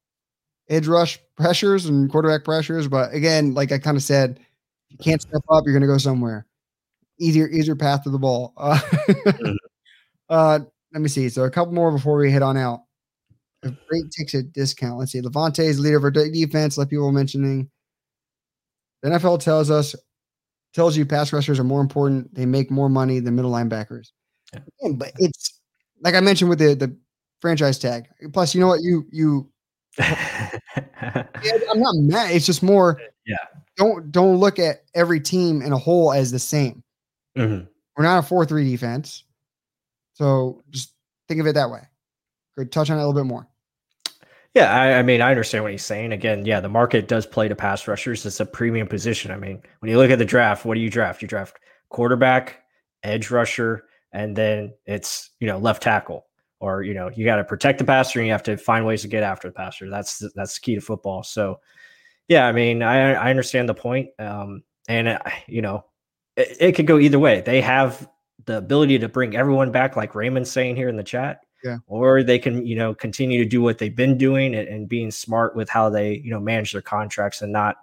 edge 0.68 0.88
rush 0.88 1.18
pressures 1.36 1.86
and 1.86 2.10
quarterback 2.10 2.44
pressures. 2.44 2.88
But 2.88 3.14
again, 3.14 3.54
like 3.54 3.72
I 3.72 3.78
kind 3.78 3.96
of 3.96 4.02
said, 4.02 4.40
if 4.90 4.92
you 4.92 4.98
can't 4.98 5.22
step 5.22 5.42
up, 5.50 5.64
you're 5.66 5.74
gonna 5.74 5.86
go 5.86 5.98
somewhere. 5.98 6.46
Easier, 7.20 7.48
easier 7.48 7.76
path 7.76 8.04
to 8.04 8.10
the 8.10 8.18
ball. 8.18 8.54
Uh, 8.58 9.54
uh 10.28 10.58
let 10.92 11.02
me 11.02 11.08
see. 11.08 11.28
So 11.28 11.44
a 11.44 11.50
couple 11.50 11.74
more 11.74 11.92
before 11.92 12.16
we 12.18 12.30
head 12.30 12.42
on 12.42 12.56
out. 12.56 12.80
If 13.62 13.74
great 13.88 14.04
takes 14.16 14.34
a 14.34 14.42
discount. 14.42 14.98
Let's 14.98 15.12
see. 15.12 15.20
Lavonte 15.20 15.60
is 15.60 15.80
leader 15.80 15.98
of 15.98 16.04
our 16.04 16.10
defense, 16.10 16.78
like 16.78 16.90
people 16.90 17.06
were 17.06 17.12
mentioning. 17.12 17.70
The 19.02 19.10
NFL 19.10 19.40
tells 19.40 19.70
us 19.70 19.94
tells 20.74 20.96
you 20.96 21.06
pass 21.06 21.32
rushers 21.32 21.58
are 21.58 21.64
more 21.64 21.80
important. 21.80 22.34
They 22.34 22.46
make 22.46 22.70
more 22.70 22.88
money 22.88 23.20
than 23.20 23.34
middle 23.36 23.50
linebackers. 23.50 24.08
Yeah. 24.52 24.60
Again, 24.80 24.98
but 24.98 25.12
it's 25.18 25.60
like 26.02 26.14
I 26.14 26.20
mentioned 26.20 26.50
with 26.50 26.58
the 26.58 26.74
the 26.74 26.96
franchise 27.40 27.78
tag. 27.78 28.06
Plus, 28.32 28.54
you 28.54 28.60
know 28.60 28.68
what? 28.68 28.80
You 28.82 29.06
you 29.10 29.50
I'm 29.98 31.80
not 31.80 31.94
mad. 31.96 32.32
It's 32.32 32.46
just 32.46 32.62
more. 32.62 33.00
Yeah. 33.26 33.36
Don't 33.76 34.10
don't 34.10 34.36
look 34.36 34.58
at 34.58 34.82
every 34.94 35.20
team 35.20 35.62
in 35.62 35.72
a 35.72 35.78
whole 35.78 36.12
as 36.12 36.30
the 36.30 36.38
same. 36.38 36.82
Mhm. 37.36 37.68
We're 37.96 38.04
not 38.04 38.18
a 38.18 38.22
four 38.22 38.44
three 38.44 38.68
defense, 38.70 39.24
so 40.14 40.62
just 40.70 40.94
think 41.28 41.40
of 41.40 41.46
it 41.46 41.54
that 41.54 41.70
way. 41.70 41.82
Good. 42.56 42.72
Touch 42.72 42.90
on 42.90 42.98
it 42.98 43.02
a 43.02 43.06
little 43.06 43.20
bit 43.20 43.26
more. 43.28 43.46
Yeah, 44.58 44.76
I, 44.76 44.98
I 44.98 45.02
mean, 45.02 45.20
I 45.20 45.30
understand 45.30 45.62
what 45.62 45.70
he's 45.70 45.84
saying. 45.84 46.10
Again, 46.10 46.44
yeah, 46.44 46.58
the 46.58 46.68
market 46.68 47.06
does 47.06 47.24
play 47.24 47.46
to 47.46 47.54
pass 47.54 47.86
rushers. 47.86 48.26
It's 48.26 48.40
a 48.40 48.44
premium 48.44 48.88
position. 48.88 49.30
I 49.30 49.36
mean, 49.36 49.62
when 49.78 49.88
you 49.88 49.96
look 49.96 50.10
at 50.10 50.18
the 50.18 50.24
draft, 50.24 50.64
what 50.64 50.74
do 50.74 50.80
you 50.80 50.90
draft? 50.90 51.22
You 51.22 51.28
draft 51.28 51.60
quarterback, 51.90 52.64
edge 53.04 53.30
rusher, 53.30 53.84
and 54.10 54.34
then 54.34 54.74
it's 54.84 55.30
you 55.38 55.46
know 55.46 55.58
left 55.58 55.80
tackle. 55.80 56.26
Or 56.58 56.82
you 56.82 56.92
know 56.92 57.08
you 57.14 57.24
got 57.24 57.36
to 57.36 57.44
protect 57.44 57.78
the 57.78 57.84
passer, 57.84 58.18
and 58.18 58.26
you 58.26 58.32
have 58.32 58.42
to 58.42 58.56
find 58.56 58.84
ways 58.84 59.02
to 59.02 59.08
get 59.08 59.22
after 59.22 59.46
the 59.46 59.54
passer. 59.54 59.88
That's 59.88 60.24
that's 60.34 60.54
the 60.54 60.60
key 60.60 60.74
to 60.74 60.80
football. 60.80 61.22
So, 61.22 61.60
yeah, 62.26 62.48
I 62.48 62.50
mean, 62.50 62.82
I 62.82 63.12
I 63.12 63.30
understand 63.30 63.68
the 63.68 63.74
point, 63.74 64.08
um, 64.18 64.64
and 64.88 65.06
uh, 65.06 65.20
you 65.46 65.62
know, 65.62 65.84
it, 66.36 66.56
it 66.58 66.72
could 66.72 66.88
go 66.88 66.98
either 66.98 67.20
way. 67.20 67.42
They 67.42 67.60
have 67.60 68.10
the 68.44 68.58
ability 68.58 68.98
to 68.98 69.08
bring 69.08 69.36
everyone 69.36 69.70
back, 69.70 69.94
like 69.94 70.16
Raymond's 70.16 70.50
saying 70.50 70.74
here 70.74 70.88
in 70.88 70.96
the 70.96 71.04
chat 71.04 71.42
or 71.86 72.22
they 72.22 72.38
can 72.38 72.66
you 72.66 72.76
know 72.76 72.94
continue 72.94 73.42
to 73.42 73.48
do 73.48 73.60
what 73.60 73.78
they've 73.78 73.96
been 73.96 74.16
doing 74.16 74.54
and, 74.54 74.68
and 74.68 74.88
being 74.88 75.10
smart 75.10 75.56
with 75.56 75.68
how 75.68 75.88
they 75.88 76.18
you 76.18 76.30
know 76.30 76.40
manage 76.40 76.72
their 76.72 76.82
contracts 76.82 77.42
and 77.42 77.52
not 77.52 77.76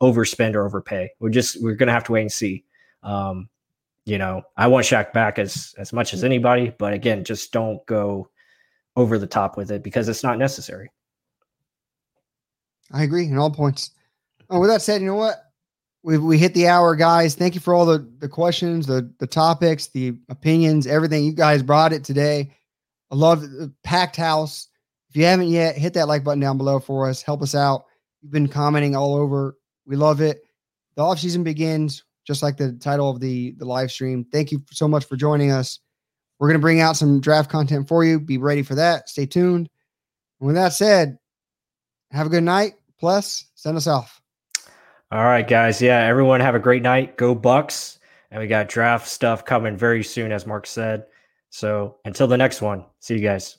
overspend 0.00 0.54
or 0.54 0.64
overpay 0.64 1.10
we're 1.20 1.28
just 1.28 1.62
we're 1.62 1.74
gonna 1.74 1.92
have 1.92 2.04
to 2.04 2.12
wait 2.12 2.22
and 2.22 2.32
see 2.32 2.64
um 3.02 3.48
you 4.06 4.18
know 4.18 4.42
i 4.56 4.66
want 4.66 4.86
Shaq 4.86 5.12
back 5.12 5.38
as 5.38 5.74
as 5.78 5.92
much 5.92 6.14
as 6.14 6.24
anybody 6.24 6.72
but 6.78 6.92
again 6.92 7.22
just 7.22 7.52
don't 7.52 7.84
go 7.86 8.28
over 8.96 9.18
the 9.18 9.26
top 9.26 9.56
with 9.56 9.70
it 9.70 9.82
because 9.82 10.08
it's 10.08 10.22
not 10.22 10.38
necessary 10.38 10.90
I 12.92 13.02
agree 13.02 13.26
in 13.26 13.38
all 13.38 13.50
points. 13.50 13.92
Oh, 14.48 14.60
with 14.60 14.70
that 14.70 14.82
said, 14.82 15.00
you 15.00 15.06
know 15.06 15.14
what? 15.14 15.36
We 16.02 16.18
we 16.18 16.38
hit 16.38 16.54
the 16.54 16.66
hour, 16.66 16.96
guys. 16.96 17.34
Thank 17.34 17.54
you 17.54 17.60
for 17.60 17.74
all 17.74 17.84
the 17.84 18.08
the 18.18 18.28
questions, 18.28 18.86
the 18.86 19.12
the 19.18 19.26
topics, 19.26 19.88
the 19.88 20.14
opinions, 20.28 20.86
everything. 20.86 21.24
You 21.24 21.32
guys 21.32 21.62
brought 21.62 21.92
it 21.92 22.04
today. 22.04 22.50
I 23.10 23.16
love 23.16 23.40
the 23.42 23.72
packed 23.84 24.16
house. 24.16 24.68
If 25.08 25.16
you 25.16 25.24
haven't 25.24 25.48
yet, 25.48 25.76
hit 25.76 25.94
that 25.94 26.08
like 26.08 26.22
button 26.22 26.40
down 26.40 26.56
below 26.58 26.78
for 26.78 27.08
us. 27.08 27.22
Help 27.22 27.42
us 27.42 27.54
out. 27.54 27.84
You've 28.22 28.32
been 28.32 28.48
commenting 28.48 28.94
all 28.94 29.14
over. 29.14 29.56
We 29.86 29.96
love 29.96 30.20
it. 30.20 30.42
The 30.94 31.02
off 31.02 31.18
season 31.18 31.42
begins, 31.42 32.04
just 32.24 32.42
like 32.42 32.56
the 32.56 32.72
title 32.74 33.10
of 33.10 33.18
the 33.20 33.52
the 33.58 33.64
live 33.64 33.90
stream. 33.90 34.24
Thank 34.30 34.52
you 34.52 34.62
so 34.70 34.86
much 34.86 35.04
for 35.06 35.16
joining 35.16 35.50
us. 35.50 35.80
We're 36.38 36.48
gonna 36.48 36.58
bring 36.60 36.80
out 36.80 36.96
some 36.96 37.20
draft 37.20 37.50
content 37.50 37.88
for 37.88 38.04
you. 38.04 38.20
Be 38.20 38.38
ready 38.38 38.62
for 38.62 38.74
that. 38.76 39.08
Stay 39.08 39.26
tuned. 39.26 39.68
And 40.38 40.46
with 40.46 40.56
that 40.56 40.72
said, 40.72 41.18
have 42.12 42.26
a 42.26 42.30
good 42.30 42.44
night. 42.44 42.74
Plus, 42.98 43.46
send 43.54 43.76
us 43.76 43.86
off. 43.86 44.20
all 45.10 45.24
right 45.24 45.48
guys 45.48 45.82
yeah 45.82 46.04
everyone 46.06 46.38
have 46.40 46.54
a 46.54 46.58
great 46.60 46.82
night 46.82 47.16
go 47.16 47.34
bucs 47.34 47.98
and 48.30 48.40
we 48.40 48.46
got 48.46 48.68
draft 48.68 49.08
stuff 49.08 49.44
coming 49.44 49.76
very 49.76 50.04
soon 50.04 50.30
as 50.30 50.46
mark 50.46 50.66
said 50.66 51.06
so 51.50 51.96
until 52.04 52.26
the 52.26 52.36
next 52.36 52.62
one 52.62 52.84
see 53.00 53.14
you 53.14 53.20
guys 53.20 53.58